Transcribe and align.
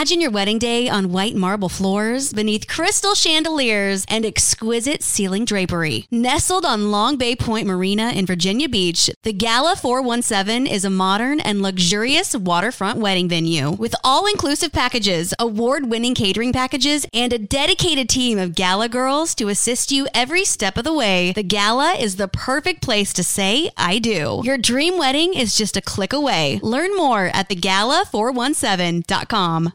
Imagine 0.00 0.22
your 0.22 0.30
wedding 0.30 0.58
day 0.58 0.88
on 0.88 1.12
white 1.12 1.36
marble 1.36 1.68
floors 1.68 2.32
beneath 2.32 2.66
crystal 2.66 3.14
chandeliers 3.14 4.06
and 4.08 4.24
exquisite 4.24 5.02
ceiling 5.02 5.44
drapery. 5.44 6.06
Nestled 6.10 6.64
on 6.64 6.90
Long 6.90 7.18
Bay 7.18 7.36
Point 7.36 7.66
Marina 7.66 8.08
in 8.12 8.24
Virginia 8.24 8.66
Beach, 8.66 9.10
the 9.24 9.34
Gala 9.34 9.76
417 9.76 10.66
is 10.66 10.86
a 10.86 10.90
modern 10.90 11.38
and 11.38 11.60
luxurious 11.60 12.34
waterfront 12.34 12.98
wedding 12.98 13.28
venue 13.28 13.72
with 13.72 13.94
all 14.02 14.24
inclusive 14.24 14.72
packages, 14.72 15.34
award 15.38 15.90
winning 15.90 16.14
catering 16.14 16.54
packages, 16.54 17.06
and 17.12 17.34
a 17.34 17.38
dedicated 17.38 18.08
team 18.08 18.38
of 18.38 18.54
gala 18.54 18.88
girls 18.88 19.34
to 19.34 19.48
assist 19.48 19.92
you 19.92 20.08
every 20.14 20.46
step 20.46 20.78
of 20.78 20.84
the 20.84 20.94
way. 20.94 21.32
The 21.32 21.42
Gala 21.42 21.92
is 21.92 22.16
the 22.16 22.26
perfect 22.26 22.80
place 22.80 23.12
to 23.12 23.22
say, 23.22 23.70
I 23.76 23.98
do. 23.98 24.40
Your 24.44 24.56
dream 24.56 24.96
wedding 24.96 25.34
is 25.34 25.58
just 25.58 25.76
a 25.76 25.82
click 25.82 26.14
away. 26.14 26.58
Learn 26.62 26.96
more 26.96 27.26
at 27.34 27.50
thegala417.com. 27.50 29.74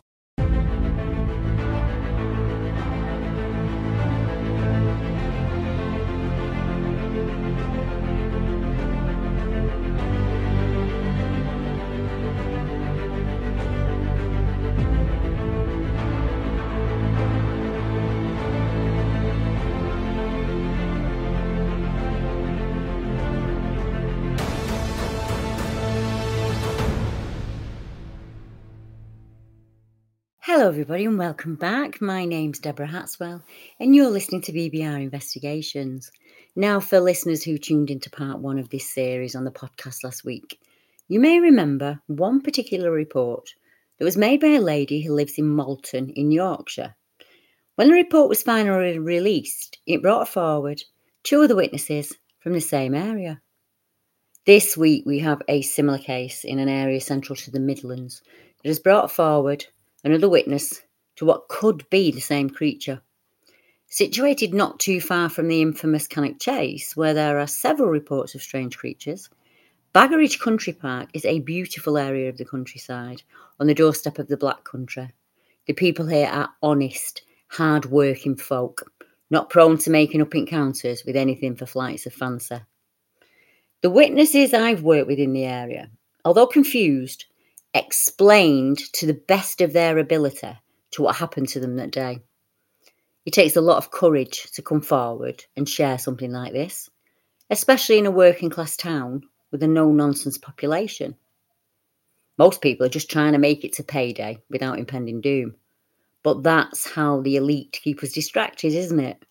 Hello, 30.61 30.69
everybody, 30.69 31.05
and 31.05 31.17
welcome 31.17 31.55
back. 31.55 31.99
My 32.01 32.23
name's 32.23 32.59
Deborah 32.59 32.87
Hatswell, 32.87 33.41
and 33.79 33.95
you're 33.95 34.11
listening 34.11 34.43
to 34.43 34.51
BBR 34.51 35.01
Investigations. 35.01 36.11
Now, 36.55 36.79
for 36.79 36.99
listeners 36.99 37.41
who 37.41 37.57
tuned 37.57 37.89
into 37.89 38.11
part 38.11 38.37
one 38.37 38.59
of 38.59 38.69
this 38.69 38.87
series 38.87 39.35
on 39.35 39.43
the 39.43 39.49
podcast 39.49 40.03
last 40.03 40.23
week, 40.23 40.59
you 41.07 41.19
may 41.19 41.39
remember 41.39 41.99
one 42.05 42.41
particular 42.41 42.91
report 42.91 43.49
that 43.97 44.05
was 44.05 44.15
made 44.15 44.39
by 44.39 44.49
a 44.49 44.61
lady 44.61 45.01
who 45.01 45.15
lives 45.15 45.39
in 45.39 45.47
Malton 45.47 46.11
in 46.11 46.29
Yorkshire. 46.31 46.95
When 47.73 47.87
the 47.87 47.95
report 47.95 48.29
was 48.29 48.43
finally 48.43 48.99
released, 48.99 49.79
it 49.87 50.03
brought 50.03 50.27
forward 50.27 50.83
two 51.23 51.41
other 51.41 51.55
witnesses 51.55 52.13
from 52.37 52.53
the 52.53 52.61
same 52.61 52.93
area. 52.93 53.41
This 54.45 54.77
week, 54.77 55.07
we 55.07 55.17
have 55.17 55.41
a 55.47 55.63
similar 55.63 55.97
case 55.97 56.43
in 56.43 56.59
an 56.59 56.69
area 56.69 57.01
central 57.01 57.35
to 57.37 57.49
the 57.49 57.59
Midlands 57.59 58.21
that 58.61 58.69
has 58.69 58.79
brought 58.79 59.11
forward 59.11 59.65
another 60.03 60.29
witness 60.29 60.81
to 61.15 61.25
what 61.25 61.47
could 61.47 61.89
be 61.89 62.11
the 62.11 62.19
same 62.19 62.49
creature. 62.49 63.01
Situated 63.87 64.53
not 64.53 64.79
too 64.79 65.01
far 65.01 65.29
from 65.29 65.47
the 65.47 65.61
infamous 65.61 66.07
Cannock 66.07 66.39
Chase, 66.39 66.95
where 66.95 67.13
there 67.13 67.39
are 67.39 67.47
several 67.47 67.89
reports 67.89 68.35
of 68.35 68.41
strange 68.41 68.77
creatures, 68.77 69.29
Baggeridge 69.93 70.39
Country 70.39 70.71
Park 70.71 71.09
is 71.13 71.25
a 71.25 71.41
beautiful 71.41 71.97
area 71.97 72.29
of 72.29 72.37
the 72.37 72.45
countryside 72.45 73.23
on 73.59 73.67
the 73.67 73.73
doorstep 73.73 74.19
of 74.19 74.29
the 74.29 74.37
Black 74.37 74.63
Country. 74.63 75.09
The 75.65 75.73
people 75.73 76.05
here 76.05 76.29
are 76.29 76.49
honest, 76.63 77.23
hard 77.49 77.87
working 77.87 78.37
folk, 78.37 78.89
not 79.29 79.49
prone 79.49 79.77
to 79.79 79.89
making 79.89 80.21
up 80.21 80.33
encounters 80.33 81.03
with 81.05 81.17
anything 81.17 81.57
for 81.57 81.65
flights 81.65 82.05
of 82.05 82.13
fancy. 82.13 82.61
The 83.81 83.89
witnesses 83.89 84.53
I've 84.53 84.81
worked 84.81 85.07
with 85.07 85.19
in 85.19 85.33
the 85.33 85.43
area, 85.43 85.89
although 86.23 86.47
confused, 86.47 87.25
explained 87.73 88.79
to 88.93 89.05
the 89.05 89.13
best 89.13 89.61
of 89.61 89.73
their 89.73 89.97
ability 89.97 90.57
to 90.91 91.01
what 91.01 91.15
happened 91.15 91.47
to 91.49 91.59
them 91.59 91.77
that 91.77 91.91
day. 91.91 92.19
It 93.25 93.33
takes 93.33 93.55
a 93.55 93.61
lot 93.61 93.77
of 93.77 93.91
courage 93.91 94.51
to 94.53 94.61
come 94.61 94.81
forward 94.81 95.45
and 95.55 95.69
share 95.69 95.97
something 95.97 96.31
like 96.31 96.53
this, 96.53 96.89
especially 97.49 97.99
in 97.99 98.05
a 98.05 98.11
working 98.11 98.49
class 98.49 98.75
town 98.75 99.23
with 99.51 99.63
a 99.63 99.67
no 99.67 99.91
nonsense 99.91 100.37
population. 100.37 101.15
Most 102.37 102.61
people 102.61 102.85
are 102.85 102.89
just 102.89 103.11
trying 103.11 103.33
to 103.33 103.37
make 103.37 103.63
it 103.63 103.73
to 103.73 103.83
payday 103.83 104.39
without 104.49 104.79
impending 104.79 105.21
doom. 105.21 105.55
But 106.23 106.43
that's 106.43 106.89
how 106.89 107.21
the 107.21 107.35
elite 107.35 107.79
keep 107.83 108.01
us 108.03 108.13
distracted, 108.13 108.73
isn't 108.73 108.99
it? 108.99 109.23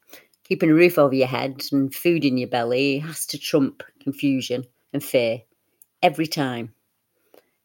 Keeping 0.44 0.70
a 0.70 0.74
roof 0.74 0.98
over 0.98 1.14
your 1.14 1.28
head 1.28 1.62
and 1.72 1.94
food 1.94 2.24
in 2.24 2.36
your 2.36 2.48
belly 2.48 2.98
has 2.98 3.26
to 3.26 3.38
trump 3.38 3.82
confusion 4.00 4.64
and 4.92 5.02
fear 5.02 5.42
every 6.02 6.26
time. 6.26 6.74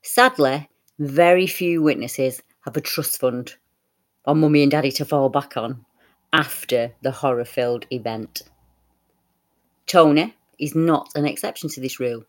Sadly, 0.07 0.69
very 0.99 1.47
few 1.47 1.81
witnesses 1.81 2.43
have 2.61 2.77
a 2.77 2.81
trust 2.81 3.19
fund 3.19 3.55
or 4.23 4.35
mummy 4.35 4.61
and 4.61 4.69
daddy 4.69 4.91
to 4.91 5.03
fall 5.03 5.29
back 5.29 5.57
on 5.57 5.83
after 6.31 6.93
the 7.01 7.09
horror 7.09 7.43
filled 7.43 7.87
event. 7.89 8.43
Tony 9.87 10.35
is 10.59 10.75
not 10.75 11.09
an 11.15 11.25
exception 11.25 11.69
to 11.69 11.81
this 11.81 11.99
rule. 11.99 12.23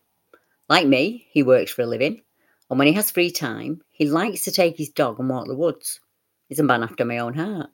Like 0.71 0.87
me, 0.87 1.27
he 1.31 1.43
works 1.43 1.71
for 1.71 1.83
a 1.83 1.87
living, 1.87 2.23
and 2.71 2.79
when 2.79 2.89
he 2.89 2.95
has 2.95 3.11
free 3.11 3.31
time, 3.31 3.83
he 3.93 4.07
likes 4.07 4.45
to 4.45 4.51
take 4.51 4.79
his 4.79 4.89
dog 4.89 5.21
and 5.21 5.29
walk 5.29 5.47
the 5.47 5.55
woods. 5.55 6.01
He's 6.49 6.59
a 6.59 6.65
man 6.65 6.83
after 6.83 7.05
my 7.05 7.19
own 7.19 7.35
heart. 7.35 7.69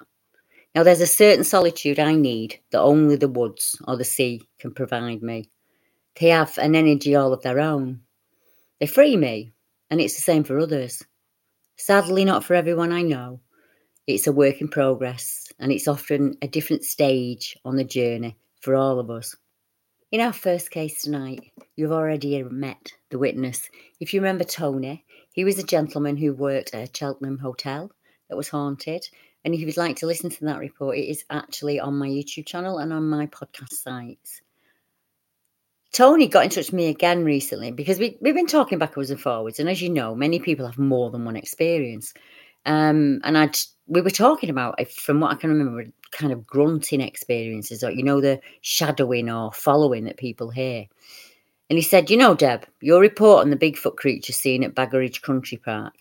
Now, 0.74 0.82
there's 0.82 1.00
a 1.00 1.06
certain 1.06 1.44
solitude 1.44 2.00
I 2.00 2.16
need 2.16 2.58
that 2.72 2.80
only 2.80 3.14
the 3.14 3.28
woods 3.28 3.80
or 3.86 3.96
the 3.96 4.04
sea 4.04 4.42
can 4.58 4.74
provide 4.74 5.22
me. 5.22 5.48
They 6.18 6.30
have 6.30 6.58
an 6.58 6.74
energy 6.74 7.14
all 7.14 7.32
of 7.32 7.42
their 7.42 7.60
own. 7.60 8.00
They 8.80 8.86
free 8.86 9.16
me 9.16 9.52
and 9.92 10.00
it's 10.00 10.14
the 10.14 10.22
same 10.22 10.42
for 10.42 10.58
others. 10.58 11.04
Sadly, 11.76 12.24
not 12.24 12.44
for 12.44 12.54
everyone 12.54 12.92
I 12.92 13.02
know. 13.02 13.40
It's 14.06 14.26
a 14.26 14.32
work 14.32 14.62
in 14.62 14.68
progress, 14.68 15.52
and 15.58 15.70
it's 15.70 15.86
often 15.86 16.38
a 16.40 16.48
different 16.48 16.84
stage 16.84 17.58
on 17.62 17.76
the 17.76 17.84
journey 17.84 18.38
for 18.62 18.74
all 18.74 18.98
of 18.98 19.10
us. 19.10 19.36
In 20.10 20.22
our 20.22 20.32
first 20.32 20.70
case 20.70 21.02
tonight, 21.02 21.52
you've 21.76 21.92
already 21.92 22.42
met 22.42 22.90
the 23.10 23.18
witness. 23.18 23.68
If 24.00 24.14
you 24.14 24.20
remember 24.20 24.44
Tony, 24.44 25.04
he 25.34 25.44
was 25.44 25.58
a 25.58 25.62
gentleman 25.62 26.16
who 26.16 26.32
worked 26.32 26.74
at 26.74 26.88
a 26.88 26.90
Cheltenham 26.98 27.36
hotel 27.36 27.90
that 28.30 28.36
was 28.36 28.48
haunted. 28.48 29.06
And 29.44 29.52
if 29.52 29.60
you'd 29.60 29.76
like 29.76 29.96
to 29.96 30.06
listen 30.06 30.30
to 30.30 30.44
that 30.46 30.58
report, 30.58 30.96
it 30.96 31.10
is 31.10 31.26
actually 31.28 31.78
on 31.78 31.98
my 31.98 32.08
YouTube 32.08 32.46
channel 32.46 32.78
and 32.78 32.94
on 32.94 33.10
my 33.10 33.26
podcast 33.26 33.74
sites. 33.74 34.40
Tony 35.92 36.26
got 36.26 36.44
in 36.44 36.50
touch 36.50 36.66
with 36.66 36.72
me 36.72 36.88
again 36.88 37.22
recently 37.24 37.70
because 37.70 37.98
we, 37.98 38.16
we've 38.20 38.34
been 38.34 38.46
talking 38.46 38.78
backwards 38.78 39.10
and 39.10 39.20
forwards. 39.20 39.60
And 39.60 39.68
as 39.68 39.82
you 39.82 39.90
know, 39.90 40.14
many 40.14 40.38
people 40.38 40.66
have 40.66 40.78
more 40.78 41.10
than 41.10 41.24
one 41.24 41.36
experience. 41.36 42.14
Um, 42.64 43.20
and 43.24 43.36
I'd, 43.36 43.56
we 43.86 44.00
were 44.00 44.10
talking 44.10 44.48
about, 44.48 44.76
if, 44.78 44.92
from 44.92 45.20
what 45.20 45.32
I 45.32 45.34
can 45.34 45.50
remember, 45.50 45.84
kind 46.10 46.32
of 46.32 46.46
grunting 46.46 47.02
experiences, 47.02 47.84
or, 47.84 47.90
you 47.90 48.02
know, 48.02 48.20
the 48.20 48.40
shadowing 48.62 49.28
or 49.28 49.52
following 49.52 50.04
that 50.04 50.16
people 50.16 50.50
hear. 50.50 50.86
And 51.68 51.78
he 51.78 51.82
said, 51.82 52.10
You 52.10 52.16
know, 52.16 52.34
Deb, 52.34 52.66
your 52.80 53.00
report 53.00 53.42
on 53.42 53.50
the 53.50 53.56
Bigfoot 53.56 53.96
creature 53.96 54.32
seen 54.32 54.64
at 54.64 54.74
Baggeridge 54.74 55.22
Country 55.22 55.58
Park 55.58 55.94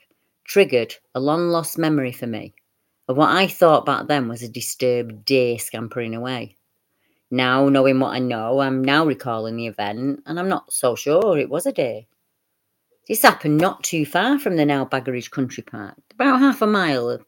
triggered 0.45 0.95
a 1.15 1.19
long 1.19 1.49
lost 1.49 1.77
memory 1.77 2.11
for 2.11 2.27
me 2.27 2.53
of 3.07 3.17
what 3.17 3.29
I 3.29 3.47
thought 3.47 3.85
back 3.85 4.07
then 4.07 4.27
was 4.27 4.41
a 4.41 4.49
disturbed 4.49 5.25
deer 5.25 5.59
scampering 5.59 6.15
away. 6.15 6.55
Now, 7.33 7.69
knowing 7.69 7.97
what 7.99 8.13
I 8.13 8.19
know, 8.19 8.59
I'm 8.59 8.83
now 8.83 9.05
recalling 9.05 9.55
the 9.55 9.67
event, 9.67 10.21
and 10.25 10.37
I'm 10.37 10.49
not 10.49 10.73
so 10.73 10.95
sure 10.95 11.37
it 11.37 11.49
was 11.49 11.65
a 11.65 11.71
deer. 11.71 12.01
This 13.07 13.21
happened 13.21 13.57
not 13.57 13.83
too 13.83 14.05
far 14.05 14.37
from 14.37 14.57
the 14.57 14.65
now 14.65 14.83
Baggeridge 14.83 15.31
Country 15.31 15.63
Park, 15.63 15.95
about 16.13 16.41
half 16.41 16.61
a 16.61 16.67
mile, 16.67 17.19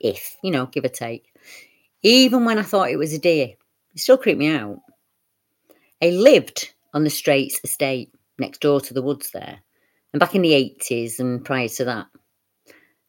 if, 0.00 0.36
you 0.42 0.50
know, 0.50 0.66
give 0.66 0.84
or 0.84 0.88
take. 0.88 1.32
Even 2.02 2.44
when 2.44 2.58
I 2.58 2.62
thought 2.62 2.90
it 2.90 2.98
was 2.98 3.14
a 3.14 3.18
deer, 3.18 3.54
it 3.94 4.00
still 4.00 4.18
creeped 4.18 4.38
me 4.38 4.48
out. 4.48 4.80
I 6.02 6.10
lived 6.10 6.74
on 6.92 7.04
the 7.04 7.10
Straits 7.10 7.58
estate 7.64 8.12
next 8.38 8.60
door 8.60 8.82
to 8.82 8.92
the 8.92 9.02
woods 9.02 9.30
there, 9.30 9.60
and 10.12 10.20
back 10.20 10.34
in 10.34 10.42
the 10.42 10.52
80s 10.52 11.20
and 11.20 11.42
prior 11.42 11.68
to 11.68 11.84
that, 11.86 12.06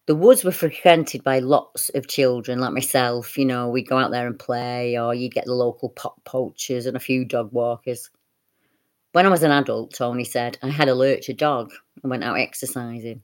the 0.09 0.15
woods 0.15 0.43
were 0.43 0.51
frequented 0.51 1.23
by 1.23 1.37
lots 1.37 1.89
of 1.89 2.07
children 2.07 2.57
like 2.57 2.73
myself. 2.73 3.37
You 3.37 3.45
know, 3.45 3.69
we'd 3.69 3.87
go 3.87 3.99
out 3.99 4.09
there 4.09 4.25
and 4.25 4.39
play, 4.39 4.97
or 4.97 5.13
you'd 5.13 5.35
get 5.35 5.45
the 5.45 5.53
local 5.53 5.89
pot 5.89 6.15
poachers 6.25 6.87
and 6.87 6.97
a 6.97 6.99
few 6.99 7.23
dog 7.23 7.53
walkers. 7.53 8.09
When 9.11 9.27
I 9.27 9.29
was 9.29 9.43
an 9.43 9.51
adult, 9.51 9.93
Tony 9.93 10.23
said, 10.23 10.57
I 10.63 10.69
had 10.69 10.89
a 10.89 10.95
lurcher 10.95 11.33
dog 11.33 11.69
and 12.01 12.09
went 12.09 12.23
out 12.23 12.39
exercising. 12.39 13.21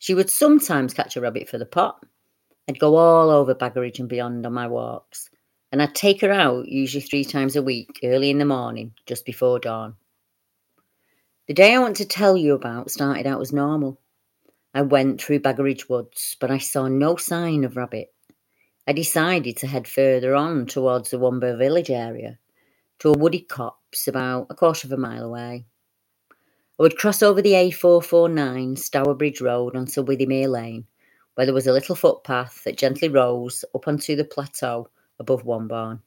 She 0.00 0.14
would 0.14 0.28
sometimes 0.28 0.94
catch 0.94 1.14
a 1.14 1.20
rabbit 1.20 1.48
for 1.48 1.58
the 1.58 1.64
pot. 1.64 2.04
I'd 2.68 2.80
go 2.80 2.96
all 2.96 3.30
over 3.30 3.54
Baggeridge 3.54 4.00
and 4.00 4.08
beyond 4.08 4.44
on 4.46 4.52
my 4.52 4.66
walks, 4.66 5.30
and 5.70 5.80
I'd 5.80 5.94
take 5.94 6.22
her 6.22 6.32
out 6.32 6.66
usually 6.66 7.02
three 7.02 7.24
times 7.24 7.54
a 7.54 7.62
week, 7.62 8.00
early 8.02 8.30
in 8.30 8.38
the 8.38 8.44
morning, 8.44 8.92
just 9.06 9.26
before 9.26 9.60
dawn. 9.60 9.94
The 11.46 11.54
day 11.54 11.72
I 11.72 11.78
want 11.78 11.94
to 11.98 12.04
tell 12.04 12.36
you 12.36 12.54
about 12.54 12.90
started 12.90 13.28
out 13.28 13.42
as 13.42 13.52
normal. 13.52 14.00
I 14.76 14.82
went 14.82 15.22
through 15.22 15.40
Baggeridge 15.40 15.88
Woods, 15.88 16.36
but 16.38 16.50
I 16.50 16.58
saw 16.58 16.86
no 16.86 17.16
sign 17.16 17.64
of 17.64 17.78
rabbit. 17.78 18.12
I 18.86 18.92
decided 18.92 19.56
to 19.56 19.66
head 19.66 19.88
further 19.88 20.34
on 20.34 20.66
towards 20.66 21.08
the 21.08 21.18
Wombourne 21.18 21.56
village 21.56 21.88
area, 21.88 22.38
to 22.98 23.08
a 23.08 23.16
wooded 23.16 23.48
copse 23.48 24.06
about 24.06 24.48
a 24.50 24.54
quarter 24.54 24.86
of 24.86 24.92
a 24.92 24.98
mile 24.98 25.24
away. 25.24 25.64
I 26.30 26.82
would 26.82 26.98
cross 26.98 27.22
over 27.22 27.40
the 27.40 27.52
A449 27.52 28.76
Stourbridge 28.76 29.40
Road 29.40 29.74
onto 29.74 30.04
Withymere 30.04 30.50
Lane, 30.50 30.86
where 31.36 31.46
there 31.46 31.54
was 31.54 31.66
a 31.66 31.72
little 31.72 31.96
footpath 31.96 32.62
that 32.64 32.76
gently 32.76 33.08
rose 33.08 33.64
up 33.74 33.88
onto 33.88 34.14
the 34.14 34.26
plateau 34.26 34.90
above 35.18 35.46
Wombourne. 35.46 36.02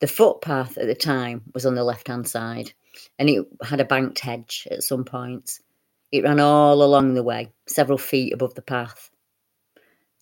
The 0.00 0.06
footpath 0.06 0.78
at 0.78 0.86
the 0.86 0.94
time 0.94 1.42
was 1.52 1.66
on 1.66 1.74
the 1.74 1.84
left 1.84 2.08
hand 2.08 2.26
side, 2.26 2.72
and 3.18 3.28
it 3.28 3.46
had 3.62 3.82
a 3.82 3.84
banked 3.84 4.20
hedge 4.20 4.66
at 4.70 4.84
some 4.84 5.04
points. 5.04 5.60
It 6.10 6.24
ran 6.24 6.40
all 6.40 6.82
along 6.82 7.14
the 7.14 7.22
way, 7.22 7.52
several 7.66 7.98
feet 7.98 8.32
above 8.32 8.54
the 8.54 8.62
path. 8.62 9.10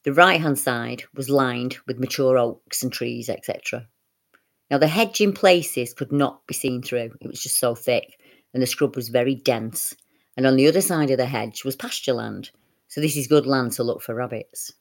The 0.05 0.13
right 0.13 0.41
hand 0.41 0.59
side 0.59 1.05
was 1.15 1.31
lined 1.31 1.79
with 1.87 1.99
mature 1.99 2.39
oaks 2.39 2.83
and 2.83 2.93
trees, 2.93 3.29
etc. 3.29 3.87
Now, 4.71 4.79
the 4.79 4.89
hedge 4.89 5.21
in 5.21 5.33
places 5.33 5.95
could 5.95 6.13
not 6.13 6.47
be 6.47 6.55
seen 6.55 6.83
through, 6.83 7.13
it 7.21 7.29
was 7.29 7.43
just 7.43 7.59
so 7.59 7.75
thick, 7.75 8.19
and 8.53 8.63
the 8.63 8.67
scrub 8.67 8.97
was 8.97 9.09
very 9.09 9.35
dense. 9.35 9.95
And 10.37 10.47
on 10.47 10.57
the 10.57 10.69
other 10.69 10.81
side 10.81 11.11
of 11.11 11.19
the 11.19 11.27
hedge 11.27 11.65
was 11.65 11.77
pasture 11.77 12.13
land, 12.13 12.51
so 12.89 13.01
this 13.01 13.17
is 13.17 13.27
good 13.27 13.47
land 13.47 13.73
to 13.73 13.85
look 13.85 14.03
for 14.03 14.15
rabbits. 14.15 14.73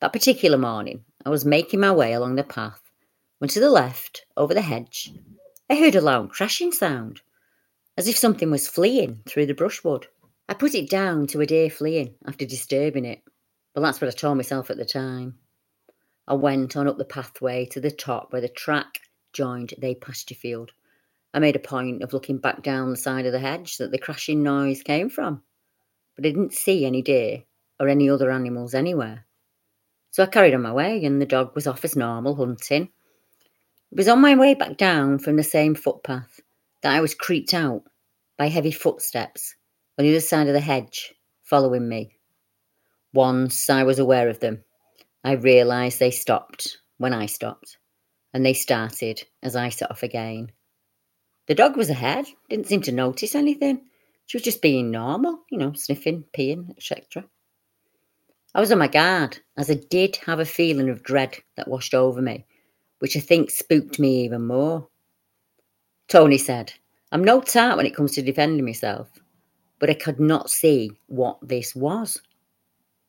That 0.00 0.12
particular 0.12 0.58
morning, 0.58 1.04
I 1.24 1.30
was 1.30 1.44
making 1.44 1.80
my 1.80 1.92
way 1.92 2.12
along 2.12 2.36
the 2.36 2.44
path 2.44 2.80
when 3.38 3.48
to 3.50 3.60
the 3.60 3.70
left, 3.70 4.26
over 4.36 4.52
the 4.52 4.62
hedge, 4.62 5.12
I 5.70 5.76
heard 5.76 5.94
a 5.94 6.00
loud 6.00 6.30
crashing 6.30 6.72
sound, 6.72 7.20
as 7.98 8.08
if 8.08 8.16
something 8.16 8.50
was 8.50 8.66
fleeing 8.66 9.20
through 9.26 9.44
the 9.44 9.54
brushwood. 9.54 10.06
I 10.48 10.54
put 10.54 10.74
it 10.74 10.88
down 10.88 11.26
to 11.26 11.42
a 11.42 11.46
deer 11.46 11.68
fleeing 11.68 12.14
after 12.26 12.46
disturbing 12.46 13.04
it, 13.04 13.20
but 13.74 13.82
that's 13.82 14.00
what 14.00 14.08
I 14.08 14.12
told 14.12 14.38
myself 14.38 14.70
at 14.70 14.78
the 14.78 14.86
time. 14.86 15.36
I 16.26 16.32
went 16.32 16.76
on 16.76 16.88
up 16.88 16.96
the 16.96 17.04
pathway 17.04 17.66
to 17.66 17.80
the 17.80 17.90
top 17.90 18.32
where 18.32 18.40
the 18.40 18.48
track 18.48 19.00
joined 19.34 19.74
the 19.78 19.94
pasture 19.94 20.34
field 20.34 20.72
I 21.34 21.40
made 21.40 21.56
a 21.56 21.60
point 21.60 22.02
of 22.02 22.12
looking 22.12 22.38
back 22.38 22.62
down 22.62 22.90
the 22.90 22.96
side 22.96 23.26
of 23.26 23.32
the 23.32 23.38
hedge 23.38 23.76
that 23.76 23.90
the 23.90 23.98
crashing 23.98 24.42
noise 24.42 24.82
came 24.82 25.10
from, 25.10 25.42
but 26.16 26.24
I 26.24 26.30
didn't 26.30 26.54
see 26.54 26.86
any 26.86 27.02
deer 27.02 27.44
or 27.78 27.88
any 27.88 28.08
other 28.08 28.30
animals 28.30 28.74
anywhere. 28.74 29.26
So 30.10 30.22
I 30.22 30.26
carried 30.26 30.54
on 30.54 30.62
my 30.62 30.72
way, 30.72 31.04
and 31.04 31.20
the 31.20 31.26
dog 31.26 31.54
was 31.54 31.66
off 31.66 31.84
as 31.84 31.96
normal, 31.96 32.34
hunting. 32.34 32.88
It 33.92 33.96
was 33.96 34.08
on 34.08 34.20
my 34.20 34.34
way 34.34 34.54
back 34.54 34.78
down 34.78 35.18
from 35.18 35.36
the 35.36 35.42
same 35.42 35.74
footpath 35.74 36.40
that 36.82 36.94
I 36.94 37.00
was 37.00 37.14
creeped 37.14 37.54
out 37.54 37.82
by 38.36 38.48
heavy 38.48 38.70
footsteps 38.70 39.54
on 39.98 40.04
the 40.04 40.12
other 40.12 40.20
side 40.20 40.46
of 40.46 40.54
the 40.54 40.60
hedge, 40.60 41.14
following 41.42 41.88
me. 41.88 42.12
Once 43.12 43.68
I 43.68 43.82
was 43.82 43.98
aware 43.98 44.28
of 44.28 44.40
them, 44.40 44.62
I 45.24 45.32
realised 45.32 45.98
they 45.98 46.10
stopped 46.10 46.78
when 46.98 47.12
I 47.12 47.26
stopped, 47.26 47.78
and 48.32 48.44
they 48.44 48.54
started 48.54 49.24
as 49.42 49.56
I 49.56 49.70
set 49.70 49.90
off 49.90 50.02
again. 50.02 50.52
The 51.46 51.54
dog 51.54 51.76
was 51.76 51.90
ahead, 51.90 52.26
didn't 52.48 52.66
seem 52.66 52.82
to 52.82 52.92
notice 52.92 53.34
anything. 53.34 53.82
She 54.26 54.36
was 54.36 54.44
just 54.44 54.60
being 54.60 54.90
normal, 54.90 55.40
you 55.50 55.56
know, 55.56 55.72
sniffing, 55.72 56.24
peeing, 56.36 56.70
etc. 56.76 57.24
I 58.54 58.60
was 58.60 58.70
on 58.70 58.78
my 58.78 58.88
guard, 58.88 59.38
as 59.56 59.70
I 59.70 59.74
did 59.74 60.16
have 60.26 60.40
a 60.40 60.44
feeling 60.44 60.90
of 60.90 61.02
dread 61.02 61.36
that 61.56 61.68
washed 61.68 61.94
over 61.94 62.20
me, 62.20 62.44
which 62.98 63.16
I 63.16 63.20
think 63.20 63.50
spooked 63.50 63.98
me 63.98 64.24
even 64.24 64.46
more. 64.46 64.88
Tony 66.08 66.38
said, 66.38 66.72
I'm 67.12 67.24
no 67.24 67.40
tart 67.40 67.76
when 67.76 67.86
it 67.86 67.94
comes 67.94 68.12
to 68.12 68.22
defending 68.22 68.64
myself, 68.64 69.08
but 69.78 69.90
I 69.90 69.94
could 69.94 70.20
not 70.20 70.50
see 70.50 70.92
what 71.06 71.38
this 71.42 71.74
was. 71.74 72.20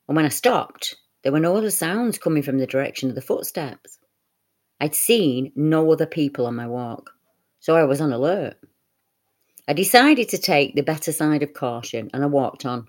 And 0.07 0.15
when 0.15 0.25
I 0.25 0.29
stopped, 0.29 0.95
there 1.23 1.31
were 1.31 1.39
no 1.39 1.55
other 1.55 1.71
sounds 1.71 2.17
coming 2.17 2.43
from 2.43 2.57
the 2.57 2.67
direction 2.67 3.09
of 3.09 3.15
the 3.15 3.21
footsteps. 3.21 3.99
I'd 4.79 4.95
seen 4.95 5.51
no 5.55 5.91
other 5.91 6.05
people 6.05 6.45
on 6.45 6.55
my 6.55 6.67
walk 6.67 7.11
so 7.59 7.75
I 7.75 7.83
was 7.83 8.01
on 8.01 8.11
alert. 8.11 8.57
I 9.67 9.73
decided 9.73 10.29
to 10.29 10.37
take 10.37 10.75
the 10.75 10.81
better 10.81 11.11
side 11.11 11.43
of 11.43 11.53
caution 11.53 12.09
and 12.13 12.23
I 12.23 12.27
walked 12.27 12.65
on, 12.65 12.87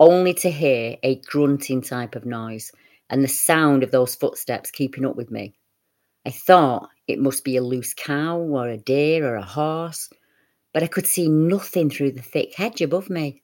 only 0.00 0.34
to 0.34 0.50
hear 0.50 0.96
a 1.02 1.20
grunting 1.20 1.82
type 1.82 2.16
of 2.16 2.26
noise 2.26 2.72
and 3.10 3.22
the 3.22 3.28
sound 3.28 3.82
of 3.82 3.90
those 3.90 4.14
footsteps 4.14 4.70
keeping 4.70 5.04
up 5.04 5.16
with 5.16 5.30
me. 5.30 5.54
I 6.26 6.30
thought 6.30 6.88
it 7.06 7.18
must 7.18 7.44
be 7.44 7.56
a 7.56 7.62
loose 7.62 7.94
cow 7.94 8.38
or 8.38 8.68
a 8.68 8.76
deer 8.76 9.26
or 9.26 9.36
a 9.36 9.42
horse, 9.42 10.08
but 10.72 10.82
I 10.82 10.86
could 10.86 11.06
see 11.06 11.28
nothing 11.28 11.90
through 11.90 12.12
the 12.12 12.22
thick 12.22 12.54
hedge 12.54 12.80
above 12.80 13.10
me. 13.10 13.42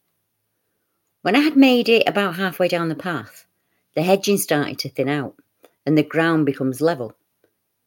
When 1.23 1.37
I 1.37 1.41
had 1.41 1.57
made 1.57 1.89
it 1.89 2.09
about 2.09 2.37
halfway 2.37 2.69
down 2.69 2.89
the 2.89 2.95
path, 2.95 3.47
the 3.95 4.03
hedging 4.03 4.39
started 4.39 4.79
to 4.81 4.89
thin 4.89 5.09
out 5.09 5.35
and 5.85 5.97
the 5.97 6.03
ground 6.03 6.47
becomes 6.47 6.81
level. 6.81 7.15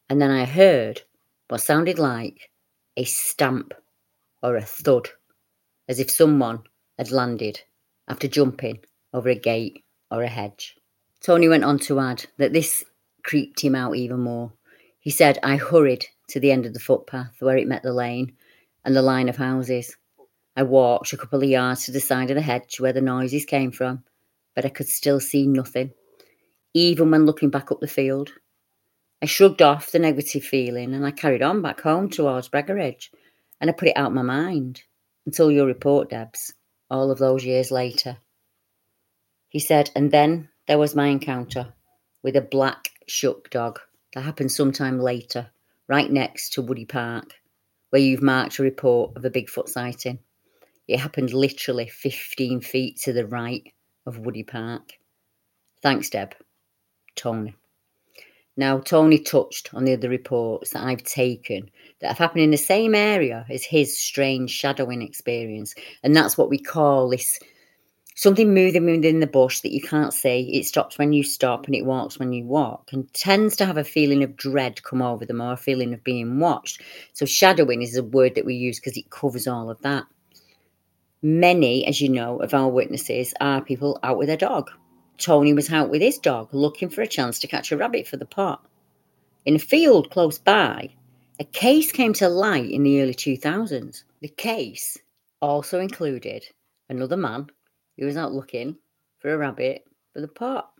And 0.08 0.20
then 0.20 0.30
I 0.30 0.44
heard 0.44 1.02
what 1.48 1.60
sounded 1.60 1.98
like 1.98 2.50
a 2.96 3.04
stamp 3.04 3.74
or 4.42 4.56
a 4.56 4.62
thud, 4.62 5.08
as 5.88 5.98
if 5.98 6.10
someone 6.10 6.62
had 6.98 7.10
landed 7.10 7.60
after 8.08 8.28
jumping 8.28 8.80
over 9.12 9.28
a 9.28 9.34
gate 9.34 9.82
or 10.10 10.22
a 10.22 10.28
hedge. 10.28 10.76
Tony 11.20 11.48
went 11.48 11.64
on 11.64 11.78
to 11.80 11.98
add 12.00 12.26
that 12.36 12.52
this 12.52 12.84
creeped 13.22 13.60
him 13.60 13.74
out 13.74 13.96
even 13.96 14.20
more. 14.20 14.52
He 15.04 15.10
said, 15.10 15.38
I 15.42 15.56
hurried 15.56 16.06
to 16.28 16.40
the 16.40 16.50
end 16.50 16.64
of 16.64 16.72
the 16.72 16.80
footpath 16.80 17.36
where 17.40 17.58
it 17.58 17.68
met 17.68 17.82
the 17.82 17.92
lane 17.92 18.32
and 18.86 18.96
the 18.96 19.02
line 19.02 19.28
of 19.28 19.36
houses. 19.36 19.94
I 20.56 20.62
walked 20.62 21.12
a 21.12 21.18
couple 21.18 21.42
of 21.42 21.48
yards 21.48 21.84
to 21.84 21.92
the 21.92 22.00
side 22.00 22.30
of 22.30 22.36
the 22.36 22.40
hedge 22.40 22.80
where 22.80 22.94
the 22.94 23.02
noises 23.02 23.44
came 23.44 23.70
from, 23.70 24.02
but 24.54 24.64
I 24.64 24.70
could 24.70 24.88
still 24.88 25.20
see 25.20 25.46
nothing, 25.46 25.92
even 26.72 27.10
when 27.10 27.26
looking 27.26 27.50
back 27.50 27.70
up 27.70 27.80
the 27.80 27.86
field. 27.86 28.32
I 29.20 29.26
shrugged 29.26 29.60
off 29.60 29.92
the 29.92 29.98
negative 29.98 30.42
feeling 30.42 30.94
and 30.94 31.04
I 31.04 31.10
carried 31.10 31.42
on 31.42 31.60
back 31.60 31.82
home 31.82 32.08
towards 32.08 32.48
Baggeridge 32.48 33.10
and 33.60 33.68
I 33.68 33.74
put 33.74 33.88
it 33.88 33.98
out 33.98 34.06
of 34.06 34.14
my 34.14 34.22
mind 34.22 34.84
until 35.26 35.50
your 35.50 35.66
report, 35.66 36.08
Debs, 36.08 36.54
all 36.88 37.10
of 37.10 37.18
those 37.18 37.44
years 37.44 37.70
later. 37.70 38.16
He 39.50 39.58
said, 39.58 39.90
and 39.94 40.10
then 40.10 40.48
there 40.66 40.78
was 40.78 40.94
my 40.94 41.08
encounter 41.08 41.74
with 42.22 42.36
a 42.36 42.40
black 42.40 42.88
shuck 43.06 43.50
dog 43.50 43.80
that 44.14 44.22
happened 44.22 44.52
sometime 44.52 44.98
later, 44.98 45.50
right 45.88 46.10
next 46.10 46.52
to 46.54 46.62
Woody 46.62 46.84
Park, 46.84 47.34
where 47.90 48.02
you've 48.02 48.22
marked 48.22 48.58
a 48.58 48.62
report 48.62 49.16
of 49.16 49.24
a 49.24 49.30
Bigfoot 49.30 49.68
sighting. 49.68 50.18
It 50.86 50.98
happened 50.98 51.32
literally 51.32 51.88
15 51.88 52.60
feet 52.60 53.00
to 53.02 53.12
the 53.12 53.26
right 53.26 53.64
of 54.06 54.18
Woody 54.18 54.44
Park. 54.44 54.92
Thanks, 55.82 56.10
Deb. 56.10 56.34
Tony. 57.16 57.54
Now, 58.56 58.78
Tony 58.78 59.18
touched 59.18 59.74
on 59.74 59.84
the 59.84 59.94
other 59.94 60.08
reports 60.08 60.70
that 60.70 60.84
I've 60.84 61.02
taken 61.02 61.70
that 62.00 62.08
have 62.08 62.18
happened 62.18 62.44
in 62.44 62.52
the 62.52 62.56
same 62.56 62.94
area 62.94 63.44
as 63.50 63.64
his 63.64 63.98
strange 63.98 64.50
shadowing 64.50 65.02
experience. 65.02 65.74
And 66.04 66.14
that's 66.14 66.38
what 66.38 66.50
we 66.50 66.58
call 66.58 67.08
this 67.08 67.38
something 68.14 68.54
moving 68.54 68.86
within 68.86 69.20
the 69.20 69.26
bush 69.26 69.60
that 69.60 69.72
you 69.72 69.80
can't 69.80 70.12
see. 70.12 70.50
It 70.52 70.66
stops 70.66 70.98
when 70.98 71.12
you 71.12 71.22
stop 71.22 71.66
and 71.66 71.74
it 71.74 71.84
walks 71.84 72.18
when 72.18 72.32
you 72.32 72.44
walk 72.44 72.90
and 72.92 73.12
tends 73.12 73.56
to 73.56 73.66
have 73.66 73.76
a 73.76 73.84
feeling 73.84 74.22
of 74.22 74.36
dread 74.36 74.82
come 74.82 75.02
over 75.02 75.24
them 75.24 75.40
or 75.40 75.52
a 75.52 75.56
feeling 75.56 75.92
of 75.92 76.04
being 76.04 76.38
watched. 76.38 76.80
So, 77.12 77.26
shadowing 77.26 77.82
is 77.82 77.96
a 77.96 78.02
word 78.02 78.34
that 78.34 78.44
we 78.44 78.54
use 78.54 78.80
because 78.80 78.96
it 78.96 79.10
covers 79.10 79.46
all 79.46 79.70
of 79.70 79.80
that. 79.82 80.04
Many, 81.22 81.86
as 81.86 82.00
you 82.00 82.08
know, 82.08 82.38
of 82.40 82.54
our 82.54 82.68
witnesses 82.68 83.34
are 83.40 83.62
people 83.62 83.98
out 84.02 84.18
with 84.18 84.28
their 84.28 84.36
dog 84.36 84.70
Tony 85.18 85.52
was 85.52 85.70
out 85.70 85.90
with 85.90 86.02
his 86.02 86.18
dog 86.18 86.52
looking 86.52 86.88
for 86.88 87.02
a 87.02 87.06
chance 87.06 87.38
to 87.38 87.46
catch 87.46 87.70
a 87.70 87.76
rabbit 87.76 88.06
for 88.06 88.16
the 88.16 88.26
pot. 88.26 88.64
In 89.44 89.56
a 89.56 89.60
field 89.60 90.10
close 90.10 90.38
by, 90.38 90.90
a 91.38 91.44
case 91.44 91.92
came 91.92 92.12
to 92.14 92.28
light 92.28 92.70
in 92.70 92.82
the 92.82 93.00
early 93.00 93.14
2000s. 93.14 94.04
The 94.20 94.28
case 94.28 94.98
also 95.40 95.80
included 95.80 96.44
another 96.88 97.16
man 97.16 97.48
who 97.98 98.06
was 98.06 98.16
out 98.16 98.32
looking 98.32 98.76
for 99.18 99.32
a 99.32 99.38
rabbit 99.38 99.84
for 100.12 100.20
the 100.20 100.28
pot. 100.28 100.70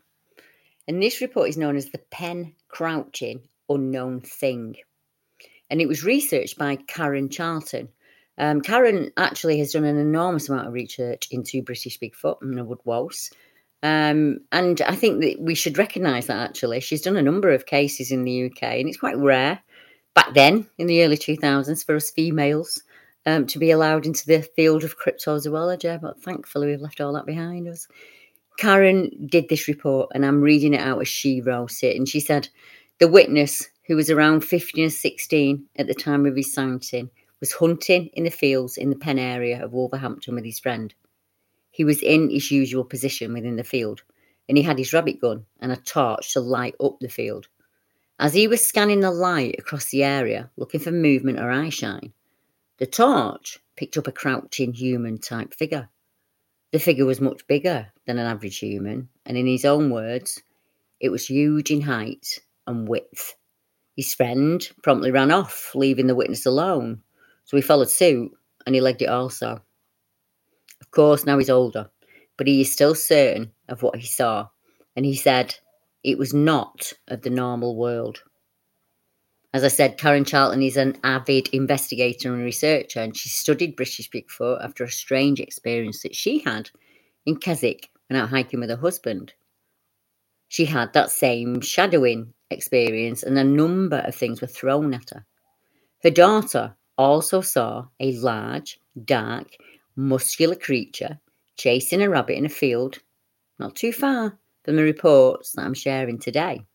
And 0.87 1.01
this 1.01 1.21
report 1.21 1.49
is 1.49 1.57
known 1.57 1.75
as 1.75 1.89
the 1.89 2.01
Penn 2.11 2.53
Crouching 2.67 3.47
Unknown 3.69 4.21
Thing. 4.21 4.75
And 5.69 5.81
it 5.81 5.87
was 5.87 6.03
researched 6.03 6.57
by 6.57 6.75
Karen 6.75 7.29
Charlton. 7.29 7.89
Um, 8.37 8.61
Karen 8.61 9.11
actually 9.17 9.57
has 9.59 9.71
done 9.71 9.85
an 9.85 9.97
enormous 9.97 10.49
amount 10.49 10.67
of 10.67 10.73
research 10.73 11.27
into 11.31 11.63
British 11.63 11.99
Bigfoot 11.99 12.37
and 12.41 12.57
the 12.57 12.65
woodwose. 12.65 13.31
Um, 13.81 14.39
and 14.51 14.81
I 14.81 14.95
think 14.95 15.21
that 15.21 15.39
we 15.39 15.55
should 15.55 15.77
recognise 15.77 16.27
that 16.27 16.49
actually. 16.49 16.79
She's 16.79 17.01
done 17.01 17.17
a 17.17 17.21
number 17.21 17.51
of 17.51 17.65
cases 17.65 18.11
in 18.11 18.23
the 18.23 18.45
UK, 18.45 18.63
and 18.63 18.89
it's 18.89 18.97
quite 18.97 19.17
rare 19.17 19.59
back 20.13 20.33
then 20.33 20.67
in 20.77 20.87
the 20.87 21.03
early 21.03 21.17
2000s 21.17 21.85
for 21.85 21.95
us 21.95 22.09
females. 22.09 22.81
Um, 23.27 23.47
to 23.47 23.57
be 23.57 23.71
allowed 23.71 24.05
into 24.05 24.27
the 24.27 24.43
field 24.43 24.83
of 24.83 24.99
cryptozoology, 24.99 25.99
but 25.99 26.21
thankfully 26.21 26.67
we've 26.67 26.81
left 26.81 27.01
all 27.01 27.13
that 27.13 27.25
behind 27.25 27.67
us. 27.67 27.87
Karen 28.57 29.09
did 29.25 29.49
this 29.49 29.67
report, 29.67 30.11
and 30.13 30.25
I'm 30.25 30.41
reading 30.41 30.73
it 30.73 30.79
out 30.79 31.01
as 31.01 31.07
she 31.07 31.41
wrote 31.41 31.83
it. 31.83 31.97
And 31.97 32.07
she 32.07 32.19
said, 32.19 32.47
The 32.99 33.07
witness, 33.07 33.67
who 33.87 33.95
was 33.95 34.09
around 34.09 34.41
15 34.41 34.85
or 34.85 34.89
16 34.89 35.65
at 35.77 35.87
the 35.87 35.93
time 35.93 36.25
of 36.25 36.35
his 36.35 36.53
sighting, 36.53 37.09
was 37.39 37.53
hunting 37.53 38.07
in 38.13 38.23
the 38.23 38.29
fields 38.29 38.77
in 38.77 38.89
the 38.89 38.95
Penn 38.95 39.19
area 39.19 39.63
of 39.63 39.73
Wolverhampton 39.73 40.35
with 40.35 40.45
his 40.45 40.59
friend. 40.59 40.93
He 41.71 41.83
was 41.83 42.01
in 42.01 42.29
his 42.29 42.51
usual 42.51 42.85
position 42.85 43.33
within 43.33 43.57
the 43.57 43.63
field, 43.63 44.03
and 44.47 44.57
he 44.57 44.63
had 44.63 44.77
his 44.77 44.93
rabbit 44.93 45.19
gun 45.19 45.45
and 45.59 45.71
a 45.71 45.77
torch 45.77 46.33
to 46.33 46.39
light 46.39 46.75
up 46.81 46.99
the 46.99 47.09
field. 47.09 47.47
As 48.17 48.33
he 48.33 48.47
was 48.47 48.65
scanning 48.65 49.01
the 49.01 49.11
light 49.11 49.55
across 49.59 49.89
the 49.89 50.03
area, 50.03 50.49
looking 50.55 50.79
for 50.79 50.91
movement 50.91 51.37
or 51.37 51.51
eyeshine, 51.51 52.13
the 52.77 52.85
torch 52.85 53.59
picked 53.75 53.97
up 53.97 54.07
a 54.07 54.11
crouching 54.11 54.73
human 54.73 55.17
type 55.17 55.53
figure. 55.53 55.89
The 56.71 56.79
figure 56.79 57.05
was 57.05 57.21
much 57.21 57.47
bigger 57.47 57.87
than 58.05 58.17
an 58.17 58.27
average 58.27 58.59
human, 58.59 59.09
and 59.25 59.37
in 59.37 59.47
his 59.47 59.65
own 59.65 59.89
words, 59.89 60.41
it 60.99 61.09
was 61.09 61.29
huge 61.29 61.71
in 61.71 61.81
height 61.81 62.39
and 62.67 62.87
width. 62.87 63.35
His 63.95 64.13
friend 64.13 64.67
promptly 64.83 65.11
ran 65.11 65.31
off, 65.31 65.71
leaving 65.73 66.07
the 66.07 66.15
witness 66.15 66.45
alone, 66.45 67.01
so 67.45 67.55
he 67.55 67.61
followed 67.61 67.89
suit 67.89 68.31
and 68.65 68.75
he 68.75 68.81
legged 68.81 69.03
it 69.03 69.09
also. 69.09 69.61
Of 70.81 70.91
course, 70.91 71.25
now 71.25 71.37
he's 71.37 71.49
older, 71.49 71.89
but 72.37 72.47
he 72.47 72.61
is 72.61 72.71
still 72.71 72.95
certain 72.95 73.51
of 73.69 73.83
what 73.83 73.97
he 73.97 74.07
saw, 74.07 74.49
and 74.95 75.05
he 75.05 75.15
said 75.15 75.55
it 76.03 76.17
was 76.17 76.33
not 76.33 76.91
of 77.07 77.21
the 77.21 77.29
normal 77.29 77.77
world. 77.77 78.21
As 79.55 79.63
I 79.63 79.69
said, 79.69 79.97
Karen 79.97 80.25
Charlton 80.25 80.61
is 80.61 80.75
an 80.75 80.97
avid 81.05 81.47
investigator 81.53 82.33
and 82.33 82.43
researcher, 82.43 82.99
and 82.99 83.15
she 83.15 83.29
studied 83.29 83.77
British 83.77 84.09
Bigfoot 84.09 84.61
after 84.61 84.83
a 84.83 84.91
strange 84.91 85.39
experience 85.39 86.01
that 86.01 86.13
she 86.13 86.39
had 86.39 86.69
in 87.25 87.37
Keswick 87.37 87.89
when 88.09 88.19
out 88.19 88.27
hiking 88.27 88.59
with 88.59 88.69
her 88.69 88.75
husband. 88.75 89.33
She 90.49 90.65
had 90.65 90.91
that 90.91 91.09
same 91.09 91.61
shadowing 91.61 92.33
experience, 92.49 93.23
and 93.23 93.37
a 93.37 93.45
number 93.45 93.99
of 93.99 94.13
things 94.13 94.41
were 94.41 94.47
thrown 94.47 94.93
at 94.93 95.11
her. 95.11 95.25
Her 96.03 96.11
daughter 96.11 96.75
also 96.97 97.39
saw 97.39 97.87
a 98.01 98.11
large, 98.17 98.77
dark, 99.05 99.55
muscular 99.95 100.55
creature 100.55 101.17
chasing 101.55 102.01
a 102.01 102.09
rabbit 102.09 102.37
in 102.37 102.45
a 102.45 102.49
field 102.49 102.99
not 103.57 103.77
too 103.77 103.93
far 103.93 104.37
from 104.65 104.75
the 104.75 104.83
reports 104.83 105.53
that 105.53 105.63
I'm 105.63 105.73
sharing 105.73 106.19
today. 106.19 106.65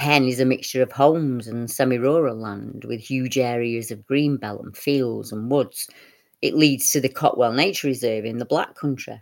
Penn 0.00 0.24
is 0.24 0.40
a 0.40 0.46
mixture 0.46 0.82
of 0.82 0.90
homes 0.90 1.46
and 1.46 1.70
semi 1.70 1.98
rural 1.98 2.34
land 2.34 2.86
with 2.88 3.02
huge 3.02 3.36
areas 3.36 3.90
of 3.90 4.06
greenbelt 4.06 4.64
and 4.64 4.74
fields 4.74 5.30
and 5.30 5.50
woods. 5.50 5.90
It 6.40 6.54
leads 6.54 6.90
to 6.92 7.02
the 7.02 7.08
Cotwell 7.10 7.52
Nature 7.52 7.88
Reserve 7.88 8.24
in 8.24 8.38
the 8.38 8.46
Black 8.46 8.74
Country. 8.74 9.20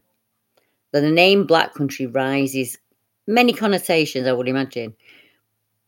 Though 0.93 1.01
the 1.01 1.11
name 1.11 1.49
Black 1.49 1.75
Country 1.75 2.07
rises 2.07 2.79
many 3.27 3.53
connotations, 3.53 4.29
I 4.29 4.33
would 4.33 4.47
imagine. 4.47 4.95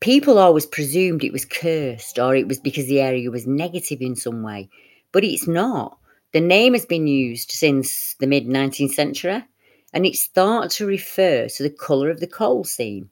People 0.00 0.40
always 0.40 0.66
presumed 0.66 1.22
it 1.22 1.32
was 1.32 1.44
cursed 1.44 2.18
or 2.18 2.34
it 2.34 2.48
was 2.48 2.58
because 2.58 2.86
the 2.86 3.00
area 3.00 3.30
was 3.30 3.46
negative 3.46 4.00
in 4.00 4.16
some 4.16 4.42
way, 4.42 4.68
but 5.12 5.22
it's 5.22 5.46
not. 5.46 5.98
The 6.32 6.40
name 6.40 6.72
has 6.72 6.84
been 6.84 7.06
used 7.06 7.52
since 7.52 8.14
the 8.14 8.26
mid 8.26 8.48
19th 8.48 8.94
century 8.94 9.44
and 9.92 10.04
it's 10.04 10.26
thought 10.26 10.70
to 10.72 10.84
refer 10.84 11.46
to 11.46 11.62
the 11.62 11.70
colour 11.70 12.10
of 12.10 12.18
the 12.18 12.26
coal 12.26 12.64
seam 12.64 13.08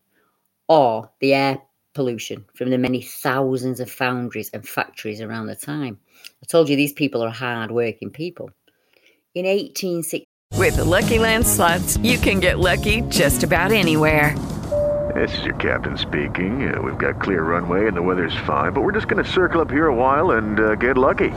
or 0.69 1.09
the 1.21 1.35
air 1.35 1.63
pollution 1.99 2.45
from 2.55 2.71
the 2.71 2.79
many 2.79 3.03
thousands 3.03 3.81
of 3.81 3.91
foundries 3.91 4.51
and 4.55 4.65
factories 4.69 5.21
around 5.21 5.47
the 5.49 5.57
time. 5.57 5.99
I 6.41 6.47
told 6.47 6.69
you 6.69 6.77
these 6.77 6.93
people 6.93 7.25
are 7.25 7.39
hard 7.47 7.73
working 7.73 8.11
people. 8.11 8.51
In 9.35 9.45
1860, 9.45 10.25
With 10.55 10.77
the 10.77 10.85
Lucky 10.85 11.19
Land 11.19 11.45
slots, 11.45 11.97
you 11.97 12.17
can 12.19 12.39
get 12.39 12.61
lucky 12.61 13.01
just 13.09 13.43
about 13.43 13.73
anywhere. 13.73 14.39
This 15.13 15.37
is 15.39 15.45
your 15.45 15.57
captain 15.57 15.99
speaking. 15.99 16.73
Uh, 16.73 16.81
we've 16.81 16.99
got 16.99 17.21
clear 17.21 17.43
runway 17.43 17.89
and 17.89 17.97
the 17.97 18.03
weather's 18.03 18.37
fine, 18.47 18.73
but 18.73 18.83
we're 18.83 18.93
just 18.93 19.09
going 19.09 19.25
to 19.25 19.29
circle 19.29 19.61
up 19.61 19.71
here 19.71 19.89
a 19.89 19.95
while 19.95 20.33
and 20.39 20.61
uh, 20.61 20.77
get 20.77 20.97
lucky. 20.97 21.31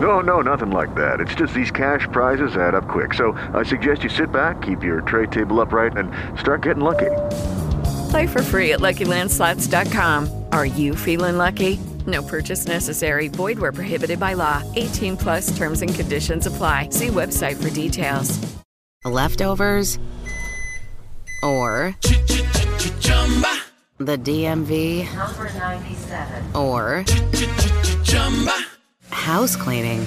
No, 0.00 0.20
no, 0.20 0.40
nothing 0.40 0.70
like 0.70 0.94
that. 0.94 1.18
It's 1.18 1.34
just 1.34 1.52
these 1.52 1.72
cash 1.72 2.06
prizes 2.12 2.56
add 2.56 2.76
up 2.76 2.86
quick. 2.86 3.12
So 3.12 3.32
I 3.54 3.64
suggest 3.64 4.04
you 4.04 4.08
sit 4.08 4.30
back, 4.30 4.62
keep 4.62 4.84
your 4.84 5.00
tray 5.00 5.26
table 5.26 5.60
upright, 5.60 5.96
and 5.96 6.12
start 6.38 6.62
getting 6.62 6.84
lucky. 6.84 7.10
Play 8.10 8.26
for 8.26 8.42
free 8.42 8.72
at 8.72 8.80
LuckyLandSlots.com. 8.80 10.44
Are 10.52 10.66
you 10.66 10.94
feeling 10.94 11.38
lucky? 11.38 11.78
No 12.06 12.22
purchase 12.22 12.66
necessary. 12.66 13.28
Void 13.28 13.58
where 13.58 13.72
prohibited 13.72 14.20
by 14.20 14.34
law. 14.34 14.62
18 14.76 15.16
plus 15.16 15.56
terms 15.56 15.82
and 15.82 15.94
conditions 15.94 16.46
apply. 16.46 16.90
See 16.90 17.08
website 17.08 17.60
for 17.60 17.70
details. 17.70 18.38
Leftovers 19.04 19.98
or 21.42 21.96
the 23.98 24.18
DMV 24.18 25.14
number 25.14 25.44
97. 25.58 26.56
or 26.56 27.04
house 29.10 29.54
cleaning 29.54 30.06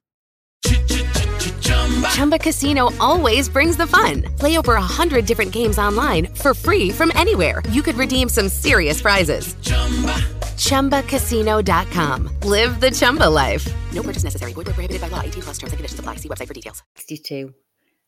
Chumba 2.09 2.39
Casino 2.39 2.91
always 2.99 3.49
brings 3.49 3.75
the 3.77 3.87
fun. 3.87 4.23
Play 4.37 4.57
over 4.57 4.75
a 4.75 4.81
hundred 4.81 5.25
different 5.25 5.51
games 5.51 5.77
online 5.77 6.27
for 6.27 6.53
free 6.53 6.89
from 6.91 7.11
anywhere. 7.15 7.61
You 7.69 7.81
could 7.81 7.95
redeem 7.95 8.29
some 8.29 8.47
serious 8.49 9.01
prizes. 9.01 9.55
Chumba. 9.61 10.17
ChumbaCasino.com. 10.61 12.29
Live 12.43 12.79
the 12.79 12.91
Chumba 12.91 13.29
life. 13.29 13.67
No 13.93 14.03
purchase 14.03 14.23
necessary. 14.23 14.53
Void 14.53 14.67
where 14.67 14.73
prohibited 14.73 15.01
by 15.01 15.07
law. 15.07 15.21
18 15.21 15.43
plus 15.43 15.57
terms 15.57 15.73
and 15.73 15.77
conditions 15.77 15.99
apply. 15.99 16.15
See 16.15 16.29
website 16.29 16.47
for 16.47 16.53
details. 16.53 16.83
62. 16.95 17.53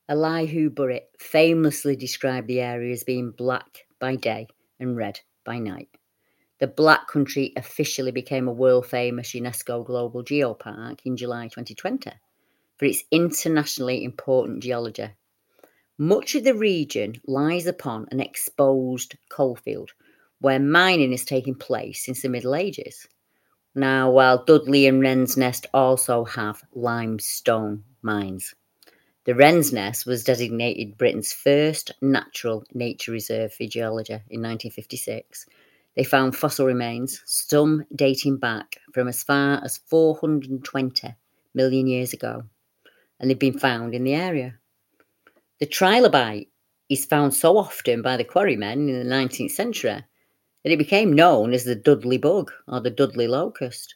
Elihu 0.10 0.70
Burritt 0.70 1.08
famously 1.20 1.96
described 1.96 2.48
the 2.48 2.62
area 2.62 2.94
as 2.94 3.04
being 3.04 3.32
black 3.32 3.86
by 4.00 4.16
day 4.16 4.48
and 4.80 4.96
red 4.96 5.20
by 5.46 5.60
night. 5.60 5.90
The 6.60 6.68
Black 6.68 7.08
Country 7.08 7.54
officially 7.58 8.12
became 8.12 8.48
a 8.48 8.54
world 8.54 8.86
famous 8.86 9.32
UNESCO 9.32 9.86
Global 9.86 10.24
Geopark 10.24 11.00
in 11.06 11.18
July 11.18 11.46
2020 11.46 12.12
for 12.78 12.86
its 12.86 13.04
internationally 13.12 14.04
important 14.04 14.64
geology. 14.64 15.10
Much 15.98 16.36
of 16.36 16.44
the 16.44 16.56
region 16.56 17.14
lies 17.28 17.68
upon 17.68 18.08
an 18.12 18.20
exposed 18.20 19.16
coalfield 19.30 19.92
where 20.40 20.60
mining 20.60 21.12
has 21.12 21.24
taken 21.24 21.56
place 21.56 22.04
since 22.04 22.22
the 22.22 22.30
Middle 22.30 22.56
Ages. 22.56 23.08
Now, 23.76 24.12
while 24.12 24.44
Dudley 24.44 24.88
and 24.88 25.02
Wren's 25.02 25.38
Nest 25.38 25.68
also 25.74 26.26
have 26.26 26.64
limestone 26.74 27.84
mines. 28.02 28.54
The 29.26 29.36
Wren's 29.36 29.72
Nest 29.72 30.06
was 30.06 30.24
designated 30.24 30.98
Britain's 30.98 31.32
first 31.32 31.92
natural 32.02 32.66
nature 32.74 33.14
reserve 33.14 33.54
for 33.54 33.66
geology 33.66 34.14
in 34.14 34.42
1956. 34.42 35.46
They 35.96 36.04
found 36.04 36.36
fossil 36.36 36.66
remains, 36.66 37.22
some 37.26 37.86
dating 37.96 38.38
back 38.38 38.78
from 38.94 39.08
as 39.08 39.24
far 39.24 39.64
as 39.64 39.78
420 39.78 41.16
million 41.54 41.88
years 41.88 42.12
ago, 42.12 42.44
and 43.24 43.30
they've 43.30 43.40
been 43.40 43.58
found 43.58 43.96
in 43.96 44.04
the 44.04 44.14
area. 44.14 44.54
The 45.62 45.66
trilobite 45.66 46.50
is 46.90 47.06
found 47.06 47.34
so 47.34 47.58
often 47.58 48.02
by 48.02 48.18
the 48.18 48.26
quarrymen 48.26 48.90
in 48.90 49.00
the 49.00 49.16
19th 49.16 49.52
century 49.52 50.04
that 50.64 50.72
it 50.74 50.78
became 50.78 51.14
known 51.14 51.54
as 51.54 51.64
the 51.64 51.74
Dudley 51.74 52.18
bug 52.18 52.52
or 52.68 52.82
the 52.82 52.90
Dudley 52.90 53.30
locust. 53.30 53.96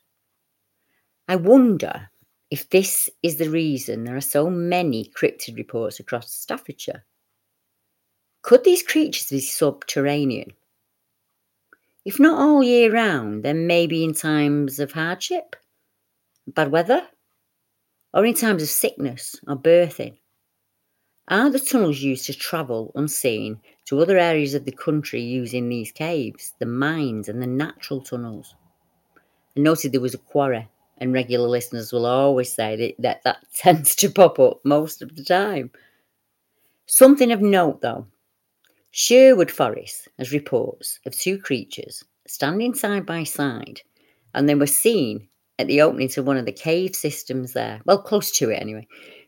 I 1.27 1.35
wonder 1.35 2.09
if 2.51 2.69
this 2.69 3.09
is 3.21 3.35
the 3.35 3.49
reason 3.49 4.05
there 4.05 4.15
are 4.15 4.21
so 4.21 4.49
many 4.49 5.11
cryptid 5.13 5.57
reports 5.57 5.99
across 5.99 6.31
Staffordshire. 6.31 7.03
Could 8.43 8.63
these 8.63 8.81
creatures 8.81 9.29
be 9.29 9.41
subterranean? 9.41 10.53
If 12.05 12.17
not 12.17 12.39
all 12.39 12.63
year 12.63 12.93
round, 12.93 13.43
then 13.43 13.67
maybe 13.67 14.05
in 14.05 14.13
times 14.13 14.79
of 14.79 14.93
hardship, 14.93 15.57
bad 16.47 16.71
weather, 16.71 17.05
or 18.13 18.25
in 18.25 18.33
times 18.33 18.63
of 18.63 18.69
sickness 18.69 19.35
or 19.47 19.55
birthing. 19.55 20.17
Are 21.29 21.49
the 21.49 21.59
tunnels 21.59 21.99
used 21.99 22.25
to 22.27 22.33
travel 22.33 22.91
unseen 22.95 23.59
to 23.85 23.99
other 23.99 24.17
areas 24.17 24.53
of 24.53 24.65
the 24.65 24.71
country 24.71 25.21
using 25.21 25.67
these 25.67 25.91
caves, 25.91 26.53
the 26.59 26.65
mines, 26.65 27.27
and 27.27 27.41
the 27.41 27.47
natural 27.47 28.01
tunnels? 28.01 28.55
I 29.57 29.59
noted 29.59 29.91
there 29.91 30.01
was 30.01 30.13
a 30.13 30.19
quarry. 30.19 30.67
And 30.99 31.13
regular 31.13 31.47
listeners 31.47 31.93
will 31.93 32.07
always 32.07 32.51
say 32.51 32.75
that, 32.75 32.95
that 32.99 33.23
that 33.23 33.37
tends 33.53 33.95
to 33.95 34.09
pop 34.09 34.39
up 34.39 34.59
most 34.63 35.01
of 35.01 35.15
the 35.15 35.23
time. 35.23 35.69
Something 36.87 37.31
of 37.31 37.41
note, 37.41 37.81
though 37.81 38.07
Sherwood 38.91 39.51
Forest 39.51 40.07
has 40.17 40.31
reports 40.31 40.99
of 41.05 41.15
two 41.15 41.37
creatures 41.37 42.03
standing 42.25 42.73
side 42.73 43.05
by 43.05 43.23
side, 43.23 43.81
and 44.33 44.49
they 44.49 44.55
were 44.55 44.65
seen 44.65 45.27
at 45.59 45.67
the 45.67 45.81
opening 45.81 46.07
to 46.09 46.23
one 46.23 46.37
of 46.37 46.45
the 46.45 46.51
cave 46.51 46.95
systems 46.95 47.53
there. 47.53 47.81
Well, 47.85 48.01
close 48.01 48.31
to 48.37 48.49
it 48.49 48.61
anyway. 48.61 48.87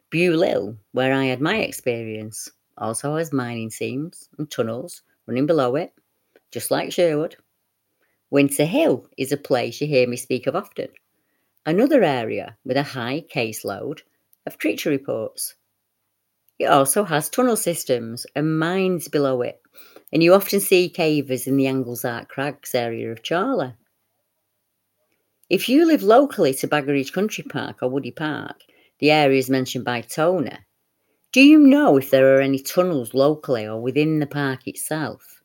Beaulieu, 0.10 0.76
where 0.92 1.14
I 1.14 1.26
had 1.26 1.42
my 1.42 1.58
experience, 1.58 2.50
also 2.78 3.16
has 3.16 3.34
mining 3.34 3.70
seams 3.70 4.30
and 4.38 4.50
tunnels 4.50 5.02
running 5.28 5.46
below 5.46 5.76
it, 5.76 5.94
just 6.52 6.72
like 6.72 6.92
Sherwood. 6.92 7.36
Winter 8.32 8.66
Hill 8.66 9.08
is 9.18 9.32
a 9.32 9.38
place 9.38 9.82
you 9.82 9.88
hear 9.88 10.08
me 10.08 10.18
speak 10.18 10.48
of 10.48 10.56
often. 10.56 10.90
Another 11.66 12.04
area 12.04 12.58
with 12.64 12.78
a 12.78 12.84
high 12.84 13.24
caseload 13.34 14.00
of 14.46 14.60
creature 14.60 14.90
reports. 14.90 15.56
It 16.58 16.66
also 16.66 17.04
has 17.04 17.30
tunnel 17.30 17.56
systems 17.56 18.26
and 18.36 18.60
mines 18.60 19.08
below 19.08 19.42
it, 19.42 19.62
and 20.12 20.22
you 20.22 20.34
often 20.34 20.60
see 20.60 20.90
cavers 20.90 21.48
in 21.48 21.58
the 21.58 21.66
Anglezarke 21.66 22.28
Crags 22.28 22.76
area 22.76 23.12
of 23.12 23.24
Chorley. 23.24 23.74
If 25.50 25.68
you 25.68 25.88
live 25.88 26.04
locally 26.04 26.54
to 26.54 26.68
Baggeridge 26.68 27.12
Country 27.12 27.44
Park 27.44 27.82
or 27.82 27.90
Woody 27.90 28.12
Park, 28.12 28.62
the 29.00 29.10
areas 29.10 29.50
mentioned 29.50 29.84
by 29.84 30.02
Tony, 30.02 30.56
do 31.32 31.42
you 31.42 31.58
know 31.58 31.98
if 31.98 32.12
there 32.12 32.36
are 32.36 32.42
any 32.42 32.60
tunnels 32.60 33.16
locally 33.16 33.66
or 33.66 33.82
within 33.82 34.20
the 34.20 34.28
park 34.28 34.68
itself? 34.68 35.42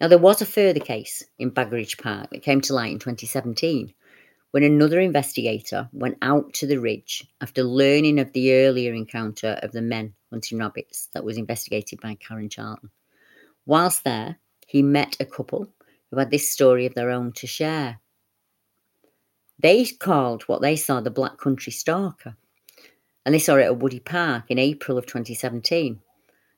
Now, 0.00 0.08
there 0.08 0.16
was 0.16 0.40
a 0.40 0.46
further 0.46 0.80
case 0.80 1.22
in 1.38 1.50
Baggeridge 1.50 1.98
Park 1.98 2.30
that 2.30 2.42
came 2.42 2.62
to 2.62 2.74
light 2.74 2.90
in 2.90 2.98
2017 2.98 3.92
when 4.52 4.62
another 4.62 4.98
investigator 4.98 5.90
went 5.92 6.16
out 6.22 6.54
to 6.54 6.66
the 6.66 6.78
ridge 6.78 7.22
after 7.42 7.62
learning 7.62 8.18
of 8.18 8.32
the 8.32 8.54
earlier 8.54 8.94
encounter 8.94 9.58
of 9.62 9.72
the 9.72 9.82
men 9.82 10.14
hunting 10.30 10.56
rabbits 10.56 11.10
that 11.12 11.22
was 11.24 11.36
investigated 11.36 12.00
by 12.00 12.14
Karen 12.14 12.48
Charlton. 12.48 12.90
Whilst 13.66 14.04
there, 14.04 14.38
he 14.66 14.82
met 14.82 15.18
a 15.20 15.26
couple 15.26 15.68
who 16.10 16.18
had 16.18 16.30
this 16.30 16.50
story 16.50 16.86
of 16.86 16.94
their 16.94 17.10
own 17.10 17.32
to 17.32 17.46
share. 17.46 18.00
They 19.58 19.84
called 19.86 20.42
what 20.44 20.60
they 20.60 20.76
saw 20.76 21.00
the 21.00 21.10
Black 21.10 21.38
Country 21.38 21.72
Stalker, 21.72 22.36
and 23.24 23.34
they 23.34 23.38
saw 23.38 23.56
it 23.56 23.64
at 23.64 23.78
Woody 23.78 24.00
Park 24.00 24.44
in 24.48 24.58
April 24.58 24.98
of 24.98 25.06
2017. 25.06 26.00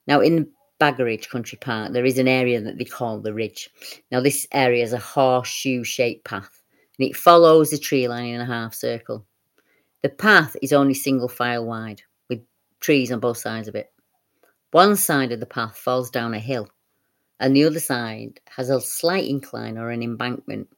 Now, 0.06 0.20
in 0.20 0.48
Baggeridge 0.80 1.28
Country 1.28 1.58
Park, 1.60 1.92
there 1.92 2.04
is 2.04 2.18
an 2.18 2.28
area 2.28 2.60
that 2.60 2.78
they 2.78 2.84
call 2.84 3.20
the 3.20 3.34
Ridge. 3.34 3.70
Now, 4.10 4.20
this 4.20 4.46
area 4.52 4.82
is 4.82 4.92
a 4.92 4.98
horseshoe 4.98 5.84
shaped 5.84 6.24
path 6.24 6.58
and 6.98 7.08
it 7.08 7.16
follows 7.16 7.70
the 7.70 7.78
tree 7.78 8.08
line 8.08 8.34
in 8.34 8.40
a 8.40 8.46
half 8.46 8.74
circle. 8.74 9.24
The 10.02 10.08
path 10.08 10.56
is 10.62 10.72
only 10.72 10.94
single 10.94 11.28
file 11.28 11.64
wide, 11.64 12.02
with 12.28 12.40
trees 12.80 13.12
on 13.12 13.20
both 13.20 13.38
sides 13.38 13.68
of 13.68 13.74
it. 13.74 13.92
One 14.72 14.96
side 14.96 15.32
of 15.32 15.40
the 15.40 15.46
path 15.46 15.76
falls 15.76 16.10
down 16.10 16.34
a 16.34 16.38
hill, 16.38 16.68
and 17.40 17.54
the 17.54 17.64
other 17.64 17.80
side 17.80 18.40
has 18.48 18.70
a 18.70 18.80
slight 18.80 19.28
incline 19.28 19.78
or 19.78 19.90
an 19.90 20.02
embankment, 20.02 20.68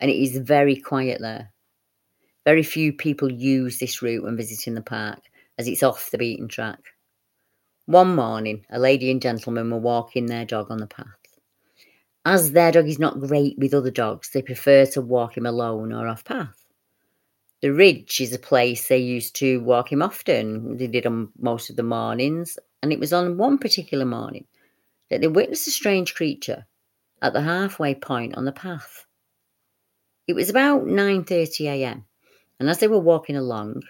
and 0.00 0.10
it 0.10 0.16
is 0.16 0.38
very 0.38 0.76
quiet 0.76 1.20
there. 1.20 1.50
Very 2.44 2.62
few 2.62 2.92
people 2.92 3.32
use 3.32 3.78
this 3.78 4.02
route 4.02 4.22
when 4.22 4.36
visiting 4.36 4.74
the 4.74 4.82
park, 4.82 5.20
as 5.58 5.66
it's 5.66 5.82
off 5.82 6.10
the 6.10 6.18
beaten 6.18 6.48
track. 6.48 6.80
One 7.86 8.14
morning, 8.14 8.64
a 8.70 8.78
lady 8.78 9.10
and 9.10 9.20
gentleman 9.20 9.70
were 9.70 9.78
walking 9.78 10.26
their 10.26 10.44
dog 10.44 10.70
on 10.70 10.78
the 10.78 10.86
path. 10.86 11.06
As 12.26 12.52
their 12.52 12.72
dog 12.72 12.88
is 12.88 12.98
not 12.98 13.20
great 13.20 13.58
with 13.58 13.74
other 13.74 13.90
dogs, 13.90 14.30
they 14.30 14.42
prefer 14.42 14.86
to 14.86 15.02
walk 15.02 15.36
him 15.36 15.46
alone 15.46 15.92
or 15.92 16.06
off 16.06 16.24
path. 16.24 16.64
The 17.60 17.72
ridge 17.72 18.20
is 18.20 18.32
a 18.34 18.38
place 18.38 18.88
they 18.88 18.98
used 18.98 19.36
to 19.36 19.60
walk 19.62 19.90
him 19.90 20.02
often. 20.02 20.76
They 20.76 20.86
did 20.86 21.06
on 21.06 21.30
most 21.38 21.70
of 21.70 21.76
the 21.76 21.82
mornings, 21.82 22.58
and 22.82 22.92
it 22.92 23.00
was 23.00 23.12
on 23.12 23.38
one 23.38 23.58
particular 23.58 24.04
morning 24.04 24.46
that 25.10 25.20
they 25.20 25.28
witnessed 25.28 25.68
a 25.68 25.70
strange 25.70 26.14
creature 26.14 26.66
at 27.22 27.32
the 27.32 27.40
halfway 27.40 27.94
point 27.94 28.34
on 28.36 28.44
the 28.44 28.52
path. 28.52 29.06
It 30.26 30.34
was 30.34 30.50
about 30.50 30.84
9:30 30.84 31.66
a.m., 31.66 32.04
and 32.58 32.70
as 32.70 32.78
they 32.78 32.88
were 32.88 32.98
walking 32.98 33.36
along, 33.36 33.82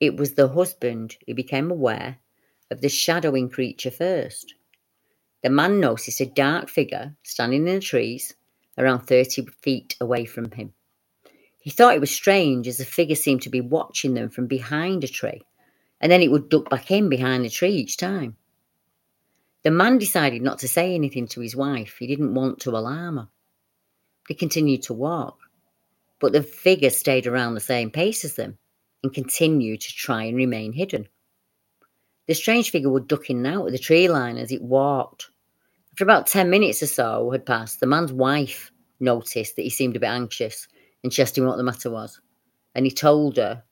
it 0.00 0.16
was 0.16 0.34
the 0.34 0.48
husband 0.48 1.16
who 1.26 1.34
became 1.34 1.70
aware 1.70 2.18
of 2.70 2.80
the 2.80 2.88
shadowing 2.88 3.48
creature 3.48 3.90
first. 3.90 4.54
The 5.42 5.50
man 5.50 5.80
noticed 5.80 6.20
a 6.20 6.26
dark 6.26 6.68
figure 6.68 7.14
standing 7.22 7.66
in 7.66 7.74
the 7.74 7.80
trees 7.80 8.34
around 8.78 9.00
30 9.00 9.46
feet 9.62 9.96
away 10.00 10.24
from 10.24 10.50
him. 10.50 10.72
He 11.58 11.70
thought 11.70 11.94
it 11.94 12.00
was 12.00 12.10
strange 12.10 12.68
as 12.68 12.78
the 12.78 12.84
figure 12.84 13.16
seemed 13.16 13.42
to 13.42 13.50
be 13.50 13.60
watching 13.60 14.14
them 14.14 14.28
from 14.28 14.46
behind 14.46 15.04
a 15.04 15.08
tree, 15.08 15.42
and 16.00 16.10
then 16.10 16.20
it 16.20 16.30
would 16.30 16.48
duck 16.48 16.68
back 16.68 16.90
in 16.90 17.08
behind 17.08 17.44
the 17.44 17.50
tree 17.50 17.70
each 17.70 17.96
time. 17.96 18.36
The 19.62 19.70
man 19.70 19.96
decided 19.96 20.42
not 20.42 20.58
to 20.58 20.68
say 20.68 20.94
anything 20.94 21.26
to 21.28 21.40
his 21.40 21.56
wife. 21.56 21.96
He 21.98 22.06
didn't 22.06 22.34
want 22.34 22.60
to 22.60 22.70
alarm 22.70 23.16
her. 23.16 23.28
They 24.28 24.34
continued 24.34 24.82
to 24.82 24.92
walk, 24.92 25.38
but 26.24 26.32
the 26.32 26.42
figure 26.42 26.88
stayed 26.88 27.26
around 27.26 27.52
the 27.52 27.60
same 27.60 27.90
pace 27.90 28.24
as 28.24 28.36
them 28.36 28.56
and 29.02 29.12
continued 29.12 29.82
to 29.82 29.92
try 29.92 30.22
and 30.22 30.38
remain 30.38 30.72
hidden. 30.72 31.06
The 32.28 32.32
strange 32.32 32.70
figure 32.70 32.88
would 32.88 33.08
duck 33.08 33.28
in 33.28 33.44
and 33.44 33.46
out 33.46 33.66
of 33.66 33.72
the 33.72 33.78
tree 33.78 34.08
line 34.08 34.38
as 34.38 34.50
it 34.50 34.62
walked, 34.62 35.28
after 35.92 36.02
about 36.02 36.26
10 36.26 36.48
minutes 36.48 36.82
or 36.82 36.86
so 36.86 37.30
had 37.30 37.44
passed, 37.44 37.80
the 37.80 37.86
man's 37.86 38.10
wife 38.10 38.72
noticed 39.00 39.54
that 39.56 39.62
he 39.62 39.68
seemed 39.68 39.96
a 39.96 40.00
bit 40.00 40.06
anxious 40.06 40.66
and 41.02 41.12
she 41.12 41.20
asked 41.20 41.36
him 41.36 41.44
what 41.44 41.58
the 41.58 41.62
matter 41.62 41.90
was. 41.90 42.22
And 42.74 42.86
he 42.86 42.90
told 42.90 43.36
her 43.36 43.62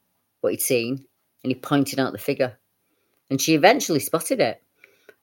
what 0.42 0.50
he'd 0.50 0.60
seen 0.60 1.06
and 1.42 1.50
he 1.50 1.54
pointed 1.54 1.98
out 1.98 2.12
the 2.12 2.18
figure. 2.18 2.58
And 3.30 3.40
she 3.40 3.54
eventually 3.54 3.98
spotted 3.98 4.40
it 4.40 4.62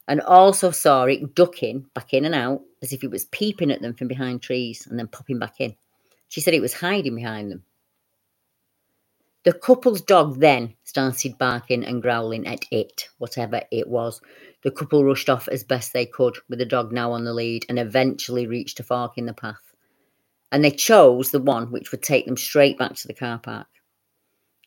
and 0.07 0.19
also 0.21 0.71
saw 0.71 1.03
it 1.03 1.35
ducking 1.35 1.85
back 1.93 2.11
in 2.15 2.25
and 2.25 2.33
out 2.33 2.63
as 2.81 2.91
if 2.91 3.03
it 3.03 3.11
was 3.11 3.25
peeping 3.25 3.69
at 3.69 3.83
them 3.83 3.93
from 3.93 4.07
behind 4.07 4.41
trees 4.41 4.87
and 4.87 4.97
then 4.97 5.07
popping 5.07 5.37
back 5.37 5.57
in. 5.59 5.75
She 6.29 6.41
said 6.41 6.53
it 6.53 6.61
was 6.61 6.73
hiding 6.73 7.15
behind 7.15 7.51
them. 7.51 7.63
The 9.43 9.53
couple's 9.53 10.01
dog 10.01 10.39
then 10.39 10.75
started 10.83 11.37
barking 11.37 11.83
and 11.83 12.01
growling 12.01 12.45
at 12.45 12.65
it, 12.71 13.09
whatever 13.17 13.61
it 13.71 13.87
was. 13.87 14.21
The 14.63 14.71
couple 14.71 15.03
rushed 15.03 15.29
off 15.29 15.47
as 15.47 15.63
best 15.63 15.93
they 15.93 16.05
could, 16.05 16.37
with 16.49 16.59
the 16.59 16.65
dog 16.65 16.91
now 16.91 17.13
on 17.13 17.23
the 17.23 17.33
lead, 17.33 17.65
and 17.69 17.79
eventually 17.79 18.47
reached 18.47 18.79
a 18.79 18.83
fork 18.83 19.17
in 19.17 19.25
the 19.25 19.33
path. 19.33 19.73
And 20.51 20.63
they 20.63 20.71
chose 20.71 21.31
the 21.31 21.41
one 21.41 21.71
which 21.71 21.91
would 21.91 22.03
take 22.03 22.25
them 22.25 22.37
straight 22.37 22.77
back 22.77 22.95
to 22.95 23.07
the 23.07 23.13
car 23.13 23.39
park. 23.39 23.67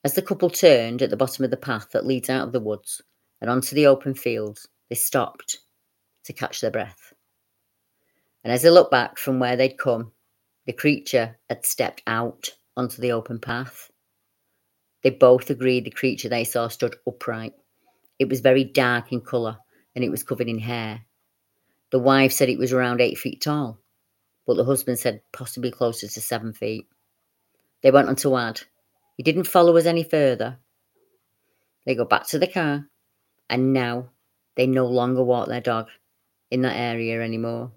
As 0.04 0.14
the 0.14 0.22
couple 0.22 0.50
turned 0.50 1.02
at 1.02 1.10
the 1.10 1.16
bottom 1.16 1.44
of 1.44 1.50
the 1.50 1.56
path 1.56 1.90
that 1.92 2.06
leads 2.06 2.30
out 2.30 2.46
of 2.46 2.52
the 2.52 2.60
woods 2.60 3.02
and 3.40 3.50
onto 3.50 3.76
the 3.76 3.86
open 3.86 4.14
fields, 4.14 4.66
they 4.88 4.96
stopped 4.96 5.58
to 6.24 6.32
catch 6.32 6.60
their 6.60 6.70
breath. 6.70 7.12
And 8.42 8.52
as 8.52 8.62
they 8.62 8.70
looked 8.70 8.90
back 8.90 9.18
from 9.18 9.38
where 9.38 9.54
they'd 9.56 9.78
come, 9.78 10.12
the 10.66 10.72
creature 10.72 11.38
had 11.48 11.64
stepped 11.66 12.02
out 12.06 12.50
onto 12.76 13.00
the 13.00 13.12
open 13.12 13.38
path 13.38 13.90
they 15.02 15.10
both 15.10 15.50
agreed 15.50 15.84
the 15.84 15.90
creature 15.90 16.28
they 16.28 16.44
saw 16.44 16.68
stood 16.68 16.96
upright. 17.06 17.54
It 18.18 18.28
was 18.28 18.40
very 18.40 18.64
dark 18.64 19.12
in 19.12 19.20
colour 19.20 19.58
and 19.94 20.04
it 20.04 20.10
was 20.10 20.22
covered 20.22 20.48
in 20.48 20.58
hair. 20.58 21.04
The 21.90 21.98
wife 21.98 22.32
said 22.32 22.48
it 22.48 22.58
was 22.58 22.72
around 22.72 23.00
eight 23.00 23.18
feet 23.18 23.42
tall, 23.42 23.78
but 24.46 24.54
the 24.54 24.64
husband 24.64 24.98
said 24.98 25.20
possibly 25.32 25.70
closer 25.70 26.06
to 26.06 26.20
seven 26.20 26.52
feet. 26.52 26.86
They 27.82 27.90
went 27.90 28.08
on 28.08 28.16
to 28.16 28.36
add, 28.36 28.62
he 29.16 29.22
didn't 29.22 29.44
follow 29.44 29.76
us 29.76 29.86
any 29.86 30.04
further. 30.04 30.58
They 31.84 31.96
go 31.96 32.04
back 32.04 32.28
to 32.28 32.38
the 32.38 32.46
car, 32.46 32.86
and 33.50 33.72
now 33.72 34.10
they 34.56 34.66
no 34.66 34.86
longer 34.86 35.22
walk 35.22 35.48
their 35.48 35.60
dog 35.60 35.88
in 36.50 36.62
that 36.62 36.76
area 36.76 37.20
anymore. 37.20 37.72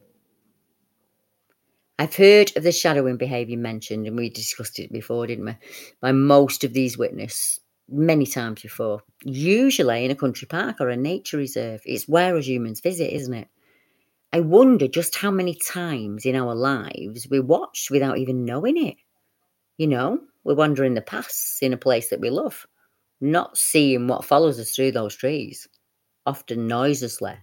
I've 1.98 2.16
heard 2.16 2.52
of 2.58 2.64
the 2.64 2.72
shadowing 2.72 3.18
behaviour 3.18 3.58
mentioned, 3.58 4.06
and 4.06 4.18
we 4.18 4.30
discussed 4.30 4.80
it 4.80 4.92
before, 4.92 5.28
didn't 5.28 5.46
we? 5.46 5.56
By 6.02 6.12
most 6.12 6.64
of 6.64 6.74
these 6.74 6.98
witnesses 6.98 7.62
many 7.88 8.26
times 8.26 8.62
before. 8.62 9.02
Usually 9.24 10.04
in 10.04 10.12
a 10.12 10.16
country 10.16 10.48
park 10.48 10.78
or 10.82 10.90
a 10.90 10.98
nature 10.98 11.38
reserve. 11.38 11.82
It's 11.86 12.08
where 12.08 12.36
as 12.36 12.48
humans 12.48 12.82
visit, 12.82 13.14
isn't 13.14 13.34
it? 13.34 13.48
I 14.34 14.42
wonder 14.42 14.88
just 14.88 15.16
how 15.16 15.32
many 15.32 15.56
times 15.56 16.26
in 16.26 16.36
our 16.36 16.54
lives 16.54 17.28
we 17.30 17.40
watched 17.40 17.90
without 17.90 18.18
even 18.18 18.44
knowing 18.44 18.84
it. 18.84 18.98
You 19.78 19.88
know, 19.88 20.20
we're 20.44 20.56
wandering 20.56 20.94
the 20.94 21.02
paths 21.02 21.60
in 21.62 21.74
a 21.74 21.78
place 21.78 22.10
that 22.10 22.20
we 22.20 22.30
love, 22.30 22.66
not 23.22 23.58
seeing 23.58 24.08
what 24.08 24.26
follows 24.26 24.60
us 24.60 24.72
through 24.72 24.92
those 24.92 25.16
trees, 25.16 25.68
often 26.26 26.68
noiselessly, 26.68 27.36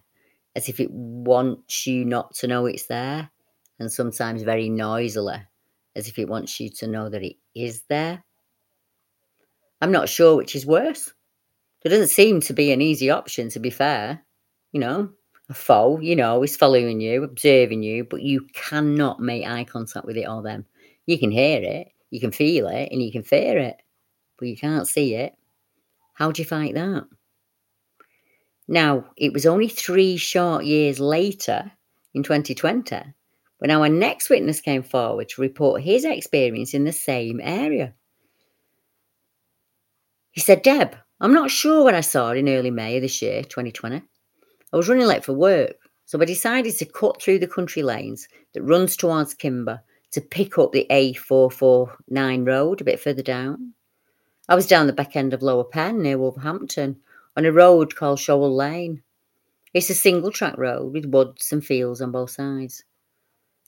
as 0.54 0.68
if 0.68 0.80
it 0.80 0.90
wants 0.90 1.86
you 1.86 2.04
not 2.04 2.34
to 2.34 2.46
know 2.46 2.66
it's 2.66 2.86
there 2.86 3.30
and 3.78 3.90
sometimes 3.90 4.42
very 4.42 4.68
noisily, 4.68 5.42
as 5.96 6.08
if 6.08 6.18
it 6.18 6.28
wants 6.28 6.60
you 6.60 6.68
to 6.70 6.86
know 6.86 7.08
that 7.08 7.22
it 7.22 7.36
is 7.54 7.82
there. 7.88 8.22
I'm 9.80 9.92
not 9.92 10.08
sure 10.08 10.36
which 10.36 10.54
is 10.54 10.64
worse. 10.64 11.12
There 11.82 11.90
doesn't 11.90 12.08
seem 12.08 12.40
to 12.42 12.52
be 12.52 12.70
an 12.70 12.80
easy 12.80 13.10
option, 13.10 13.48
to 13.50 13.58
be 13.58 13.70
fair. 13.70 14.24
You 14.70 14.80
know, 14.80 15.10
a 15.48 15.54
foe, 15.54 15.98
you 15.98 16.14
know, 16.14 16.42
is 16.42 16.56
following 16.56 17.00
you, 17.00 17.24
observing 17.24 17.82
you, 17.82 18.04
but 18.04 18.22
you 18.22 18.46
cannot 18.54 19.20
make 19.20 19.46
eye 19.46 19.64
contact 19.64 20.06
with 20.06 20.16
it 20.16 20.28
or 20.28 20.42
them. 20.42 20.66
You 21.06 21.18
can 21.18 21.30
hear 21.30 21.60
it, 21.62 21.88
You 22.10 22.20
can 22.20 22.30
feel 22.30 22.68
it 22.68 22.90
and 22.92 23.02
you 23.02 23.10
can 23.10 23.22
fear 23.22 23.58
it, 23.58 23.76
but 24.38 24.46
you 24.46 24.56
can't 24.56 24.86
see 24.86 25.14
it. 25.14 25.34
How 26.14 26.30
do 26.30 26.42
you 26.42 26.46
fight 26.46 26.74
that? 26.74 27.04
Now, 28.68 29.06
it 29.16 29.32
was 29.32 29.46
only 29.46 29.68
three 29.68 30.16
short 30.16 30.64
years 30.64 31.00
later, 31.00 31.72
in 32.14 32.22
2020, 32.22 32.96
when 33.62 33.70
our 33.70 33.88
next 33.88 34.28
witness 34.28 34.60
came 34.60 34.82
forward 34.82 35.28
to 35.28 35.40
report 35.40 35.82
his 35.82 36.04
experience 36.04 36.74
in 36.74 36.82
the 36.82 36.92
same 36.92 37.40
area. 37.40 37.94
He 40.32 40.40
said, 40.40 40.62
Deb, 40.62 40.96
I'm 41.20 41.32
not 41.32 41.48
sure 41.48 41.84
what 41.84 41.94
I 41.94 42.00
saw 42.00 42.32
in 42.32 42.48
early 42.48 42.72
May 42.72 42.96
of 42.96 43.02
this 43.02 43.22
year, 43.22 43.44
2020. 43.44 44.02
I 44.72 44.76
was 44.76 44.88
running 44.88 45.06
late 45.06 45.24
for 45.24 45.32
work, 45.32 45.76
so 46.06 46.20
I 46.20 46.24
decided 46.24 46.76
to 46.76 46.84
cut 46.86 47.22
through 47.22 47.38
the 47.38 47.46
country 47.46 47.84
lanes 47.84 48.26
that 48.52 48.64
runs 48.64 48.96
towards 48.96 49.32
Kimber 49.32 49.80
to 50.10 50.20
pick 50.20 50.58
up 50.58 50.72
the 50.72 50.88
A449 50.90 52.44
road 52.44 52.80
a 52.80 52.84
bit 52.84 52.98
further 52.98 53.22
down. 53.22 53.74
I 54.48 54.56
was 54.56 54.66
down 54.66 54.88
the 54.88 54.92
back 54.92 55.14
end 55.14 55.32
of 55.32 55.40
Lower 55.40 55.62
Penn 55.62 56.02
near 56.02 56.18
Wolverhampton 56.18 56.96
on 57.36 57.44
a 57.44 57.52
road 57.52 57.94
called 57.94 58.18
Showell 58.18 58.56
Lane. 58.56 59.04
It's 59.72 59.88
a 59.88 59.94
single 59.94 60.32
track 60.32 60.58
road 60.58 60.92
with 60.92 61.06
woods 61.06 61.52
and 61.52 61.64
fields 61.64 62.02
on 62.02 62.10
both 62.10 62.30
sides. 62.30 62.82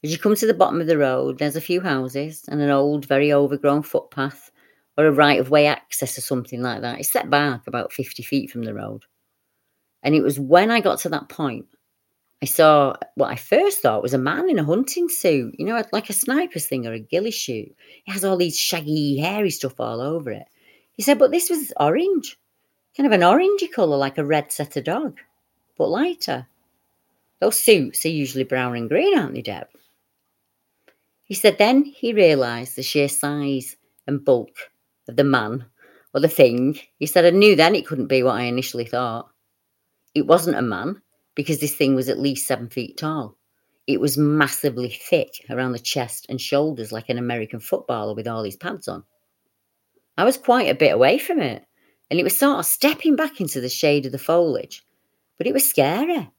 As 0.05 0.13
you 0.13 0.19
come 0.19 0.35
to 0.37 0.47
the 0.47 0.53
bottom 0.53 0.83
of 0.83 0.87
the 0.87 0.99
road, 0.99 1.39
there's 1.39 1.57
a 1.57 1.63
few 1.63 1.81
houses 1.81 2.45
and 2.49 2.61
an 2.61 2.69
old, 2.69 3.07
very 3.07 3.33
overgrown 3.33 3.83
footpath 3.83 4.51
or 4.99 5.07
a 5.07 5.11
right 5.13 5.41
of 5.41 5.49
way 5.49 5.67
access 5.67 6.19
or 6.19 6.21
something 6.21 6.61
like 6.61 6.83
that. 6.83 7.01
It's 7.01 7.11
set 7.11 7.31
back 7.31 7.67
about 7.67 7.91
50 7.91 8.23
feet 8.23 8.51
from 8.51 8.65
the 8.65 8.75
road. 8.75 9.05
And 10.03 10.15
it 10.15 10.21
was 10.21 10.39
when 10.39 10.71
I 10.71 10.81
got 10.81 10.99
to 11.01 11.09
that 11.09 11.31
point, 11.31 11.65
I 12.43 12.45
saw 12.45 12.97
what 13.15 13.31
I 13.31 13.37
first 13.37 13.81
thought 13.81 14.03
was 14.03 14.13
a 14.13 14.19
man 14.19 14.51
in 14.51 14.59
a 14.59 14.65
hunting 14.65 15.09
suit, 15.09 15.55
you 15.59 15.65
know, 15.65 15.83
like 15.91 16.11
a 16.11 16.13
sniper's 16.13 16.67
thing 16.67 16.87
or 16.87 16.93
a 16.93 16.99
ghillie 16.99 17.31
suit. 17.31 17.75
It 18.07 18.13
has 18.13 18.27
all 18.27 18.37
these 18.37 18.59
shaggy, 18.59 19.17
hairy 19.17 19.49
stuff 19.49 19.81
all 19.81 20.03
over 20.03 20.31
it. 20.31 20.45
He 20.93 21.03
said, 21.03 21.19
but 21.19 21.31
this 21.31 21.49
was 21.49 21.73
orange, 21.81 22.39
kind 22.95 23.07
of 23.07 23.13
an 23.13 23.23
orangey 23.23 23.73
colour, 23.73 23.97
like 23.97 24.19
a 24.19 24.25
red 24.27 24.53
setter 24.53 24.83
dog, 24.83 25.19
but 25.79 25.89
lighter. 25.89 26.47
Those 27.41 27.59
suits 27.59 28.05
are 28.05 28.11
usually 28.11 28.45
brown 28.45 28.77
and 28.77 28.87
green, 28.87 29.19
aren't 29.19 29.33
they, 29.33 29.41
Deb? 29.41 29.67
He 31.25 31.35
said 31.35 31.59
then 31.59 31.85
he 31.85 32.13
realised 32.13 32.77
the 32.77 32.83
sheer 32.83 33.09
size 33.09 33.77
and 34.07 34.25
bulk 34.25 34.57
of 35.09 35.17
the 35.17 35.25
man 35.25 35.67
or 36.13 36.21
the 36.21 36.29
thing. 36.29 36.79
He 36.99 37.07
said, 37.07 37.25
I 37.25 37.31
knew 37.31 37.57
then 37.57 37.75
it 37.75 37.87
couldn't 37.87 38.09
be 38.09 38.23
what 38.23 38.37
I 38.37 38.43
initially 38.43 38.85
thought. 38.85 39.29
It 40.15 40.27
wasn't 40.27 40.59
a 40.59 40.63
man 40.63 41.03
because 41.35 41.61
this 41.61 41.75
thing 41.75 41.95
was 41.95 42.09
at 42.09 42.19
least 42.19 42.47
seven 42.47 42.69
feet 42.69 42.99
tall. 42.99 43.37
It 43.87 44.01
was 44.01 44.17
massively 44.17 44.89
thick 44.89 45.45
around 45.51 45.73
the 45.73 45.79
chest 45.79 46.27
and 46.29 46.41
shoulders 46.41 46.93
like 46.93 47.09
an 47.09 47.19
American 47.19 47.61
footballer 47.61 48.15
with 48.15 48.29
all 48.29 48.45
his 48.45 48.57
pads 48.57 48.89
on. 48.89 49.05
I 50.17 50.25
was 50.25 50.39
quite 50.39 50.71
a 50.71 50.75
bit 50.75 50.95
away 50.95 51.19
from 51.19 51.41
it, 51.41 51.65
and 52.11 52.21
it 52.21 52.23
was 52.23 52.39
sort 52.39 52.61
of 52.61 52.67
stepping 52.67 53.17
back 53.17 53.41
into 53.41 53.61
the 53.61 53.69
shade 53.69 54.07
of 54.07 54.13
the 54.13 54.19
foliage, 54.19 54.87
but 55.37 55.47
it 55.47 55.53
was 55.53 55.69
scary. 55.69 56.31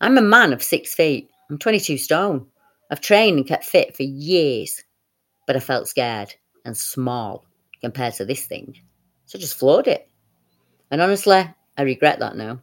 I'm 0.00 0.16
a 0.16 0.22
man 0.22 0.52
of 0.52 0.62
six 0.62 0.94
feet. 0.94 1.28
I'm 1.50 1.58
22 1.58 1.98
stone. 1.98 2.46
I've 2.90 3.00
trained 3.00 3.38
and 3.38 3.46
kept 3.46 3.64
fit 3.64 3.96
for 3.96 4.02
years, 4.02 4.82
but 5.46 5.56
I 5.56 5.60
felt 5.60 5.88
scared 5.88 6.34
and 6.64 6.76
small 6.76 7.46
compared 7.80 8.14
to 8.14 8.24
this 8.24 8.46
thing. 8.46 8.76
So 9.26 9.38
I 9.38 9.40
just 9.40 9.58
floored 9.58 9.86
it. 9.86 10.08
And 10.90 11.00
honestly, 11.00 11.48
I 11.78 11.82
regret 11.82 12.18
that 12.18 12.36
now. 12.36 12.60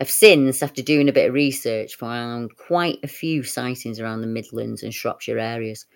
I've 0.00 0.10
since, 0.10 0.62
after 0.62 0.82
doing 0.82 1.08
a 1.08 1.12
bit 1.12 1.28
of 1.28 1.34
research, 1.34 1.96
found 1.96 2.56
quite 2.56 2.98
a 3.02 3.08
few 3.08 3.42
sightings 3.42 3.98
around 3.98 4.20
the 4.20 4.28
Midlands 4.28 4.82
and 4.82 4.94
Shropshire 4.94 5.38
areas 5.38 5.86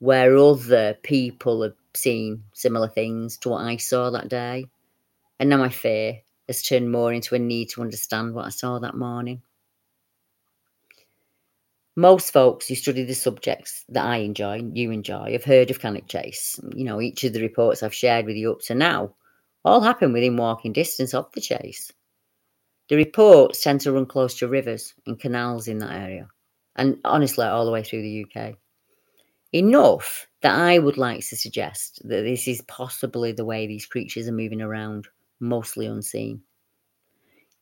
where 0.00 0.36
other 0.36 0.94
people 1.02 1.62
have 1.62 1.74
seen 1.94 2.44
similar 2.52 2.88
things 2.88 3.38
to 3.38 3.48
what 3.48 3.64
I 3.64 3.76
saw 3.76 4.10
that 4.10 4.28
day. 4.28 4.66
And 5.40 5.48
now 5.48 5.56
my 5.56 5.70
fear 5.70 6.18
has 6.46 6.62
turned 6.62 6.92
more 6.92 7.12
into 7.12 7.34
a 7.34 7.38
need 7.38 7.70
to 7.70 7.82
understand 7.82 8.34
what 8.34 8.46
I 8.46 8.50
saw 8.50 8.78
that 8.80 8.96
morning. 8.96 9.42
Most 11.98 12.32
folks 12.32 12.68
who 12.68 12.76
study 12.76 13.02
the 13.02 13.12
subjects 13.12 13.84
that 13.88 14.06
I 14.06 14.18
enjoy, 14.18 14.62
you 14.72 14.92
enjoy, 14.92 15.32
have 15.32 15.42
heard 15.42 15.68
of 15.68 15.80
Cannock 15.80 16.06
Chase. 16.06 16.60
You 16.72 16.84
know, 16.84 17.00
each 17.00 17.24
of 17.24 17.32
the 17.32 17.40
reports 17.40 17.82
I've 17.82 17.92
shared 17.92 18.24
with 18.24 18.36
you 18.36 18.52
up 18.52 18.60
to 18.66 18.76
now 18.76 19.16
all 19.64 19.80
happen 19.80 20.12
within 20.12 20.36
walking 20.36 20.72
distance 20.72 21.12
of 21.12 21.26
the 21.32 21.40
chase. 21.40 21.90
The 22.88 22.94
reports 22.94 23.60
tend 23.60 23.80
to 23.80 23.90
run 23.90 24.06
close 24.06 24.38
to 24.38 24.46
rivers 24.46 24.94
and 25.08 25.18
canals 25.18 25.66
in 25.66 25.78
that 25.78 25.90
area, 25.90 26.28
and 26.76 26.98
honestly, 27.04 27.44
all 27.44 27.64
the 27.64 27.72
way 27.72 27.82
through 27.82 28.02
the 28.02 28.24
UK. 28.26 28.54
Enough 29.52 30.28
that 30.42 30.56
I 30.56 30.78
would 30.78 30.98
like 30.98 31.26
to 31.26 31.36
suggest 31.36 32.00
that 32.04 32.22
this 32.22 32.46
is 32.46 32.62
possibly 32.68 33.32
the 33.32 33.44
way 33.44 33.66
these 33.66 33.86
creatures 33.86 34.28
are 34.28 34.32
moving 34.32 34.62
around, 34.62 35.08
mostly 35.40 35.86
unseen. 35.86 36.42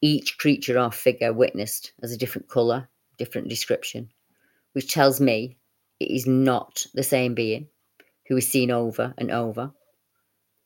Each 0.02 0.36
creature 0.36 0.78
or 0.78 0.92
figure 0.92 1.32
witnessed 1.32 1.94
has 2.02 2.12
a 2.12 2.18
different 2.18 2.50
colour, 2.50 2.86
different 3.16 3.48
description, 3.48 4.10
which 4.76 4.92
tells 4.92 5.22
me 5.22 5.56
it 6.00 6.10
is 6.10 6.26
not 6.26 6.84
the 6.92 7.02
same 7.02 7.32
being 7.32 7.66
who 8.28 8.36
is 8.36 8.46
seen 8.46 8.70
over 8.70 9.14
and 9.16 9.30
over. 9.30 9.72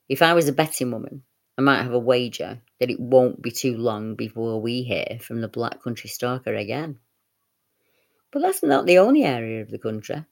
If 0.09 0.21
I 0.21 0.33
was 0.33 0.49
a 0.49 0.51
betting 0.51 0.91
woman, 0.91 1.23
I 1.57 1.61
might 1.61 1.81
have 1.81 1.93
a 1.93 1.99
wager 1.99 2.61
that 2.81 2.89
it 2.89 2.99
won't 2.99 3.41
be 3.41 3.51
too 3.51 3.77
long 3.77 4.15
before 4.15 4.61
we 4.61 4.83
hear 4.83 5.17
from 5.21 5.39
the 5.39 5.47
Black 5.47 5.81
Country 5.81 6.09
Stalker 6.09 6.53
again. 6.53 6.99
But 8.33 8.41
that's 8.41 8.61
not 8.61 8.85
the 8.85 8.97
only 8.97 9.23
area 9.23 9.61
of 9.61 9.71
the 9.71 9.79
country. 9.79 10.25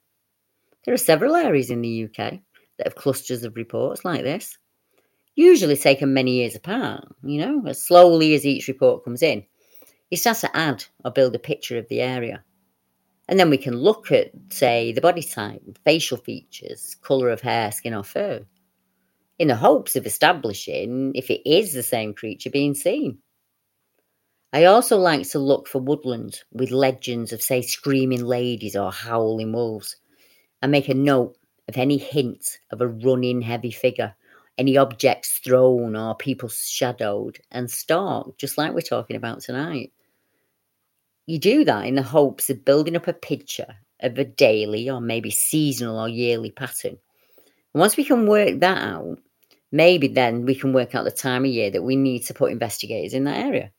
There 0.84 0.92
are 0.92 0.98
several 0.98 1.34
areas 1.34 1.70
in 1.70 1.80
the 1.80 2.04
UK 2.04 2.38
that 2.76 2.86
have 2.86 2.96
clusters 2.96 3.44
of 3.44 3.56
reports 3.56 4.04
like 4.04 4.24
this, 4.24 4.58
usually 5.36 5.78
taken 5.78 6.12
many 6.12 6.32
years 6.32 6.54
apart, 6.54 7.08
you 7.22 7.40
know, 7.40 7.64
as 7.66 7.82
slowly 7.82 8.34
as 8.34 8.44
each 8.44 8.68
report 8.68 9.04
comes 9.04 9.22
in. 9.22 9.46
It 10.10 10.18
starts 10.18 10.42
to 10.42 10.54
add 10.54 10.84
or 11.02 11.12
build 11.12 11.34
a 11.34 11.38
picture 11.38 11.78
of 11.78 11.88
the 11.88 12.02
area. 12.02 12.44
And 13.30 13.38
then 13.38 13.48
we 13.48 13.58
can 13.58 13.76
look 13.76 14.10
at, 14.10 14.32
say, 14.48 14.90
the 14.90 15.00
body 15.00 15.22
type, 15.22 15.62
facial 15.84 16.16
features, 16.16 16.96
colour 17.00 17.30
of 17.30 17.40
hair, 17.40 17.70
skin, 17.70 17.94
or 17.94 18.02
fur, 18.02 18.44
in 19.38 19.46
the 19.46 19.54
hopes 19.54 19.94
of 19.94 20.04
establishing 20.04 21.12
if 21.14 21.30
it 21.30 21.48
is 21.48 21.72
the 21.72 21.84
same 21.84 22.12
creature 22.12 22.50
being 22.50 22.74
seen. 22.74 23.18
I 24.52 24.64
also 24.64 24.98
like 24.98 25.28
to 25.30 25.38
look 25.38 25.68
for 25.68 25.80
woodland 25.80 26.40
with 26.50 26.72
legends 26.72 27.32
of, 27.32 27.40
say, 27.40 27.62
screaming 27.62 28.24
ladies 28.24 28.74
or 28.74 28.90
howling 28.90 29.52
wolves, 29.52 29.94
and 30.60 30.72
make 30.72 30.88
a 30.88 30.94
note 30.94 31.36
of 31.68 31.76
any 31.76 31.98
hint 31.98 32.58
of 32.72 32.80
a 32.80 32.88
running 32.88 33.42
heavy 33.42 33.70
figure, 33.70 34.12
any 34.58 34.76
objects 34.76 35.38
thrown 35.38 35.94
or 35.94 36.16
people 36.16 36.48
shadowed 36.48 37.38
and 37.52 37.70
stalked, 37.70 38.40
just 38.40 38.58
like 38.58 38.74
we're 38.74 38.80
talking 38.80 39.14
about 39.14 39.40
tonight. 39.40 39.92
You 41.30 41.38
do 41.38 41.62
that 41.62 41.86
in 41.86 41.94
the 41.94 42.02
hopes 42.02 42.50
of 42.50 42.64
building 42.64 42.96
up 42.96 43.06
a 43.06 43.12
picture 43.12 43.76
of 44.00 44.18
a 44.18 44.24
daily 44.24 44.90
or 44.90 45.00
maybe 45.00 45.30
seasonal 45.30 46.00
or 46.00 46.08
yearly 46.08 46.50
pattern. 46.50 46.98
And 47.72 47.80
once 47.80 47.96
we 47.96 48.02
can 48.02 48.26
work 48.26 48.58
that 48.58 48.78
out, 48.78 49.16
maybe 49.70 50.08
then 50.08 50.44
we 50.44 50.56
can 50.56 50.72
work 50.72 50.96
out 50.96 51.04
the 51.04 51.12
time 51.12 51.44
of 51.44 51.52
year 51.52 51.70
that 51.70 51.84
we 51.84 51.94
need 51.94 52.24
to 52.24 52.34
put 52.34 52.50
investigators 52.50 53.14
in 53.14 53.22
that 53.24 53.44
area. 53.46 53.70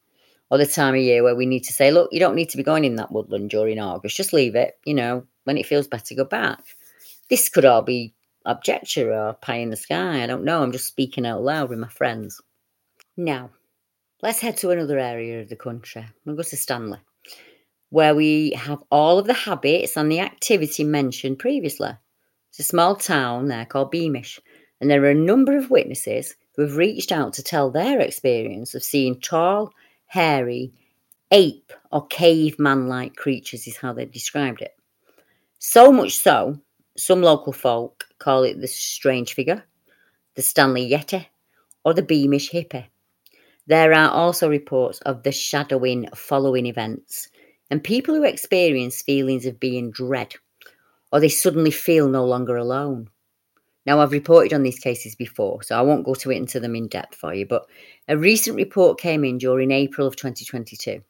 Or 0.50 0.60
the 0.60 0.66
time 0.66 0.96
of 0.96 1.02
year 1.02 1.24
where 1.24 1.36
we 1.36 1.46
need 1.46 1.66
to 1.66 1.74
say, 1.74 1.92
look, 1.92 2.08
you 2.14 2.22
don't 2.22 2.36
need 2.36 2.50
to 2.52 2.58
be 2.58 2.64
going 2.64 2.86
in 2.86 2.96
that 2.96 3.12
woodland 3.12 3.50
during 3.50 3.80
August, 3.80 4.16
just 4.16 4.32
leave 4.32 4.56
it. 4.56 4.76
You 4.86 4.94
know, 4.94 5.26
when 5.44 5.58
it 5.58 5.66
feels 5.66 5.90
better, 5.90 6.16
go 6.16 6.24
back. 6.24 6.64
This 7.30 7.50
could 7.50 7.66
all 7.66 7.82
be 7.82 8.14
objecture 8.46 9.14
or 9.14 9.34
pie 9.34 9.56
in 9.56 9.72
the 9.72 9.76
sky. 9.76 10.24
I 10.24 10.26
don't 10.26 10.46
know. 10.46 10.64
I'm 10.64 10.72
just 10.72 10.88
speaking 10.88 11.26
out 11.26 11.44
loud 11.44 11.68
with 11.68 11.80
my 11.80 11.90
friends. 11.90 12.40
Now, 13.18 13.50
let's 14.22 14.40
head 14.40 14.56
to 14.60 14.70
another 14.70 14.98
area 14.98 15.42
of 15.42 15.50
the 15.50 15.58
country. 15.58 16.06
We'll 16.24 16.38
go 16.38 16.44
to 16.44 16.56
Stanley 16.56 17.00
where 17.91 18.15
we 18.15 18.51
have 18.51 18.82
all 18.89 19.19
of 19.19 19.27
the 19.27 19.34
habits 19.34 19.97
and 19.97 20.10
the 20.10 20.21
activity 20.21 20.84
mentioned 20.84 21.38
previously. 21.38 21.91
It's 22.49 22.60
a 22.60 22.63
small 22.63 22.95
town 22.95 23.47
there 23.47 23.65
called 23.65 23.91
Beamish, 23.91 24.39
and 24.80 24.89
there 24.89 25.04
are 25.04 25.12
a 25.12 25.15
number 25.15 25.58
of 25.58 25.69
witnesses 25.69 26.36
who 26.56 26.63
have 26.63 26.77
reached 26.77 27.12
out 27.12 27.34
to 27.34 27.43
tell 27.43 27.69
their 27.69 27.99
experience 27.99 28.73
of 28.75 28.84
seeing 28.84 29.19
tall, 29.19 29.71
hairy, 30.06 30.73
ape 31.32 31.73
or 31.91 32.08
caveman 32.08 32.88
like 32.88 33.15
creatures, 33.15 33.67
is 33.67 33.77
how 33.77 33.91
they 33.91 34.06
described 34.06 34.62
it. 34.62 34.75
So 35.60 35.91
much 35.91 36.17
so, 36.17 36.60
some 36.95 37.21
local 37.21 37.54
folk 37.54 38.06
call 38.19 38.43
it 38.43 38.60
the 38.60 38.67
strange 38.67 39.34
figure, 39.34 39.63
the 40.36 40.41
Stanley 40.41 40.89
Yeti, 40.89 41.25
or 41.84 41.93
the 41.93 42.04
Beamish 42.04 42.51
hippie. 42.51 42.88
There 43.67 43.93
are 43.93 44.10
also 44.10 44.49
reports 44.49 44.99
of 45.01 45.23
the 45.23 45.32
shadowing 45.32 46.08
following 46.15 46.65
events 46.65 47.30
and 47.72 47.84
people 47.84 48.14
who 48.14 48.24
experience 48.24 49.02
feelings 49.02 49.48
of 49.48 49.60
being 49.60 49.90
dread 49.90 50.36
or 51.12 51.20
they 51.20 51.30
suddenly 51.30 51.72
feel 51.72 52.08
no 52.08 52.26
longer 52.26 52.58
alone. 52.58 53.10
Now, 53.86 54.00
I've 54.00 54.12
reported 54.12 54.54
on 54.54 54.62
these 54.62 54.80
cases 54.80 55.16
before, 55.16 55.64
so 55.64 55.76
I 55.76 55.82
won't 55.82 56.06
go 56.06 56.14
to 56.14 56.32
it 56.32 56.38
into 56.38 56.60
them 56.60 56.76
in 56.76 56.88
depth 56.88 57.16
for 57.16 57.34
you, 57.34 57.48
but 57.48 57.66
a 58.08 58.18
recent 58.18 58.56
report 58.56 59.00
came 59.00 59.24
in 59.26 59.40
during 59.40 59.72
April 59.72 60.06
of 60.06 60.16
2022, 60.16 61.02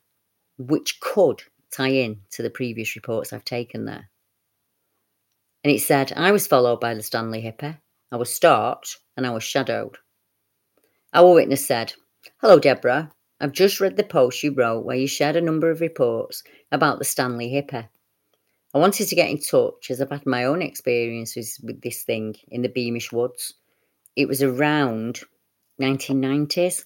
which 0.58 1.00
could 1.02 1.41
tie 1.71 1.89
in 1.89 2.21
to 2.32 2.43
the 2.43 2.50
previous 2.50 2.95
reports 2.95 3.34
I've 3.34 3.43
taken 3.43 3.86
there. 3.86 4.10
and 5.63 5.74
it 5.74 5.82
said, 5.82 6.13
I 6.15 6.32
was 6.32 6.47
followed 6.47 6.80
by 6.80 6.93
the 6.93 7.04
Stanley 7.04 7.41
Hippie, 7.41 7.78
I 8.12 8.15
was 8.15 8.34
stalked 8.34 9.00
and 9.17 9.28
I 9.28 9.32
was 9.32 9.43
shadowed. 9.43 9.97
Our 11.13 11.34
witness 11.34 11.65
said, 11.65 11.93
Hello, 12.38 12.58
Deborah. 12.58 13.12
I've 13.41 13.51
just 13.51 13.80
read 13.80 13.97
the 13.97 14.04
post 14.04 14.43
you 14.43 14.54
wrote 14.54 14.86
where 14.86 14.95
you 14.95 15.08
shared 15.08 15.36
a 15.36 15.41
number 15.41 15.71
of 15.71 15.82
reports 15.82 16.43
about 16.71 16.99
the 16.99 17.06
Stanley 17.06 17.49
Hippie. 17.49 17.89
I 18.71 18.77
wanted 18.77 19.08
to 19.08 19.15
get 19.15 19.32
in 19.32 19.39
touch 19.39 19.89
as 19.89 19.99
I've 19.99 20.12
had 20.12 20.27
my 20.27 20.43
own 20.43 20.62
experiences 20.62 21.60
with 21.63 21.82
this 21.82 22.04
thing 22.04 22.36
in 22.49 22.62
the 22.62 22.69
Beamish 22.69 23.12
Woods. 23.12 23.56
It 24.15 24.27
was 24.27 24.43
around 24.43 25.21
1990s. 25.82 26.86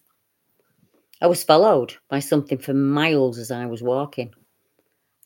I 1.21 1.27
was 1.27 1.43
followed 1.43 1.97
by 2.09 2.19
something 2.19 2.57
for 2.57 2.73
miles 2.73 3.37
as 3.37 3.51
I 3.51 3.65
was 3.65 3.83
walking. 3.83 4.33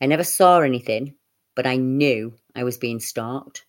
I 0.01 0.07
never 0.07 0.23
saw 0.23 0.61
anything, 0.61 1.13
but 1.55 1.67
I 1.67 1.75
knew 1.75 2.33
I 2.55 2.63
was 2.63 2.79
being 2.79 2.99
stalked, 2.99 3.65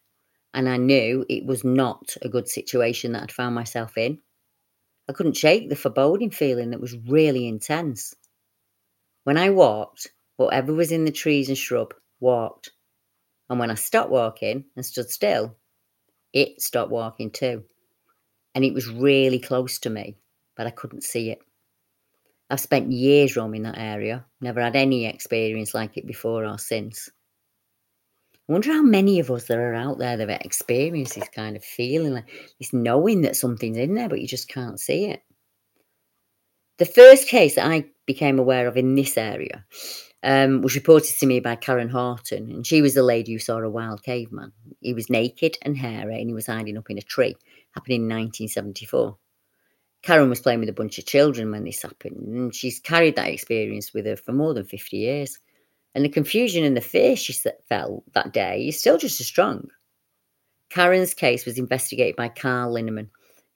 and 0.55 0.67
I 0.67 0.79
knew 0.79 1.27
it 1.29 1.45
was 1.45 1.63
not 1.63 2.17
a 2.23 2.29
good 2.31 2.49
situation 2.49 3.13
that 3.13 3.25
I'd 3.25 3.33
found 3.33 3.55
myself 3.55 3.99
in. 3.99 4.19
I 5.11 5.13
couldn't 5.13 5.37
shake 5.37 5.69
the 5.69 5.75
foreboding 5.75 6.31
feeling 6.31 6.71
that 6.71 6.81
was 6.81 6.97
really 6.97 7.49
intense. 7.49 8.15
When 9.25 9.37
I 9.37 9.51
walked, 9.51 10.13
whatever 10.37 10.73
was 10.73 10.93
in 10.93 11.05
the 11.05 11.11
trees 11.11 11.49
and 11.49 11.59
shrub 11.59 11.93
walked. 12.21 12.71
And 13.49 13.59
when 13.59 13.73
I 13.73 13.75
stopped 13.75 14.11
walking 14.11 14.67
and 14.77 14.87
stood 14.87 15.11
still, 15.11 15.57
it 16.33 16.63
stopped 16.63 16.93
walking 16.93 17.33
too. 17.33 17.65
And 18.55 18.65
it 18.65 18.73
was 18.73 18.89
really 18.89 19.41
close 19.41 19.81
to 19.81 19.91
me, 19.91 20.15
but 20.57 20.69
I 20.69 20.71
couldn't 20.71 21.03
see 21.03 21.31
it. 21.31 21.41
I've 22.49 22.61
spent 22.61 22.93
years 22.93 23.37
roaming 23.37 23.65
that 23.65 23.79
area, 23.79 24.25
never 24.41 24.61
had 24.61 24.77
any 24.77 25.07
experience 25.07 25.75
like 25.75 25.97
it 25.97 26.07
before 26.07 26.45
or 26.47 26.57
since. 26.57 27.11
I 28.51 28.53
wonder 28.53 28.73
how 28.73 28.83
many 28.83 29.21
of 29.21 29.31
us 29.31 29.45
there 29.45 29.73
are 29.73 29.77
out 29.77 29.99
there 29.99 30.17
that 30.17 30.29
have 30.29 30.41
experienced 30.41 31.15
this 31.15 31.29
kind 31.29 31.55
of 31.55 31.63
feeling, 31.63 32.15
like 32.15 32.29
this 32.59 32.73
knowing 32.73 33.21
that 33.21 33.37
something's 33.37 33.77
in 33.77 33.95
there, 33.95 34.09
but 34.09 34.21
you 34.21 34.27
just 34.27 34.49
can't 34.49 34.81
see 34.81 35.05
it. 35.05 35.23
The 36.79 36.85
first 36.85 37.29
case 37.29 37.55
that 37.55 37.71
I 37.71 37.85
became 38.07 38.41
aware 38.41 38.67
of 38.67 38.77
in 38.77 38.97
this 38.97 39.17
area 39.17 39.65
um, 40.25 40.63
was 40.63 40.75
reported 40.75 41.17
to 41.21 41.27
me 41.27 41.39
by 41.39 41.55
Karen 41.55 41.91
Horton, 41.91 42.51
and 42.51 42.67
she 42.67 42.83
was 42.83 42.95
the 42.95 43.05
lady 43.05 43.35
who 43.35 43.39
saw 43.39 43.59
a 43.59 43.71
wild 43.71 44.03
caveman. 44.03 44.51
He 44.81 44.95
was 44.95 45.09
naked 45.09 45.57
and 45.63 45.77
hairy, 45.77 46.19
and 46.19 46.29
he 46.29 46.35
was 46.35 46.49
hiding 46.49 46.77
up 46.77 46.91
in 46.91 46.99
a 46.99 47.03
tree. 47.03 47.37
Happened 47.77 47.95
in 47.95 48.03
1974. 48.09 49.17
Karen 50.03 50.29
was 50.29 50.41
playing 50.41 50.59
with 50.59 50.69
a 50.69 50.73
bunch 50.73 50.99
of 50.99 51.07
children 51.07 51.53
when 51.53 51.63
this 51.63 51.83
happened, 51.83 52.17
and 52.17 52.53
she's 52.53 52.81
carried 52.81 53.15
that 53.15 53.29
experience 53.29 53.95
with 53.95 54.07
her 54.07 54.17
for 54.17 54.33
more 54.33 54.55
than 54.55 54.65
50 54.65 54.97
years. 54.97 55.39
And 55.95 56.05
the 56.05 56.09
confusion 56.09 56.65
and 56.65 56.77
the 56.77 56.81
fear 56.81 57.17
she 57.17 57.33
felt 57.69 58.05
that 58.13 58.33
day 58.33 58.69
is 58.69 58.79
still 58.79 58.99
just 58.99 59.21
as 59.21 59.27
strong. 59.27 59.69
Karen's 60.69 61.15
case 61.15 61.45
was 61.45 61.59
investigated 61.59 62.15
by 62.15 62.29
Carl 62.29 62.75
Linneman, 62.75 63.09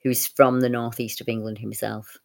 who 0.03 0.09
is 0.09 0.27
from 0.27 0.59
the 0.59 0.69
northeast 0.69 1.21
of 1.21 1.29
England 1.29 1.57
himself. 1.57 2.17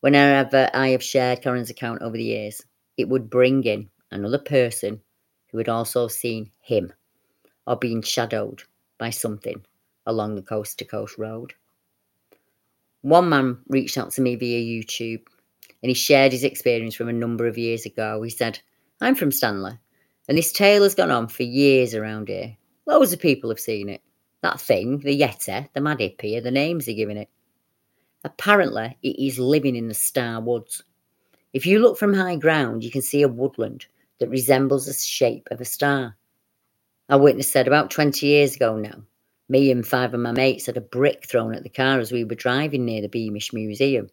Whenever 0.00 0.70
I 0.72 0.88
have 0.88 1.02
shared 1.02 1.42
Karen's 1.42 1.70
account 1.70 2.02
over 2.02 2.16
the 2.16 2.24
years, 2.24 2.62
it 2.96 3.08
would 3.08 3.28
bring 3.28 3.64
in 3.64 3.90
another 4.10 4.38
person 4.38 5.00
who 5.50 5.58
had 5.58 5.68
also 5.68 6.08
seen 6.08 6.50
him 6.60 6.92
or 7.66 7.76
been 7.76 8.02
shadowed 8.02 8.62
by 8.98 9.10
something 9.10 9.64
along 10.06 10.34
the 10.34 10.42
coast 10.42 10.78
to 10.78 10.84
coast 10.84 11.16
road. 11.18 11.52
One 13.02 13.28
man 13.28 13.58
reached 13.68 13.98
out 13.98 14.12
to 14.12 14.22
me 14.22 14.36
via 14.36 14.60
YouTube 14.60 15.26
and 15.82 15.90
he 15.90 15.94
shared 15.94 16.32
his 16.32 16.44
experience 16.44 16.94
from 16.94 17.08
a 17.08 17.12
number 17.12 17.46
of 17.46 17.58
years 17.58 17.84
ago. 17.84 18.22
He 18.22 18.30
said, 18.30 18.60
I'm 19.04 19.14
from 19.14 19.32
Stanley, 19.32 19.78
and 20.28 20.38
this 20.38 20.50
tale 20.50 20.82
has 20.82 20.94
gone 20.94 21.10
on 21.10 21.28
for 21.28 21.42
years 21.42 21.94
around 21.94 22.28
here. 22.28 22.56
Loads 22.86 23.12
of 23.12 23.20
people 23.20 23.50
have 23.50 23.60
seen 23.60 23.90
it. 23.90 24.00
That 24.40 24.58
thing, 24.58 25.00
the 25.00 25.20
Yeti, 25.20 25.68
the 25.74 25.80
Mad 25.82 25.98
Hippie, 25.98 26.42
the 26.42 26.50
names 26.50 26.86
they're 26.86 26.94
giving 26.94 27.18
it. 27.18 27.28
Apparently, 28.24 28.96
it 29.02 29.22
is 29.22 29.38
living 29.38 29.76
in 29.76 29.88
the 29.88 29.94
Star 29.94 30.40
Woods. 30.40 30.82
If 31.52 31.66
you 31.66 31.80
look 31.80 31.98
from 31.98 32.14
high 32.14 32.36
ground, 32.36 32.82
you 32.82 32.90
can 32.90 33.02
see 33.02 33.20
a 33.20 33.28
woodland 33.28 33.84
that 34.20 34.30
resembles 34.30 34.86
the 34.86 34.94
shape 34.94 35.48
of 35.50 35.60
a 35.60 35.66
star. 35.66 36.16
A 37.10 37.18
witness 37.18 37.48
said 37.48 37.66
about 37.66 37.90
20 37.90 38.26
years 38.26 38.56
ago 38.56 38.78
now, 38.78 39.02
me 39.50 39.70
and 39.70 39.86
five 39.86 40.14
of 40.14 40.20
my 40.20 40.32
mates 40.32 40.64
had 40.64 40.78
a 40.78 40.80
brick 40.80 41.28
thrown 41.28 41.54
at 41.54 41.62
the 41.62 41.68
car 41.68 42.00
as 42.00 42.10
we 42.10 42.24
were 42.24 42.34
driving 42.34 42.86
near 42.86 43.02
the 43.02 43.10
Beamish 43.10 43.52
Museum. 43.52 44.08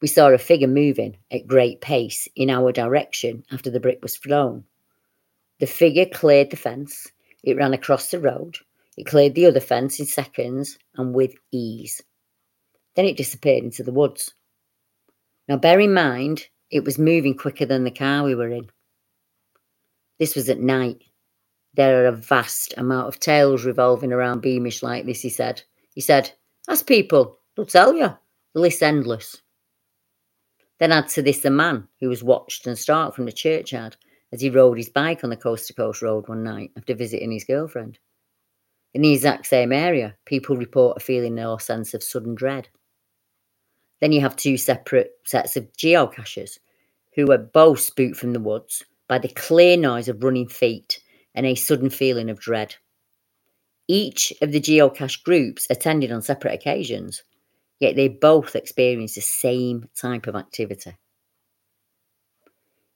We 0.00 0.08
saw 0.08 0.28
a 0.28 0.38
figure 0.38 0.68
moving 0.68 1.18
at 1.30 1.46
great 1.46 1.80
pace 1.80 2.26
in 2.34 2.48
our 2.48 2.72
direction 2.72 3.44
after 3.50 3.70
the 3.70 3.80
brick 3.80 3.98
was 4.02 4.16
thrown. 4.16 4.64
The 5.58 5.66
figure 5.66 6.06
cleared 6.06 6.50
the 6.50 6.56
fence, 6.56 7.06
it 7.44 7.56
ran 7.56 7.74
across 7.74 8.10
the 8.10 8.18
road, 8.18 8.56
it 8.96 9.06
cleared 9.06 9.34
the 9.34 9.46
other 9.46 9.60
fence 9.60 10.00
in 10.00 10.06
seconds 10.06 10.78
and 10.96 11.14
with 11.14 11.34
ease. 11.52 12.00
Then 12.96 13.04
it 13.04 13.16
disappeared 13.16 13.64
into 13.64 13.82
the 13.82 13.92
woods. 13.92 14.32
Now, 15.48 15.58
bear 15.58 15.78
in 15.80 15.92
mind, 15.92 16.46
it 16.70 16.84
was 16.84 16.98
moving 16.98 17.36
quicker 17.36 17.66
than 17.66 17.84
the 17.84 17.90
car 17.90 18.24
we 18.24 18.34
were 18.34 18.50
in. 18.50 18.70
This 20.18 20.34
was 20.34 20.48
at 20.48 20.60
night. 20.60 21.02
There 21.74 22.04
are 22.04 22.08
a 22.08 22.12
vast 22.12 22.74
amount 22.76 23.08
of 23.08 23.20
tales 23.20 23.64
revolving 23.64 24.12
around 24.12 24.40
Beamish 24.40 24.82
like 24.82 25.06
this, 25.06 25.20
he 25.20 25.28
said. 25.28 25.62
He 25.94 26.00
said, 26.00 26.32
Ask 26.68 26.86
people, 26.86 27.38
they'll 27.54 27.66
tell 27.66 27.94
you. 27.94 28.16
The 28.54 28.60
list's 28.60 28.82
endless. 28.82 29.40
Then 30.80 30.92
add 30.92 31.08
to 31.10 31.22
this 31.22 31.40
the 31.40 31.50
man 31.50 31.86
who 32.00 32.08
was 32.08 32.24
watched 32.24 32.66
and 32.66 32.76
stalked 32.76 33.14
from 33.14 33.26
the 33.26 33.32
churchyard 33.32 33.96
as 34.32 34.40
he 34.40 34.48
rode 34.48 34.78
his 34.78 34.88
bike 34.88 35.22
on 35.22 35.30
the 35.30 35.36
coast 35.36 35.66
to 35.66 35.74
coast 35.74 36.00
road 36.00 36.26
one 36.26 36.42
night 36.42 36.72
after 36.76 36.94
visiting 36.94 37.30
his 37.30 37.44
girlfriend. 37.44 37.98
In 38.94 39.02
the 39.02 39.12
exact 39.12 39.46
same 39.46 39.72
area, 39.72 40.16
people 40.24 40.56
report 40.56 40.96
a 40.96 41.00
feeling 41.00 41.38
or 41.38 41.60
sense 41.60 41.92
of 41.92 42.02
sudden 42.02 42.34
dread. 42.34 42.68
Then 44.00 44.10
you 44.10 44.22
have 44.22 44.36
two 44.36 44.56
separate 44.56 45.12
sets 45.24 45.56
of 45.56 45.70
geocachers 45.74 46.58
who 47.14 47.26
were 47.26 47.38
both 47.38 47.80
spooked 47.80 48.16
from 48.16 48.32
the 48.32 48.40
woods 48.40 48.82
by 49.06 49.18
the 49.18 49.28
clear 49.28 49.76
noise 49.76 50.08
of 50.08 50.24
running 50.24 50.48
feet 50.48 51.00
and 51.34 51.44
a 51.44 51.54
sudden 51.54 51.90
feeling 51.90 52.30
of 52.30 52.40
dread. 52.40 52.74
Each 53.86 54.32
of 54.40 54.52
the 54.52 54.60
geocache 54.60 55.22
groups 55.24 55.66
attended 55.68 56.10
on 56.10 56.22
separate 56.22 56.54
occasions, 56.54 57.22
yet 57.80 57.96
they 57.96 58.08
both 58.08 58.54
experienced 58.54 59.16
the 59.16 59.22
same 59.22 59.88
type 59.96 60.26
of 60.26 60.36
activity. 60.36 60.96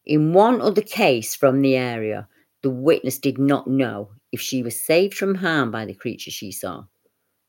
In 0.05 0.35
one 0.35 0.61
other 0.61 0.83
case 0.83 1.35
from 1.35 1.63
the 1.63 1.77
area, 1.77 2.29
the 2.63 2.71
witness 2.71 3.19
did 3.19 3.39
not 3.39 3.67
know 3.67 4.11
if 4.31 4.41
she 4.41 4.63
was 4.63 4.85
saved 4.85 5.15
from 5.15 5.35
harm 5.35 5.71
by 5.71 5.87
the 5.87 5.95
creature 5.95 6.31
she 6.31 6.53
saw, 6.53 6.85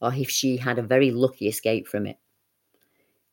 or 0.02 0.14
if 0.14 0.30
she 0.30 0.56
had 0.58 0.80
a 0.80 0.84
very 0.84 1.12
lucky 1.12 1.48
escape 1.48 1.88
from 1.88 2.08
it. 2.08 2.18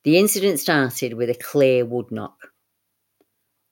The 0.02 0.18
incident 0.18 0.58
started 0.58 1.14
with 1.14 1.30
a 1.30 1.34
clear 1.34 1.84
wood 1.84 2.10
knock. 2.10 2.48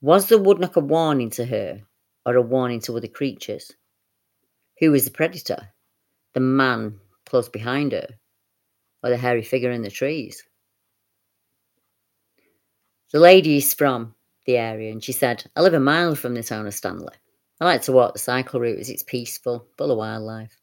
Was 0.00 0.28
the 0.28 0.38
wood 0.38 0.60
knock 0.60 0.76
a 0.76 0.80
warning 0.80 1.30
to 1.30 1.44
her 1.44 1.82
or 2.24 2.36
a 2.36 2.42
warning 2.42 2.80
to 2.82 2.96
other 2.96 3.08
creatures? 3.08 3.72
Who 4.78 4.92
was 4.92 5.04
the 5.04 5.10
predator? 5.10 5.72
The 6.34 6.40
man 6.40 7.00
close 7.26 7.48
behind 7.48 7.90
her 7.92 8.06
or 9.02 9.10
the 9.10 9.16
hairy 9.16 9.42
figure 9.42 9.70
in 9.70 9.82
the 9.82 9.90
trees. 9.90 10.44
The 13.12 13.18
lady 13.18 13.56
is 13.56 13.74
from 13.74 14.14
the 14.46 14.56
area 14.56 14.92
and 14.92 15.02
she 15.02 15.12
said, 15.12 15.44
I 15.56 15.62
live 15.62 15.74
a 15.74 15.80
mile 15.80 16.14
from 16.14 16.34
the 16.34 16.42
town 16.42 16.66
of 16.66 16.74
Stanley. 16.74 17.14
I 17.60 17.64
like 17.64 17.82
to 17.82 17.92
walk 17.92 18.12
the 18.12 18.18
cycle 18.18 18.60
route 18.60 18.78
as 18.78 18.88
it's 18.88 19.02
peaceful, 19.02 19.66
full 19.76 19.90
of 19.90 19.98
wildlife. 19.98 20.56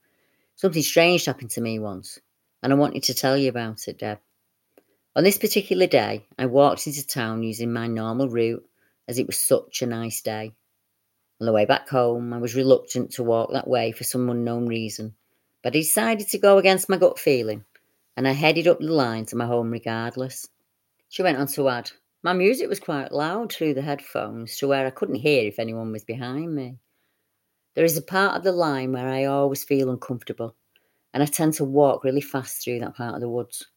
Something 0.56 0.82
strange 0.82 1.26
happened 1.26 1.52
to 1.52 1.62
me 1.62 1.78
once, 1.78 2.20
and 2.64 2.74
I 2.74 2.76
wanted 2.76 3.04
to 3.04 3.14
tell 3.14 3.38
you 3.38 3.50
about 3.50 3.88
it, 3.88 4.00
Deb. 4.00 4.20
On 5.16 5.24
this 5.24 5.38
particular 5.38 5.88
day, 5.88 6.26
I 6.40 6.46
walked 6.46 6.88
into 6.88 7.06
town 7.06 7.44
using 7.44 7.72
my 7.72 7.88
normal 7.88 8.30
route 8.30 8.66
as 9.08 9.20
it 9.20 9.28
was 9.28 9.38
such 9.38 9.82
a 9.82 9.88
nice 9.88 10.22
day. 10.22 10.54
On 11.40 11.46
the 11.46 11.54
way 11.54 11.66
back 11.66 11.90
home, 11.90 12.34
I 12.34 12.40
was 12.40 12.56
reluctant 12.56 13.12
to 13.12 13.24
walk 13.24 13.52
that 13.52 13.68
way 13.68 13.92
for 13.92 14.04
some 14.04 14.30
unknown 14.30 14.66
reason, 14.68 15.16
but 15.62 15.76
I 15.76 15.80
decided 15.80 16.28
to 16.30 16.40
go 16.40 16.58
against 16.58 16.90
my 16.90 16.98
gut 16.98 17.20
feeling 17.20 17.66
and 18.18 18.28
I 18.28 18.32
headed 18.32 18.68
up 18.68 18.80
the 18.80 18.92
line 18.92 19.28
to 19.28 19.36
my 19.36 19.46
home 19.46 19.70
regardless. 19.70 20.50
She 21.08 21.22
went 21.22 21.38
on 21.38 21.46
to 21.50 21.70
add, 21.70 21.92
My 22.24 22.34
music 22.34 22.68
was 22.68 22.80
quite 22.80 23.12
loud 23.12 23.54
through 23.54 23.76
the 23.76 23.84
headphones 23.84 24.58
to 24.58 24.68
where 24.68 24.88
I 24.88 24.90
couldn't 24.90 25.16
hear 25.16 25.48
if 25.48 25.60
anyone 25.60 25.92
was 25.92 26.04
behind 26.04 26.54
me. 26.56 26.78
There 27.76 27.86
is 27.86 27.96
a 27.96 28.02
part 28.02 28.36
of 28.36 28.44
the 28.44 28.52
line 28.52 28.92
where 28.92 29.08
I 29.08 29.26
always 29.26 29.64
feel 29.64 29.92
uncomfortable, 29.92 30.56
and 31.14 31.22
I 31.22 31.28
tend 31.28 31.54
to 31.54 31.64
walk 31.64 32.04
really 32.04 32.22
fast 32.22 32.64
through 32.64 32.80
that 32.80 32.96
part 32.96 33.14
of 33.14 33.22
the 33.22 33.30
woods. 33.30 33.68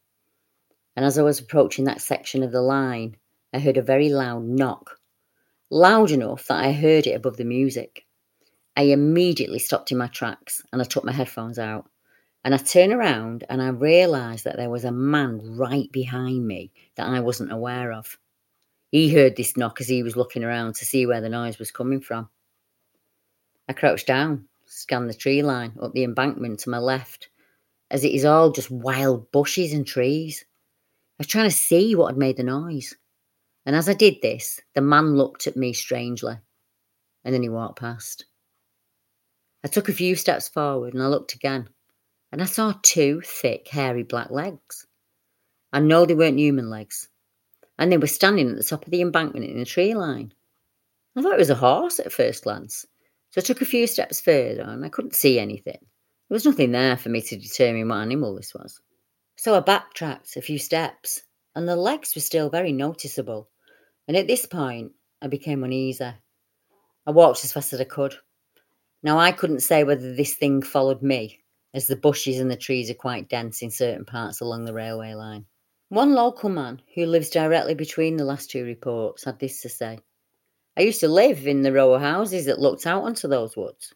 And 0.96 1.04
as 1.04 1.18
I 1.18 1.22
was 1.22 1.38
approaching 1.38 1.84
that 1.84 2.00
section 2.00 2.42
of 2.42 2.50
the 2.50 2.62
line, 2.62 3.18
I 3.52 3.58
heard 3.58 3.76
a 3.76 3.82
very 3.82 4.08
loud 4.08 4.44
knock, 4.44 4.98
loud 5.70 6.10
enough 6.10 6.46
that 6.46 6.64
I 6.64 6.72
heard 6.72 7.06
it 7.06 7.14
above 7.14 7.36
the 7.36 7.44
music. 7.44 8.06
I 8.74 8.84
immediately 8.84 9.58
stopped 9.58 9.92
in 9.92 9.98
my 9.98 10.06
tracks 10.06 10.62
and 10.72 10.80
I 10.80 10.86
took 10.86 11.04
my 11.04 11.12
headphones 11.12 11.58
out 11.58 11.89
and 12.44 12.54
I 12.54 12.58
turned 12.58 12.92
around 12.92 13.44
and 13.48 13.60
I 13.60 13.68
realised 13.68 14.44
that 14.44 14.56
there 14.56 14.70
was 14.70 14.84
a 14.84 14.92
man 14.92 15.56
right 15.56 15.90
behind 15.92 16.46
me 16.46 16.72
that 16.96 17.06
I 17.06 17.20
wasn't 17.20 17.52
aware 17.52 17.92
of. 17.92 18.18
He 18.90 19.14
heard 19.14 19.36
this 19.36 19.56
knock 19.56 19.80
as 19.80 19.88
he 19.88 20.02
was 20.02 20.16
looking 20.16 20.42
around 20.42 20.74
to 20.76 20.84
see 20.84 21.06
where 21.06 21.20
the 21.20 21.28
noise 21.28 21.58
was 21.58 21.70
coming 21.70 22.00
from. 22.00 22.28
I 23.68 23.72
crouched 23.72 24.06
down, 24.06 24.46
scan 24.66 25.06
the 25.06 25.14
tree 25.14 25.42
line 25.42 25.72
up 25.80 25.92
the 25.92 26.04
embankment 26.04 26.60
to 26.60 26.70
my 26.70 26.78
left, 26.78 27.28
as 27.90 28.04
it 28.04 28.12
is 28.12 28.24
all 28.24 28.50
just 28.50 28.70
wild 28.70 29.30
bushes 29.30 29.72
and 29.72 29.86
trees. 29.86 30.44
I 30.48 31.14
was 31.18 31.26
trying 31.26 31.48
to 31.48 31.54
see 31.54 31.94
what 31.94 32.08
had 32.08 32.18
made 32.18 32.36
the 32.36 32.42
noise. 32.42 32.96
And 33.66 33.76
as 33.76 33.88
I 33.88 33.94
did 33.94 34.16
this, 34.22 34.60
the 34.74 34.80
man 34.80 35.16
looked 35.16 35.46
at 35.46 35.56
me 35.56 35.72
strangely, 35.72 36.36
and 37.24 37.34
then 37.34 37.42
he 37.42 37.48
walked 37.48 37.78
past. 37.78 38.24
I 39.62 39.68
took 39.68 39.88
a 39.88 39.92
few 39.92 40.16
steps 40.16 40.48
forward 40.48 40.94
and 40.94 41.02
I 41.02 41.06
looked 41.06 41.34
again, 41.34 41.68
and 42.32 42.42
I 42.42 42.46
saw 42.46 42.74
two 42.82 43.20
thick, 43.24 43.68
hairy 43.68 44.02
black 44.02 44.30
legs. 44.30 44.86
I 45.72 45.80
know 45.80 46.04
they 46.04 46.14
weren't 46.14 46.38
human 46.38 46.70
legs, 46.70 47.08
and 47.78 47.90
they 47.90 47.98
were 47.98 48.06
standing 48.06 48.50
at 48.50 48.56
the 48.56 48.64
top 48.64 48.84
of 48.84 48.90
the 48.90 49.00
embankment 49.00 49.46
in 49.46 49.58
the 49.58 49.64
tree 49.64 49.94
line. 49.94 50.32
I 51.16 51.22
thought 51.22 51.34
it 51.34 51.38
was 51.38 51.50
a 51.50 51.54
horse 51.54 51.98
at 51.98 52.12
first 52.12 52.44
glance, 52.44 52.86
so 53.30 53.40
I 53.40 53.44
took 53.44 53.60
a 53.60 53.66
few 53.66 53.86
steps 53.86 54.20
further 54.20 54.62
and 54.62 54.84
I 54.84 54.88
couldn't 54.88 55.14
see 55.14 55.38
anything. 55.38 55.78
There 55.80 56.36
was 56.36 56.44
nothing 56.44 56.72
there 56.72 56.96
for 56.96 57.08
me 57.08 57.20
to 57.22 57.36
determine 57.36 57.88
what 57.88 57.98
animal 57.98 58.36
this 58.36 58.54
was. 58.54 58.80
So 59.36 59.56
I 59.56 59.60
backtracked 59.60 60.36
a 60.36 60.42
few 60.42 60.58
steps, 60.58 61.22
and 61.56 61.68
the 61.68 61.74
legs 61.74 62.14
were 62.14 62.20
still 62.20 62.50
very 62.50 62.72
noticeable. 62.72 63.48
And 64.06 64.16
at 64.16 64.26
this 64.26 64.46
point, 64.46 64.92
I 65.22 65.26
became 65.26 65.64
uneasy. 65.64 66.12
I 67.06 67.10
walked 67.10 67.44
as 67.44 67.52
fast 67.52 67.72
as 67.72 67.80
I 67.80 67.84
could. 67.84 68.14
Now, 69.02 69.18
I 69.18 69.32
couldn't 69.32 69.60
say 69.60 69.82
whether 69.82 70.14
this 70.14 70.34
thing 70.34 70.62
followed 70.62 71.02
me, 71.02 71.40
as 71.74 71.86
the 71.86 71.96
bushes 71.96 72.38
and 72.38 72.50
the 72.50 72.56
trees 72.56 72.90
are 72.90 72.94
quite 72.94 73.28
dense 73.28 73.62
in 73.62 73.70
certain 73.70 74.04
parts 74.04 74.40
along 74.40 74.64
the 74.64 74.74
railway 74.74 75.14
line. 75.14 75.46
One 75.88 76.14
local 76.14 76.48
man 76.48 76.82
who 76.94 77.06
lives 77.06 77.30
directly 77.30 77.74
between 77.74 78.16
the 78.16 78.24
last 78.24 78.50
two 78.50 78.64
reports 78.64 79.24
had 79.24 79.38
this 79.38 79.60
to 79.62 79.68
say 79.68 79.98
I 80.76 80.82
used 80.82 81.00
to 81.00 81.08
live 81.08 81.46
in 81.46 81.62
the 81.62 81.72
row 81.72 81.92
of 81.94 82.00
houses 82.00 82.46
that 82.46 82.60
looked 82.60 82.86
out 82.86 83.02
onto 83.02 83.28
those 83.28 83.56
woods, 83.56 83.92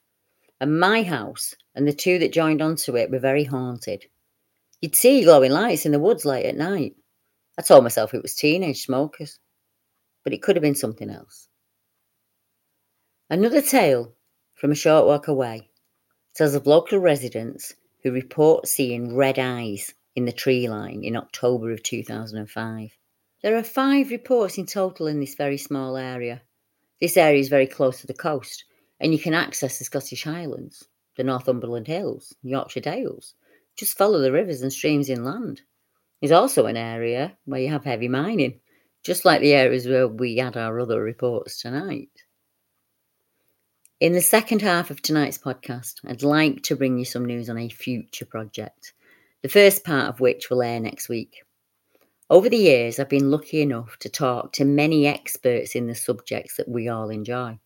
and 0.61 0.79
my 0.79 1.03
house 1.03 1.55
and 1.75 1.87
the 1.87 1.93
two 1.93 2.19
that 2.19 2.33
joined 2.33 2.61
onto 2.61 2.97
it 2.97 3.11
were 3.11 3.19
very 3.19 3.45
haunted. 3.45 4.05
You'd 4.81 4.97
see 4.97 5.23
glowing 5.23 5.53
lights 5.53 5.87
in 5.87 5.93
the 5.93 5.99
woods 5.99 6.25
late 6.25 6.47
at 6.47 6.57
night. 6.57 6.95
I 7.59 7.63
told 7.63 7.85
myself 7.85 8.13
it 8.13 8.23
was 8.23 8.35
teenage 8.35 8.85
smokers, 8.85 9.39
but 10.25 10.33
it 10.33 10.43
could 10.43 10.57
have 10.57 10.63
been 10.63 10.75
something 10.75 11.11
else. 11.11 11.49
Another 13.31 13.63
tale 13.63 14.13
from 14.55 14.73
a 14.73 14.75
short 14.75 15.07
walk 15.07 15.29
away 15.29 15.71
tells 16.35 16.55
of 16.55 16.67
local 16.67 16.99
residents 16.99 17.75
who 18.03 18.11
report 18.11 18.67
seeing 18.67 19.17
red 19.17 19.39
eyes 19.39 19.95
in 20.17 20.25
the 20.25 20.33
tree 20.33 20.69
line 20.69 21.03
in 21.05 21.17
October 21.17 21.71
of 21.71 21.83
2005. 21.83 22.91
There 23.43 23.57
are 23.57 23.63
five 23.63 24.11
reports 24.11 24.59
in 24.59 24.67
total 24.67 25.07
in 25.07 25.21
this 25.21 25.35
very 25.35 25.59
small 25.59 25.97
area. 25.97 26.43
This 27.01 27.17
area 27.17 27.41
is 27.41 27.49
very 27.49 27.67
close 27.67 28.01
to 28.01 28.07
the 28.07 28.15
coast, 28.15 28.65
and 29.01 29.13
you 29.13 29.19
can 29.19 29.35
access 29.35 29.79
the 29.79 29.85
Scottish 29.85 30.25
Highlands, 30.25 30.89
the 31.17 31.25
Northumberland 31.25 31.87
Hills, 31.87 32.35
Yorkshire 32.43 32.81
Dales. 32.81 33.35
Just 33.77 33.99
follow 33.99 34.21
the 34.21 34.33
rivers 34.33 34.63
and 34.63 34.73
streams 34.73 35.11
inland. 35.11 35.61
It's 36.21 36.33
also 36.33 36.67
an 36.67 36.77
area 36.77 37.37
where 37.45 37.61
you 37.61 37.69
have 37.69 37.85
heavy 37.85 38.09
mining, 38.09 38.61
just 39.03 39.25
like 39.25 39.41
the 39.41 39.53
areas 39.53 39.87
where 39.87 40.09
we 40.09 40.37
had 40.37 40.57
our 40.57 40.81
other 40.81 41.03
reports 41.03 41.61
tonight. 41.61 42.24
In 44.01 44.13
the 44.13 44.21
second 44.21 44.61
half 44.61 44.91
of 44.91 45.01
tonight's 45.01 45.39
podcast, 45.39 46.01
I'd 46.05 46.25
like 46.25 46.63
to 46.65 46.75
bring 46.75 46.99
you 46.99 47.05
some 47.05 47.25
news 47.25 47.49
on 47.49 47.57
a 47.57 47.69
future 47.69 48.25
project, 48.25 48.93
the 49.41 49.49
first 49.49 49.85
part 49.85 50.09
of 50.09 50.19
which 50.19 50.51
will 50.51 50.63
air 50.63 50.81
next 50.81 51.09
week. 51.09 51.45
Over 52.29 52.49
the 52.49 52.57
years, 52.57 52.99
I've 52.99 53.09
been 53.09 53.31
lucky 53.31 53.63
enough 53.63 53.97
to 54.01 54.09
talk 54.09 54.53
to 54.55 54.65
many 54.65 55.07
experts 55.07 55.77
in 55.77 55.87
the 55.87 55.95
subjects 55.95 56.57
that 56.57 56.69
we 56.69 56.89
all 56.89 57.09
enjoy. 57.09 57.61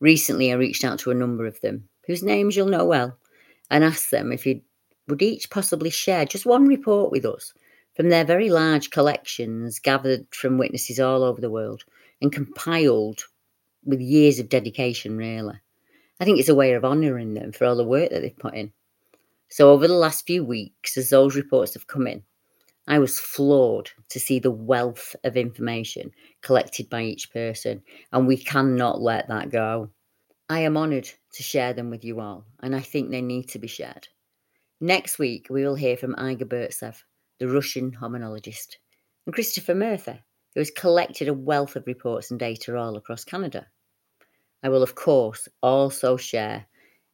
Recently, 0.00 0.50
I 0.50 0.54
reached 0.54 0.82
out 0.82 1.00
to 1.00 1.10
a 1.10 1.14
number 1.14 1.44
of 1.44 1.60
them, 1.60 1.90
whose 2.06 2.22
names 2.22 2.56
you'll 2.56 2.68
know 2.68 2.86
well, 2.86 3.18
and 3.70 3.84
asked 3.84 4.10
them 4.10 4.32
if 4.32 4.46
you 4.46 4.62
would 5.08 5.20
each 5.20 5.50
possibly 5.50 5.90
share 5.90 6.24
just 6.24 6.46
one 6.46 6.66
report 6.66 7.12
with 7.12 7.26
us 7.26 7.52
from 7.94 8.08
their 8.08 8.24
very 8.24 8.48
large 8.48 8.88
collections 8.88 9.78
gathered 9.78 10.26
from 10.34 10.56
witnesses 10.56 10.98
all 10.98 11.22
over 11.22 11.42
the 11.42 11.50
world 11.50 11.84
and 12.22 12.32
compiled 12.32 13.24
with 13.84 14.00
years 14.00 14.38
of 14.38 14.48
dedication, 14.48 15.16
really. 15.16 15.60
I 16.20 16.24
think 16.24 16.38
it's 16.38 16.48
a 16.48 16.54
way 16.54 16.72
of 16.72 16.84
honouring 16.84 17.34
them 17.34 17.52
for 17.52 17.66
all 17.66 17.76
the 17.76 17.84
work 17.84 18.10
that 18.10 18.22
they've 18.22 18.38
put 18.38 18.54
in. 18.54 18.72
So, 19.48 19.70
over 19.70 19.86
the 19.86 19.94
last 19.94 20.26
few 20.26 20.44
weeks, 20.44 20.96
as 20.96 21.10
those 21.10 21.36
reports 21.36 21.74
have 21.74 21.86
come 21.86 22.06
in, 22.06 22.22
I 22.86 22.98
was 22.98 23.18
floored 23.18 23.90
to 24.10 24.20
see 24.20 24.38
the 24.38 24.50
wealth 24.50 25.16
of 25.24 25.36
information 25.36 26.10
collected 26.42 26.90
by 26.90 27.02
each 27.02 27.32
person, 27.32 27.82
and 28.12 28.26
we 28.26 28.36
cannot 28.36 29.00
let 29.00 29.28
that 29.28 29.50
go. 29.50 29.90
I 30.48 30.60
am 30.60 30.76
honoured 30.76 31.08
to 31.32 31.42
share 31.42 31.72
them 31.72 31.88
with 31.88 32.04
you 32.04 32.20
all, 32.20 32.44
and 32.60 32.76
I 32.76 32.80
think 32.80 33.10
they 33.10 33.22
need 33.22 33.48
to 33.50 33.58
be 33.58 33.68
shared. 33.68 34.08
Next 34.80 35.18
week, 35.18 35.46
we 35.48 35.64
will 35.64 35.76
hear 35.76 35.96
from 35.96 36.16
Igor 36.18 36.46
Burtsev, 36.46 37.02
the 37.38 37.48
Russian 37.48 37.92
hominologist, 37.92 38.76
and 39.24 39.34
Christopher 39.34 39.74
Murphy, 39.74 40.22
who 40.54 40.60
has 40.60 40.70
collected 40.70 41.28
a 41.28 41.34
wealth 41.34 41.76
of 41.76 41.86
reports 41.86 42.30
and 42.30 42.38
data 42.38 42.76
all 42.76 42.96
across 42.96 43.24
Canada. 43.24 43.66
I 44.64 44.70
will, 44.70 44.82
of 44.82 44.94
course, 44.94 45.46
also 45.62 46.16
share 46.16 46.66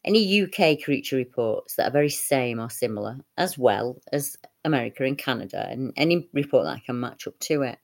any 0.05 0.43
UK 0.43 0.83
creature 0.83 1.17
reports 1.17 1.75
that 1.75 1.89
are 1.89 1.93
very 1.93 2.09
same 2.09 2.61
or 2.61 2.71
similar, 2.71 3.19
as 3.37 3.59
well 3.59 4.01
as 4.13 4.37
America 4.65 5.05
and 5.05 5.19
Canada, 5.19 5.67
and 5.69 5.93
any 5.97 6.29
report 6.33 6.65
that 6.65 6.77
I 6.77 6.83
can 6.87 7.01
match 7.01 7.27
up 7.27 7.39
to 7.41 7.63
it. 7.63 7.79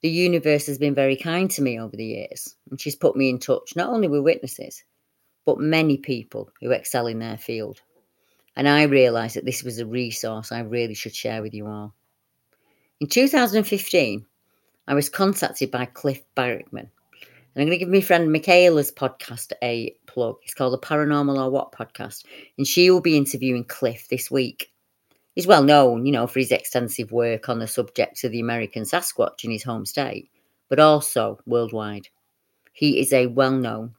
The 0.00 0.08
universe 0.08 0.66
has 0.66 0.78
been 0.78 0.94
very 0.94 1.14
kind 1.14 1.50
to 1.50 1.62
me 1.62 1.78
over 1.78 1.94
the 1.94 2.06
years, 2.06 2.56
and 2.70 2.80
she's 2.80 2.96
put 2.96 3.16
me 3.16 3.28
in 3.28 3.38
touch 3.38 3.76
not 3.76 3.90
only 3.90 4.08
with 4.08 4.24
witnesses, 4.24 4.82
but 5.44 5.60
many 5.60 5.98
people 5.98 6.50
who 6.62 6.70
excel 6.70 7.06
in 7.06 7.18
their 7.18 7.36
field. 7.36 7.82
And 8.56 8.66
I 8.66 8.84
realised 8.84 9.36
that 9.36 9.44
this 9.44 9.62
was 9.62 9.78
a 9.78 9.86
resource 9.86 10.52
I 10.52 10.60
really 10.60 10.94
should 10.94 11.14
share 11.14 11.42
with 11.42 11.52
you 11.52 11.66
all. 11.66 11.94
In 12.98 13.08
2015, 13.08 14.26
I 14.88 14.94
was 14.94 15.10
contacted 15.10 15.70
by 15.70 15.84
Cliff 15.84 16.22
Barackman, 16.34 16.88
and 17.54 17.62
I'm 17.62 17.66
going 17.66 17.78
to 17.78 17.84
give 17.84 17.92
my 17.92 18.00
friend 18.00 18.32
Michaela's 18.32 18.92
podcast 18.92 19.52
a 19.62 19.94
plug. 20.06 20.36
It's 20.44 20.54
called 20.54 20.72
the 20.72 20.78
Paranormal 20.78 21.42
or 21.42 21.50
What 21.50 21.72
podcast, 21.72 22.24
and 22.56 22.66
she 22.66 22.90
will 22.90 23.00
be 23.00 23.16
interviewing 23.16 23.64
Cliff 23.64 24.08
this 24.08 24.30
week. 24.30 24.72
He's 25.34 25.48
well 25.48 25.64
known, 25.64 26.06
you 26.06 26.12
know, 26.12 26.26
for 26.26 26.38
his 26.38 26.52
extensive 26.52 27.10
work 27.10 27.48
on 27.48 27.58
the 27.58 27.66
subject 27.66 28.22
of 28.22 28.30
the 28.30 28.40
American 28.40 28.84
Sasquatch 28.84 29.42
in 29.42 29.50
his 29.50 29.64
home 29.64 29.84
state, 29.84 30.30
but 30.68 30.78
also 30.78 31.40
worldwide. 31.44 32.08
He 32.72 33.00
is 33.00 33.12
a 33.12 33.26
well 33.26 33.52
known, 33.52 33.94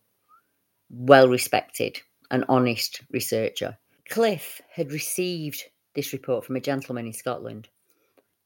well 0.89 1.27
respected, 1.27 2.01
and 2.29 2.45
honest 2.47 3.01
researcher. 3.11 3.77
Cliff 4.09 4.61
had 4.71 4.91
received 4.91 5.63
this 5.93 6.13
report 6.13 6.45
from 6.45 6.55
a 6.55 6.61
gentleman 6.61 7.05
in 7.05 7.13
Scotland. 7.13 7.67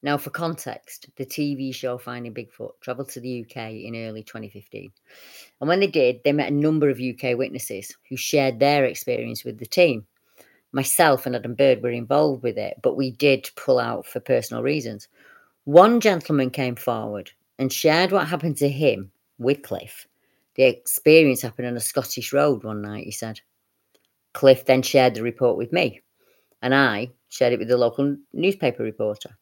Now, 0.05 0.17
for 0.17 0.29
context, 0.29 1.07
the 1.17 1.25
TV 1.25 1.75
show 1.75 1.97
Finding 1.97 2.33
Bigfoot 2.33 2.79
travelled 2.79 3.09
to 3.09 3.19
the 3.19 3.41
UK 3.41 3.71
in 3.71 3.95
early 4.07 4.23
2015. 4.23 4.91
And 5.59 5.67
when 5.67 5.81
they 5.81 5.87
did, 5.87 6.21
they 6.23 6.31
met 6.31 6.51
a 6.51 6.55
number 6.55 6.89
of 6.89 7.01
UK 7.01 7.37
witnesses 7.37 7.93
who 8.07 8.15
shared 8.15 8.59
their 8.59 8.85
experience 8.85 9.43
with 9.43 9.57
the 9.57 9.65
team 9.65 10.05
myself 10.75 11.25
and 11.25 11.35
Adam 11.37 11.55
Bird 11.55 11.81
were 11.81 11.89
involved 11.89 12.43
with 12.43 12.57
it, 12.57 12.75
but 12.83 12.97
we 12.97 13.11
did 13.11 13.49
pull 13.55 13.79
out 13.79 14.05
for 14.05 14.19
personal 14.19 14.61
reasons. 14.61 15.07
One 15.63 16.01
gentleman 16.01 16.49
came 16.49 16.75
forward 16.75 17.31
and 17.57 17.71
shared 17.71 18.11
what 18.11 18.27
happened 18.27 18.57
to 18.57 18.69
him 18.69 19.09
with 19.39 19.63
Cliff. 19.63 20.05
The 20.55 20.63
experience 20.63 21.41
happened 21.41 21.69
on 21.69 21.77
a 21.77 21.79
Scottish 21.79 22.33
road 22.33 22.65
one 22.65 22.81
night, 22.81 23.05
he 23.05 23.11
said. 23.11 23.39
Cliff 24.33 24.65
then 24.65 24.81
shared 24.81 25.15
the 25.15 25.23
report 25.23 25.57
with 25.57 25.71
me, 25.71 26.01
and 26.61 26.75
I 26.75 27.11
shared 27.29 27.53
it 27.53 27.59
with 27.59 27.69
the 27.69 27.77
local 27.77 28.17
newspaper 28.33 28.83
reporter. 28.83 29.37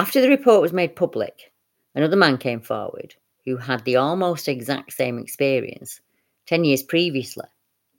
After 0.00 0.22
the 0.22 0.30
report 0.30 0.62
was 0.62 0.72
made 0.72 0.96
public, 0.96 1.52
another 1.94 2.16
man 2.16 2.38
came 2.38 2.62
forward 2.62 3.16
who 3.44 3.58
had 3.58 3.84
the 3.84 3.96
almost 3.96 4.48
exact 4.48 4.94
same 4.94 5.18
experience 5.18 6.00
10 6.46 6.64
years 6.64 6.82
previously 6.82 7.44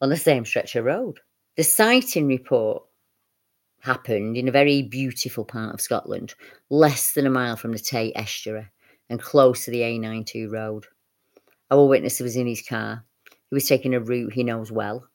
on 0.02 0.10
the 0.10 0.18
same 0.18 0.44
stretch 0.44 0.76
of 0.76 0.86
road. 0.86 1.20
The 1.58 1.64
sighting 1.64 2.26
report 2.26 2.82
happened 3.82 4.36
in 4.36 4.48
a 4.48 4.52
very 4.52 4.82
beautiful 4.82 5.46
part 5.46 5.76
of 5.76 5.80
Scotland, 5.80 6.34
less 6.72 7.12
than 7.12 7.28
a 7.28 7.30
mile 7.30 7.56
from 7.56 7.72
the 7.72 7.78
Tay 7.78 8.12
estuary 8.16 8.66
and 9.12 9.22
close 9.22 9.66
to 9.66 9.72
the 9.72 9.82
A92 9.82 10.52
road. 10.52 10.88
Our 11.70 11.86
witness 11.86 12.20
was 12.20 12.36
in 12.36 12.48
his 12.48 12.64
car. 12.64 13.06
He 13.30 13.54
was 13.54 13.68
taking 13.68 13.94
a 13.94 14.00
route 14.00 14.34
he 14.34 14.44
knows 14.44 14.72
well. 14.72 15.08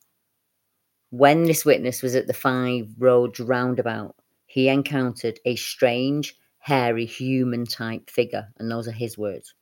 When 1.10 1.46
this 1.46 1.64
witness 1.64 2.00
was 2.00 2.14
at 2.14 2.28
the 2.28 2.32
Five 2.32 2.90
Roads 2.96 3.40
roundabout, 3.40 4.14
he 4.46 4.68
encountered 4.68 5.40
a 5.44 5.56
strange, 5.56 6.36
hairy, 6.66 7.06
human 7.06 7.64
type 7.64 8.10
figure, 8.10 8.48
and 8.58 8.68
those 8.68 8.88
are 8.88 8.92
his 8.92 9.16
words. 9.16 9.54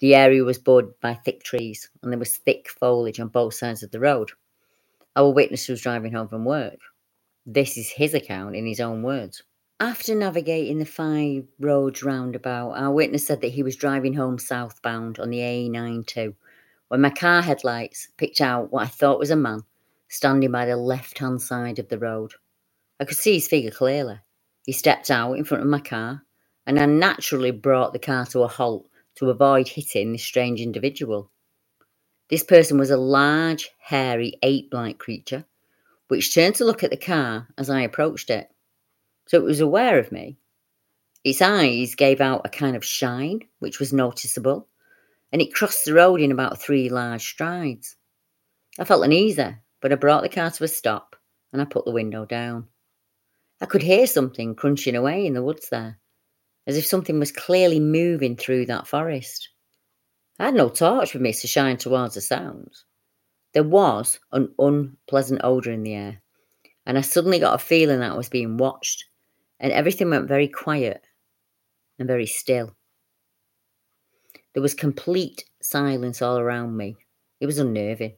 The 0.00 0.14
area 0.14 0.44
was 0.44 0.58
bordered 0.58 1.00
by 1.00 1.14
thick 1.14 1.42
trees, 1.42 1.88
and 2.02 2.12
there 2.12 2.18
was 2.18 2.36
thick 2.36 2.68
foliage 2.68 3.18
on 3.18 3.28
both 3.28 3.54
sides 3.54 3.82
of 3.82 3.90
the 3.90 4.00
road. 4.00 4.32
Our 5.16 5.32
witness 5.32 5.68
was 5.68 5.80
driving 5.80 6.12
home 6.12 6.28
from 6.28 6.44
work. 6.44 6.78
This 7.46 7.78
is 7.78 7.88
his 7.88 8.12
account 8.12 8.54
in 8.54 8.66
his 8.66 8.80
own 8.80 9.02
words. 9.02 9.42
After 9.80 10.14
navigating 10.14 10.78
the 10.78 10.84
five 10.84 11.46
roads 11.58 12.02
roundabout, 12.02 12.72
our 12.72 12.92
witness 12.92 13.26
said 13.26 13.40
that 13.40 13.52
he 13.52 13.62
was 13.62 13.74
driving 13.74 14.12
home 14.12 14.38
southbound 14.38 15.18
on 15.18 15.30
the 15.30 15.38
A92 15.38 16.34
when 16.88 17.00
my 17.00 17.08
car 17.08 17.40
headlights 17.40 18.08
picked 18.18 18.42
out 18.42 18.70
what 18.70 18.82
I 18.82 18.88
thought 18.88 19.18
was 19.18 19.30
a 19.30 19.36
man 19.36 19.62
standing 20.08 20.52
by 20.52 20.66
the 20.66 20.76
left 20.76 21.18
hand 21.18 21.40
side 21.40 21.78
of 21.78 21.88
the 21.88 21.98
road. 21.98 22.32
I 23.00 23.06
could 23.06 23.16
see 23.16 23.36
his 23.36 23.48
figure 23.48 23.70
clearly. 23.70 24.20
He 24.66 24.72
stepped 24.72 25.10
out 25.10 25.32
in 25.38 25.44
front 25.44 25.62
of 25.62 25.70
my 25.70 25.80
car, 25.80 26.22
and 26.66 26.78
I 26.78 26.86
naturally 26.86 27.50
brought 27.50 27.92
the 27.92 27.98
car 27.98 28.26
to 28.26 28.42
a 28.42 28.48
halt 28.48 28.88
to 29.16 29.30
avoid 29.30 29.68
hitting 29.68 30.12
this 30.12 30.22
strange 30.22 30.60
individual. 30.60 31.30
This 32.30 32.44
person 32.44 32.78
was 32.78 32.90
a 32.90 32.96
large, 32.96 33.70
hairy, 33.78 34.38
ape 34.42 34.72
like 34.72 34.98
creature, 34.98 35.44
which 36.08 36.34
turned 36.34 36.54
to 36.56 36.64
look 36.64 36.82
at 36.82 36.90
the 36.90 36.96
car 36.96 37.48
as 37.58 37.68
I 37.68 37.82
approached 37.82 38.30
it. 38.30 38.48
So 39.26 39.38
it 39.38 39.44
was 39.44 39.60
aware 39.60 39.98
of 39.98 40.12
me. 40.12 40.38
Its 41.24 41.40
eyes 41.40 41.94
gave 41.94 42.20
out 42.20 42.42
a 42.44 42.48
kind 42.48 42.74
of 42.74 42.84
shine, 42.84 43.40
which 43.60 43.78
was 43.78 43.92
noticeable, 43.92 44.68
and 45.30 45.40
it 45.40 45.54
crossed 45.54 45.84
the 45.84 45.94
road 45.94 46.20
in 46.20 46.32
about 46.32 46.60
three 46.60 46.88
large 46.88 47.22
strides. 47.22 47.96
I 48.78 48.84
felt 48.84 49.04
uneasy, 49.04 49.56
but 49.80 49.92
I 49.92 49.96
brought 49.96 50.22
the 50.22 50.28
car 50.28 50.50
to 50.50 50.64
a 50.64 50.68
stop 50.68 51.16
and 51.52 51.60
I 51.60 51.66
put 51.66 51.84
the 51.84 51.92
window 51.92 52.24
down. 52.24 52.68
I 53.60 53.66
could 53.66 53.82
hear 53.82 54.06
something 54.06 54.54
crunching 54.54 54.96
away 54.96 55.26
in 55.26 55.34
the 55.34 55.42
woods 55.42 55.68
there, 55.68 55.98
as 56.66 56.76
if 56.76 56.86
something 56.86 57.18
was 57.18 57.32
clearly 57.32 57.80
moving 57.80 58.36
through 58.36 58.66
that 58.66 58.86
forest. 58.86 59.48
I 60.38 60.46
had 60.46 60.54
no 60.54 60.68
torch 60.68 61.12
with 61.12 61.22
me 61.22 61.32
to 61.32 61.46
shine 61.46 61.76
towards 61.76 62.14
the 62.14 62.20
sounds. 62.20 62.84
There 63.52 63.62
was 63.62 64.18
an 64.32 64.54
unpleasant 64.58 65.40
odour 65.44 65.72
in 65.72 65.82
the 65.82 65.94
air, 65.94 66.22
and 66.86 66.96
I 66.96 67.02
suddenly 67.02 67.38
got 67.38 67.54
a 67.54 67.58
feeling 67.58 68.00
that 68.00 68.12
I 68.12 68.16
was 68.16 68.28
being 68.28 68.56
watched, 68.56 69.04
and 69.60 69.72
everything 69.72 70.10
went 70.10 70.28
very 70.28 70.48
quiet 70.48 71.06
and 71.98 72.08
very 72.08 72.26
still. 72.26 72.74
There 74.54 74.62
was 74.62 74.74
complete 74.74 75.44
silence 75.60 76.22
all 76.22 76.38
around 76.38 76.76
me. 76.76 76.96
It 77.40 77.46
was 77.46 77.58
unnerving. 77.58 78.14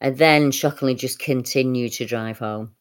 I 0.00 0.10
then 0.10 0.50
shockingly 0.50 0.94
just 0.94 1.18
continued 1.18 1.92
to 1.92 2.04
drive 2.04 2.38
home. 2.38 2.74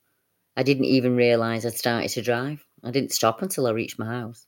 I 0.58 0.64
didn't 0.64 0.86
even 0.86 1.16
realise 1.16 1.66
I'd 1.66 1.74
started 1.74 2.10
to 2.10 2.22
drive. 2.22 2.66
I 2.84 2.92
didn't 2.92 3.14
stop 3.14 3.42
until 3.42 3.68
I 3.68 3.72
reached 3.72 4.00
my 4.00 4.08
house. 4.08 4.48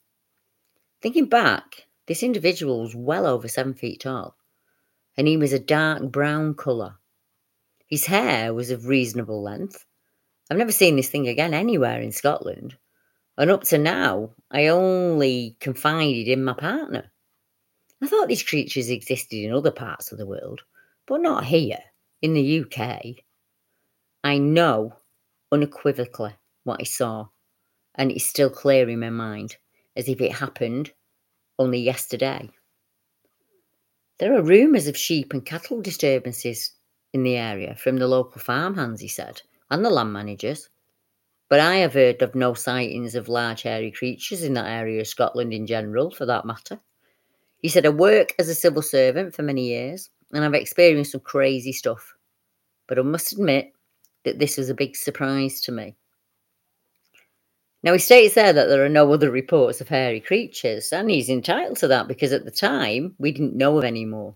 Thinking 1.00 1.26
back, 1.26 1.86
this 2.06 2.22
individual 2.22 2.82
was 2.82 2.94
well 2.94 3.26
over 3.26 3.48
seven 3.48 3.74
feet 3.74 4.00
tall, 4.00 4.36
and 5.16 5.28
he 5.28 5.36
was 5.36 5.52
a 5.52 5.58
dark 5.58 6.10
brown 6.10 6.54
colour. 6.54 6.96
His 7.86 8.06
hair 8.06 8.52
was 8.52 8.70
of 8.70 8.86
reasonable 8.86 9.42
length. 9.42 9.84
I've 10.50 10.58
never 10.58 10.72
seen 10.72 10.96
this 10.96 11.08
thing 11.08 11.28
again 11.28 11.54
anywhere 11.54 12.00
in 12.00 12.12
Scotland, 12.12 12.76
and 13.36 13.50
up 13.50 13.64
to 13.64 13.78
now, 13.78 14.30
I 14.50 14.68
only 14.68 15.56
confided 15.60 16.28
in 16.28 16.44
my 16.44 16.54
partner. 16.54 17.10
I 18.02 18.06
thought 18.06 18.28
these 18.28 18.42
creatures 18.42 18.90
existed 18.90 19.38
in 19.38 19.52
other 19.52 19.70
parts 19.70 20.12
of 20.12 20.18
the 20.18 20.26
world, 20.26 20.62
but 21.06 21.20
not 21.20 21.44
here 21.44 21.78
in 22.20 22.34
the 22.34 22.60
UK, 22.60 23.24
I 24.22 24.38
know 24.38 24.96
unequivocally 25.52 26.34
what 26.64 26.80
I 26.80 26.84
saw, 26.84 27.28
and 27.94 28.10
it's 28.10 28.26
still 28.26 28.50
clear 28.50 28.88
in 28.88 29.00
my 29.00 29.10
mind 29.10 29.56
as 29.96 30.08
if 30.08 30.20
it 30.20 30.32
happened 30.32 30.92
only 31.58 31.78
yesterday. 31.78 32.50
There 34.18 34.34
are 34.36 34.42
rumours 34.42 34.86
of 34.86 34.96
sheep 34.96 35.32
and 35.32 35.44
cattle 35.44 35.80
disturbances 35.80 36.72
in 37.12 37.22
the 37.22 37.36
area 37.36 37.76
from 37.76 37.96
the 37.96 38.08
local 38.08 38.40
farmhands, 38.40 39.00
he 39.00 39.08
said, 39.08 39.42
and 39.70 39.84
the 39.84 39.90
land 39.90 40.12
managers. 40.12 40.68
But 41.48 41.60
I 41.60 41.76
have 41.76 41.94
heard 41.94 42.22
of 42.22 42.34
no 42.34 42.54
sightings 42.54 43.14
of 43.14 43.28
large 43.28 43.62
hairy 43.62 43.90
creatures 43.90 44.42
in 44.42 44.54
that 44.54 44.66
area 44.66 45.00
of 45.00 45.06
Scotland 45.06 45.52
in 45.52 45.66
general, 45.66 46.10
for 46.10 46.26
that 46.26 46.44
matter. 46.44 46.80
He 47.58 47.68
said, 47.68 47.86
I 47.86 47.90
work 47.90 48.34
as 48.38 48.48
a 48.48 48.54
civil 48.54 48.82
servant 48.82 49.34
for 49.34 49.42
many 49.42 49.68
years, 49.68 50.10
and 50.32 50.44
I've 50.44 50.54
experienced 50.54 51.12
some 51.12 51.20
crazy 51.20 51.72
stuff 51.72 52.14
but 52.86 52.98
I 52.98 53.02
must 53.02 53.32
admit 53.32 53.72
that 54.24 54.38
this 54.38 54.56
was 54.56 54.70
a 54.70 54.74
big 54.74 54.96
surprise 54.96 55.60
to 55.62 55.72
me. 55.72 55.96
Now, 57.84 57.92
he 57.92 57.98
states 57.98 58.34
there 58.34 58.54
that 58.54 58.68
there 58.68 58.82
are 58.82 58.88
no 58.88 59.12
other 59.12 59.30
reports 59.30 59.82
of 59.82 59.88
hairy 59.88 60.18
creatures, 60.18 60.90
and 60.90 61.10
he's 61.10 61.28
entitled 61.28 61.76
to 61.78 61.88
that 61.88 62.08
because 62.08 62.32
at 62.32 62.46
the 62.46 62.50
time 62.50 63.14
we 63.18 63.30
didn't 63.30 63.54
know 63.54 63.76
of 63.76 63.84
any 63.84 64.06
more. 64.06 64.34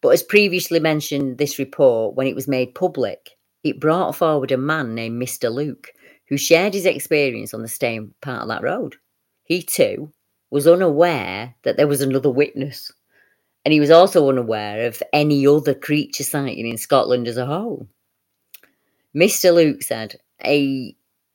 But 0.00 0.10
as 0.10 0.22
previously 0.22 0.78
mentioned, 0.78 1.38
this 1.38 1.58
report, 1.58 2.14
when 2.14 2.28
it 2.28 2.36
was 2.36 2.46
made 2.46 2.76
public, 2.76 3.30
it 3.64 3.80
brought 3.80 4.14
forward 4.14 4.52
a 4.52 4.56
man 4.56 4.94
named 4.94 5.20
Mr. 5.20 5.52
Luke 5.52 5.88
who 6.28 6.36
shared 6.36 6.74
his 6.74 6.86
experience 6.86 7.52
on 7.52 7.62
the 7.62 7.68
same 7.68 8.14
part 8.20 8.42
of 8.42 8.48
that 8.48 8.62
road. 8.62 8.94
He 9.42 9.60
too 9.60 10.12
was 10.50 10.68
unaware 10.68 11.56
that 11.64 11.76
there 11.76 11.88
was 11.88 12.00
another 12.00 12.30
witness 12.30 12.92
and 13.64 13.72
he 13.72 13.80
was 13.80 13.90
also 13.90 14.28
unaware 14.28 14.86
of 14.86 15.02
any 15.12 15.46
other 15.46 15.74
creature 15.74 16.22
sighting 16.22 16.68
in 16.68 16.78
Scotland 16.78 17.26
as 17.26 17.36
a 17.36 17.46
whole. 17.46 17.88
Mr. 19.14 19.52
Luke 19.52 19.82
said, 19.82 20.20
a 20.44 20.94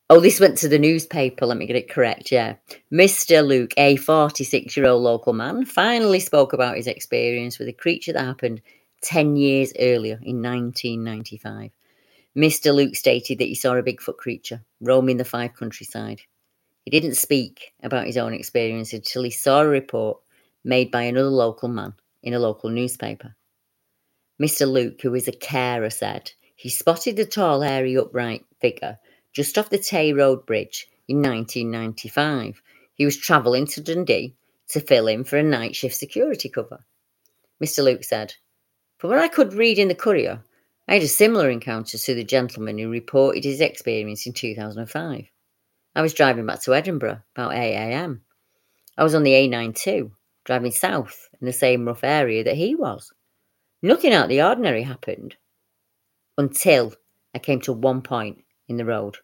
oh, 0.10 0.20
this 0.20 0.39
went 0.39 0.58
to 0.60 0.68
the 0.68 0.80
newspaper, 0.80 1.45
let 1.45 1.58
me 1.58 1.66
get 1.66 1.76
it 1.76 1.89
correct, 1.89 2.32
yeah. 2.32 2.56
Mr. 2.91 3.45
Luke, 3.45 3.74
a 3.78 3.95
46 3.95 4.76
year 4.76 4.88
old 4.88 5.04
local 5.04 5.34
man, 5.34 5.66
finally 5.66 6.20
spoke 6.20 6.54
about 6.54 6.78
his 6.78 6.88
experience 6.88 7.60
with 7.60 7.68
a 7.68 7.74
creature 7.74 8.14
that 8.14 8.26
happened 8.26 8.62
10 9.01 9.36
years 9.36 9.74
earlier 9.80 10.20
in 10.24 10.41
1995. 10.41 11.72
Mr. 12.36 12.74
Luke 12.74 12.95
stated 12.95 13.38
that 13.38 13.47
he 13.47 13.56
saw 13.56 13.76
a 13.76 13.84
Bigfoot 13.84 14.18
creature 14.18 14.62
roaming 14.82 15.18
the 15.18 15.26
Fife 15.26 15.54
countryside. 15.54 16.22
He 16.84 16.91
didn't 16.91 17.16
speak 17.16 17.74
about 17.84 18.08
his 18.08 18.18
own 18.18 18.34
experience 18.34 18.91
until 18.91 19.24
he 19.24 19.30
saw 19.30 19.62
a 19.62 19.68
report 19.68 20.20
made 20.64 20.91
by 20.91 21.04
another 21.04 21.30
local 21.30 21.70
man 21.70 21.93
in 22.24 22.34
a 22.34 22.39
local 22.39 22.70
newspaper. 22.70 23.36
Mr. 24.41 24.70
Luke, 24.70 25.01
who 25.01 25.14
is 25.14 25.28
a 25.28 25.32
carer, 25.32 25.89
said 25.89 26.32
he 26.56 26.70
spotted 26.70 27.18
the 27.18 27.26
tall, 27.26 27.62
hairy, 27.62 27.95
upright 27.95 28.45
figure 28.60 28.97
just 29.34 29.57
off 29.57 29.69
the 29.69 29.77
Tay 29.77 30.13
Road 30.13 30.45
Bridge 30.45 30.88
in 31.07 31.17
1995. 31.17 32.61
He 32.95 33.05
was 33.05 33.17
travelling 33.17 33.65
to 33.67 33.81
Dundee 33.81 34.36
to 34.69 34.79
fill 34.79 35.07
in 35.07 35.23
for 35.23 35.38
a 35.38 35.43
night 35.43 35.75
shift 35.75 35.95
security 35.95 36.49
cover. 36.49 36.86
Mr. 37.61 37.84
Luke 37.84 38.03
said, 38.03 38.36
From 38.97 39.09
what 39.09 39.19
I 39.19 39.27
could 39.27 39.53
read 39.53 39.79
in 39.79 39.88
the 39.88 39.95
Courier, 39.95 40.43
I 40.88 40.95
had 40.95 41.03
a 41.03 41.07
similar 41.07 41.49
encounter 41.49 41.97
to 41.97 42.15
the 42.15 42.23
gentleman 42.23 42.77
who 42.77 42.89
reported 42.89 43.43
his 43.43 43.61
experience 43.61 44.25
in 44.25 44.34
2005. 44.34 45.25
I 45.95 46.01
was 46.01 46.13
driving 46.13 46.45
back 46.45 46.61
to 46.61 46.75
Edinburgh 46.75 47.21
about 47.36 47.51
8am. 47.51 48.19
I 48.97 49.03
was 49.03 49.15
on 49.15 49.23
the 49.23 49.31
A92 49.31 50.11
driving 50.45 50.71
south 50.71 51.29
in 51.39 51.45
the 51.45 51.53
same 51.53 51.86
rough 51.86 52.03
area 52.03 52.43
that 52.43 52.55
he 52.55 52.75
was. 52.75 53.11
Nothing 53.81 54.13
out 54.13 54.23
of 54.23 54.29
the 54.29 54.41
ordinary 54.41 54.84
happened 54.84 55.36
until 56.38 56.93
I 57.34 57.39
came 57.39 57.61
to 57.61 57.73
one 57.73 58.01
point 58.01 58.42
in 58.68 58.78
the 58.78 58.86
road, 58.86 59.18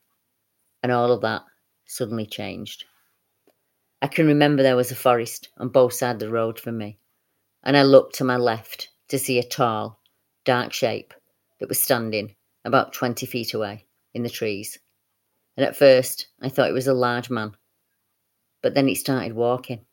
and 0.83 0.91
all 0.91 1.11
of 1.11 1.21
that 1.21 1.43
suddenly 1.85 2.25
changed. 2.25 2.85
I 4.01 4.07
can 4.07 4.27
remember 4.27 4.63
there 4.63 4.75
was 4.75 4.91
a 4.91 4.95
forest 4.95 5.49
on 5.57 5.69
both 5.69 5.93
sides 5.93 6.23
of 6.23 6.29
the 6.29 6.33
road 6.33 6.59
for 6.59 6.71
me, 6.71 6.99
and 7.63 7.75
I 7.75 7.83
looked 7.83 8.15
to 8.15 8.23
my 8.23 8.37
left 8.37 8.89
to 9.09 9.19
see 9.19 9.39
a 9.39 9.43
tall, 9.43 9.99
dark 10.45 10.71
shape 10.71 11.13
that 11.59 11.69
was 11.69 11.81
standing 11.81 12.35
about 12.63 12.93
20 12.93 13.25
feet 13.25 13.53
away 13.53 13.85
in 14.13 14.23
the 14.23 14.29
trees. 14.29 14.79
And 15.57 15.65
at 15.65 15.75
first, 15.75 16.27
I 16.41 16.49
thought 16.49 16.69
it 16.69 16.73
was 16.73 16.87
a 16.87 16.93
large 16.93 17.29
man, 17.29 17.51
but 18.61 18.73
then 18.73 18.87
it 18.87 18.97
started 18.97 19.33
walking 19.33 19.85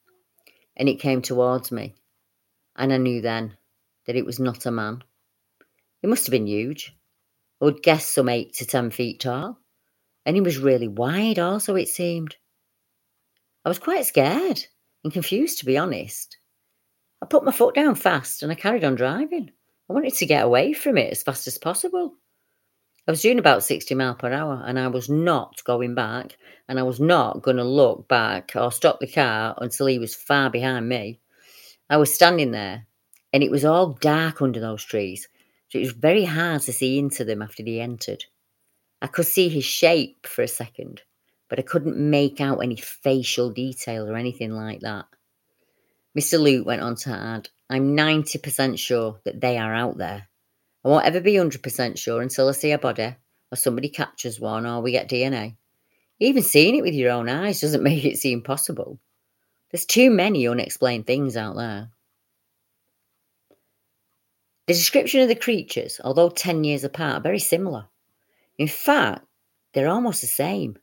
and 0.77 0.89
it 0.89 1.01
came 1.01 1.23
towards 1.23 1.73
me, 1.73 1.95
and 2.77 2.93
I 2.93 2.99
knew 2.99 3.21
then 3.23 3.57
that 4.07 4.17
it 4.17 4.27
was 4.27 4.39
not 4.39 4.67
a 4.67 4.71
man. 4.71 5.03
It 6.03 6.09
must 6.09 6.27
have 6.27 6.33
been 6.33 6.47
huge. 6.47 6.95
I 7.61 7.65
would 7.65 7.83
guess 7.83 8.07
some 8.07 8.29
eight 8.29 8.55
to 8.55 8.67
ten 8.67 8.91
feet 8.91 9.21
tall, 9.21 9.59
and 10.25 10.37
he 10.37 10.41
was 10.41 10.59
really 10.59 10.89
wide 10.89 11.39
also, 11.39 11.77
it 11.77 11.89
seemed. 11.89 12.37
I 13.65 13.69
was 13.69 13.79
quite 13.79 14.07
scared 14.07 14.65
and 15.03 15.13
confused, 15.13 15.59
to 15.59 15.67
be 15.67 15.79
honest. 15.79 16.39
I 17.23 17.27
put 17.27 17.45
my 17.45 17.53
foot 17.53 17.75
down 17.75 17.95
fast 17.95 18.43
and 18.43 18.53
I 18.53 18.55
carried 18.55 18.85
on 18.85 18.95
driving. 18.95 19.51
I 19.89 19.93
wanted 19.93 20.15
to 20.15 20.27
get 20.27 20.45
away 20.45 20.73
from 20.73 20.99
it 20.99 21.11
as 21.13 21.23
fast 21.23 21.47
as 21.47 21.59
possible. 21.59 22.15
I 23.09 23.13
was 23.13 23.23
doing 23.23 23.39
about 23.39 23.63
60 23.63 23.95
mile 23.95 24.17
per 24.17 24.33
hour 24.33 24.63
and 24.67 24.79
I 24.79 24.89
was 24.89 25.09
not 25.09 25.63
going 25.65 25.95
back 25.95 26.37
and 26.69 26.79
I 26.79 26.83
was 26.83 27.01
not 27.01 27.43
going 27.43 27.57
to 27.57 27.65
look 27.65 28.09
back 28.09 28.53
or 28.57 28.73
stop 28.73 29.01
the 29.01 29.07
car 29.07 29.55
until 29.59 29.87
he 29.87 29.99
was 29.99 30.15
far 30.15 30.51
behind 30.51 30.89
me. 30.89 31.21
I 31.89 31.97
was 31.97 32.13
standing 32.13 32.51
there 32.51 32.87
and 33.33 33.43
it 33.43 33.51
was 33.51 33.65
all 33.65 33.91
dark 34.01 34.43
under 34.43 34.61
those 34.61 34.85
trees, 34.85 35.29
it 35.77 35.81
was 35.81 35.93
very 35.93 36.25
hard 36.25 36.63
to 36.63 36.73
see 36.73 36.99
into 36.99 37.25
them 37.25 37.43
after 37.43 37.63
he 37.63 37.81
entered. 37.81 38.25
I 39.03 39.07
could 39.07 39.27
see 39.27 39.49
his 39.49 39.65
shape 39.65 40.27
for 40.27 40.43
a 40.43 40.49
second, 40.49 41.03
but 41.49 41.59
I 41.59 41.63
couldn't 41.63 41.97
make 41.97 42.41
out 42.41 42.59
any 42.59 42.77
facial 42.77 43.51
detail 43.51 44.09
or 44.09 44.17
anything 44.17 44.53
like 44.53 44.81
that. 44.81 45.05
Mr. 46.19 46.41
Luke 46.41 46.67
went 46.67 46.83
on 46.83 46.97
to 46.97 47.11
add, 47.11 47.49
I'm 47.69 47.97
90% 47.97 48.79
sure 48.79 49.21
that 49.25 49.41
they 49.41 49.59
are 49.59 49.75
out 49.75 49.99
there. 49.99 50.29
I 50.85 50.89
won't 50.89 51.05
ever 51.05 51.21
be 51.21 51.35
100% 51.35 51.99
sure 51.99 52.23
until 52.23 52.49
I 52.49 52.53
see 52.53 52.71
a 52.71 52.79
body 52.79 53.17
or 53.53 53.57
somebody 53.57 53.89
captures 53.89 54.41
one 54.41 54.67
or 54.67 54.81
we 54.81 54.93
get 54.93 55.11
DNA. 55.11 55.57
Even 56.19 56.43
seeing 56.43 56.77
it 56.77 56.83
with 56.83 56.95
your 56.95 57.13
own 57.13 57.29
eyes 57.29 57.61
doesn't 57.61 57.83
make 57.85 58.05
it 58.05 58.19
seem 58.19 58.43
possible. 58.43 58.99
There's 59.71 59.85
too 59.85 60.11
many 60.11 60.47
unexplained 60.49 61.07
things 61.07 61.37
out 61.37 61.57
there. 61.57 61.91
The 64.67 64.75
description 64.75 65.21
of 65.21 65.29
the 65.29 65.37
creatures, 65.37 66.01
although 66.03 66.29
10 66.29 66.65
years 66.65 66.83
apart, 66.83 67.19
are 67.19 67.21
very 67.21 67.39
similar. 67.39 67.89
In 68.59 68.67
fact, 68.67 69.25
they're 69.73 69.89
almost 69.89 70.21
the 70.21 70.27
same. 70.27 70.77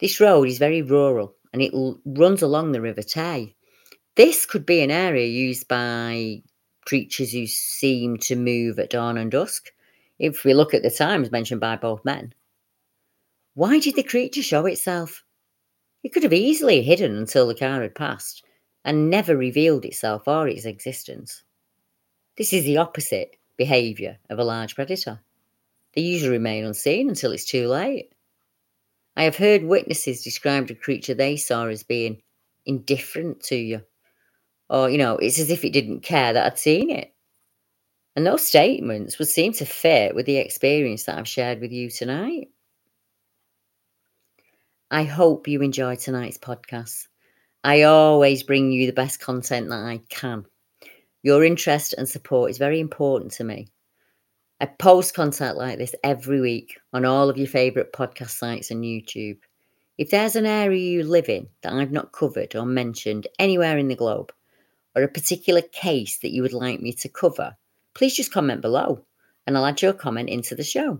This 0.00 0.20
road 0.20 0.48
is 0.48 0.58
very 0.58 0.82
rural 0.82 1.36
and 1.52 1.62
it 1.62 1.72
l- 1.72 2.00
runs 2.04 2.42
along 2.42 2.72
the 2.72 2.80
River 2.80 3.02
Tay. 3.02 3.54
This 4.16 4.46
could 4.46 4.66
be 4.66 4.80
an 4.80 4.90
area 4.90 5.26
used 5.26 5.68
by 5.68 6.42
creatures 6.86 7.32
who 7.32 7.46
seem 7.46 8.16
to 8.16 8.34
move 8.34 8.80
at 8.80 8.90
dawn 8.90 9.16
and 9.16 9.30
dusk, 9.30 9.70
if 10.18 10.42
we 10.42 10.52
look 10.52 10.74
at 10.74 10.82
the 10.82 10.90
times 10.90 11.30
mentioned 11.30 11.60
by 11.60 11.76
both 11.76 12.04
men. 12.04 12.34
Why 13.54 13.78
did 13.78 13.94
the 13.94 14.02
creature 14.02 14.42
show 14.42 14.66
itself? 14.66 15.22
It 16.02 16.12
could 16.12 16.24
have 16.24 16.32
easily 16.32 16.82
hidden 16.82 17.16
until 17.16 17.46
the 17.46 17.54
car 17.54 17.82
had 17.82 17.94
passed 17.94 18.44
and 18.84 19.08
never 19.08 19.36
revealed 19.36 19.84
itself 19.84 20.26
or 20.26 20.48
its 20.48 20.64
existence. 20.64 21.44
This 22.38 22.52
is 22.52 22.62
the 22.62 22.76
opposite 22.76 23.34
behaviour 23.56 24.16
of 24.30 24.38
a 24.38 24.44
large 24.44 24.76
predator. 24.76 25.20
They 25.94 26.02
usually 26.02 26.30
remain 26.30 26.64
unseen 26.64 27.08
until 27.08 27.32
it's 27.32 27.44
too 27.44 27.66
late. 27.66 28.12
I 29.16 29.24
have 29.24 29.36
heard 29.36 29.64
witnesses 29.64 30.22
describe 30.22 30.68
the 30.68 30.76
creature 30.76 31.14
they 31.14 31.36
saw 31.36 31.66
as 31.66 31.82
being 31.82 32.22
indifferent 32.64 33.42
to 33.46 33.56
you. 33.56 33.82
Or, 34.70 34.88
you 34.88 34.98
know, 34.98 35.16
it's 35.16 35.40
as 35.40 35.50
if 35.50 35.64
it 35.64 35.72
didn't 35.72 36.02
care 36.02 36.32
that 36.32 36.46
I'd 36.46 36.58
seen 36.60 36.90
it. 36.90 37.12
And 38.14 38.24
those 38.24 38.46
statements 38.46 39.18
would 39.18 39.26
seem 39.26 39.52
to 39.54 39.66
fit 39.66 40.14
with 40.14 40.26
the 40.26 40.36
experience 40.36 41.04
that 41.04 41.18
I've 41.18 41.26
shared 41.26 41.60
with 41.60 41.72
you 41.72 41.90
tonight. 41.90 42.50
I 44.92 45.02
hope 45.02 45.48
you 45.48 45.60
enjoyed 45.62 45.98
tonight's 45.98 46.38
podcast. 46.38 47.08
I 47.64 47.82
always 47.82 48.44
bring 48.44 48.70
you 48.70 48.86
the 48.86 48.92
best 48.92 49.18
content 49.18 49.70
that 49.70 49.84
I 49.84 50.02
can. 50.08 50.44
Your 51.28 51.44
interest 51.44 51.92
and 51.98 52.08
support 52.08 52.50
is 52.50 52.56
very 52.56 52.80
important 52.80 53.32
to 53.32 53.44
me. 53.44 53.68
I 54.62 54.64
post 54.64 55.12
content 55.12 55.58
like 55.58 55.76
this 55.76 55.94
every 56.02 56.40
week 56.40 56.78
on 56.94 57.04
all 57.04 57.28
of 57.28 57.36
your 57.36 57.46
favourite 57.46 57.92
podcast 57.92 58.30
sites 58.30 58.70
and 58.70 58.82
YouTube. 58.82 59.36
If 59.98 60.08
there's 60.08 60.36
an 60.36 60.46
area 60.46 60.80
you 60.80 61.02
live 61.02 61.28
in 61.28 61.48
that 61.60 61.74
I've 61.74 61.92
not 61.92 62.12
covered 62.12 62.56
or 62.56 62.64
mentioned 62.64 63.26
anywhere 63.38 63.76
in 63.76 63.88
the 63.88 63.94
globe, 63.94 64.32
or 64.96 65.02
a 65.02 65.08
particular 65.08 65.60
case 65.60 66.16
that 66.20 66.32
you 66.32 66.40
would 66.40 66.54
like 66.54 66.80
me 66.80 66.94
to 66.94 67.10
cover, 67.10 67.54
please 67.92 68.16
just 68.16 68.32
comment 68.32 68.62
below 68.62 69.04
and 69.46 69.54
I'll 69.54 69.66
add 69.66 69.82
your 69.82 69.92
comment 69.92 70.30
into 70.30 70.54
the 70.54 70.64
show. 70.64 70.98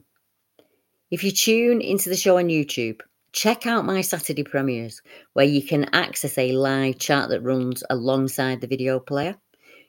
If 1.11 1.25
you 1.25 1.31
tune 1.31 1.81
into 1.81 2.11
the 2.11 2.17
show 2.17 2.37
on 2.37 2.49
YouTube, 2.49 3.01
check 3.33 3.67
out 3.67 3.87
my 3.87 4.03
Saturday 4.03 4.43
premieres 4.43 5.01
where 5.33 5.47
you 5.47 5.63
can 5.63 5.89
access 5.95 6.37
a 6.37 6.53
live 6.53 6.99
chat 6.99 7.31
that 7.31 7.41
runs 7.41 7.83
alongside 7.89 8.61
the 8.61 8.67
video 8.67 9.01
player. 9.01 9.35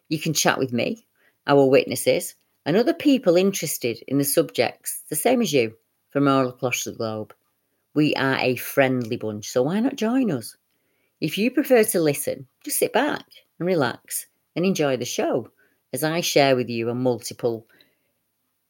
You 0.10 0.20
can 0.20 0.34
chat 0.34 0.58
with 0.58 0.74
me, 0.74 1.06
our 1.48 1.66
witnesses, 1.66 2.36
and 2.66 2.76
other 2.76 2.94
people 2.94 3.38
interested 3.38 4.04
in 4.08 4.18
the 4.18 4.24
subjects, 4.24 5.04
the 5.10 5.16
same 5.16 5.42
as 5.42 5.54
you, 5.54 5.76
from 6.10 6.28
all 6.28 6.48
across 6.48 6.84
the 6.84 6.92
globe. 6.92 7.34
We 7.94 8.14
are 8.16 8.38
a 8.40 8.56
friendly 8.56 9.18
bunch, 9.18 9.50
so 9.50 9.64
why 9.64 9.80
not 9.80 9.96
join 9.96 10.32
us? 10.32 10.56
If 11.22 11.38
you 11.38 11.52
prefer 11.52 11.84
to 11.84 12.02
listen, 12.02 12.48
just 12.64 12.80
sit 12.80 12.94
back 12.94 13.26
and 13.60 13.68
relax 13.68 14.28
and 14.56 14.66
enjoy 14.66 14.98
the 14.98 15.06
show 15.06 15.52
as 15.94 16.04
I 16.04 16.22
share 16.22 16.56
with 16.56 16.70
you 16.70 16.90
a 16.90 16.96
multiple, 16.96 17.68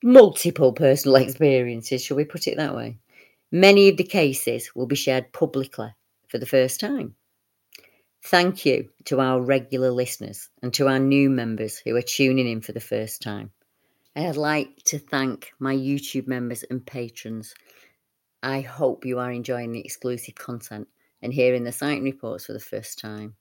multiple 0.03 0.73
personal 0.73 1.15
experiences, 1.23 2.03
shall 2.03 2.17
we 2.17 2.25
put 2.25 2.47
it 2.47 2.57
that 2.57 2.75
way? 2.75 2.97
Many 3.51 3.89
of 3.89 3.97
the 3.97 4.03
cases 4.03 4.71
will 4.75 4.87
be 4.87 4.95
shared 4.95 5.33
publicly 5.33 5.93
for 6.27 6.37
the 6.37 6.45
first 6.45 6.79
time. 6.79 7.15
Thank 8.24 8.65
you 8.65 8.89
to 9.05 9.22
our 9.22 9.41
regular 9.41 9.91
listeners 9.91 10.49
and 10.61 10.74
to 10.74 10.88
our 10.88 10.99
new 10.99 11.30
members 11.30 11.78
who 11.78 11.95
are 11.95 12.01
tuning 12.01 12.47
in 12.47 12.61
for 12.61 12.74
the 12.74 12.80
first 12.80 13.22
time. 13.22 13.51
I'd 14.15 14.36
like 14.36 14.84
to 14.86 14.99
thank 14.99 15.51
my 15.59 15.74
YouTube 15.74 16.28
members 16.28 16.63
and 16.70 16.86
patrons. 16.86 17.53
I 18.43 18.61
hope 18.61 19.05
you 19.05 19.20
are 19.20 19.32
enjoying 19.32 19.72
the 19.72 19.80
exclusive 19.80 20.36
content 20.36 20.88
and 21.22 21.34
hearing 21.34 21.63
the 21.63 21.72
sighting 21.72 22.03
reports 22.03 22.45
for 22.45 22.53
the 22.53 22.59
first 22.59 22.99
time. 22.99 23.36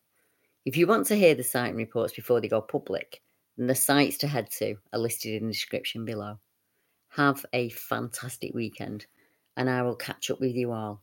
If 0.65 0.77
you 0.77 0.87
want 0.87 1.07
to 1.07 1.17
hear 1.17 1.35
the 1.35 1.43
sighting 1.43 1.77
reports 1.77 2.15
before 2.15 2.41
they 2.41 2.49
go 2.49 2.61
public, 2.61 3.21
then 3.57 3.67
the 3.67 3.75
sites 3.75 4.19
to 4.19 4.29
head 4.29 4.51
to 4.59 4.77
are 4.93 4.99
listed 4.99 5.35
in 5.35 5.49
the 5.49 5.53
description 5.53 6.05
below. 6.05 6.39
Have 7.09 7.45
a 7.53 7.71
fantastic 7.71 8.55
weekend, 8.55 9.07
and 9.57 9.69
I 9.69 9.83
will 9.83 9.97
catch 9.97 10.31
up 10.31 10.41
with 10.41 10.55
you 10.55 10.73
all 10.73 11.03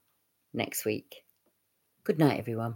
next 0.53 0.85
week. 0.85 1.23
Good 2.03 2.19
night, 2.19 2.39
everyone. 2.39 2.75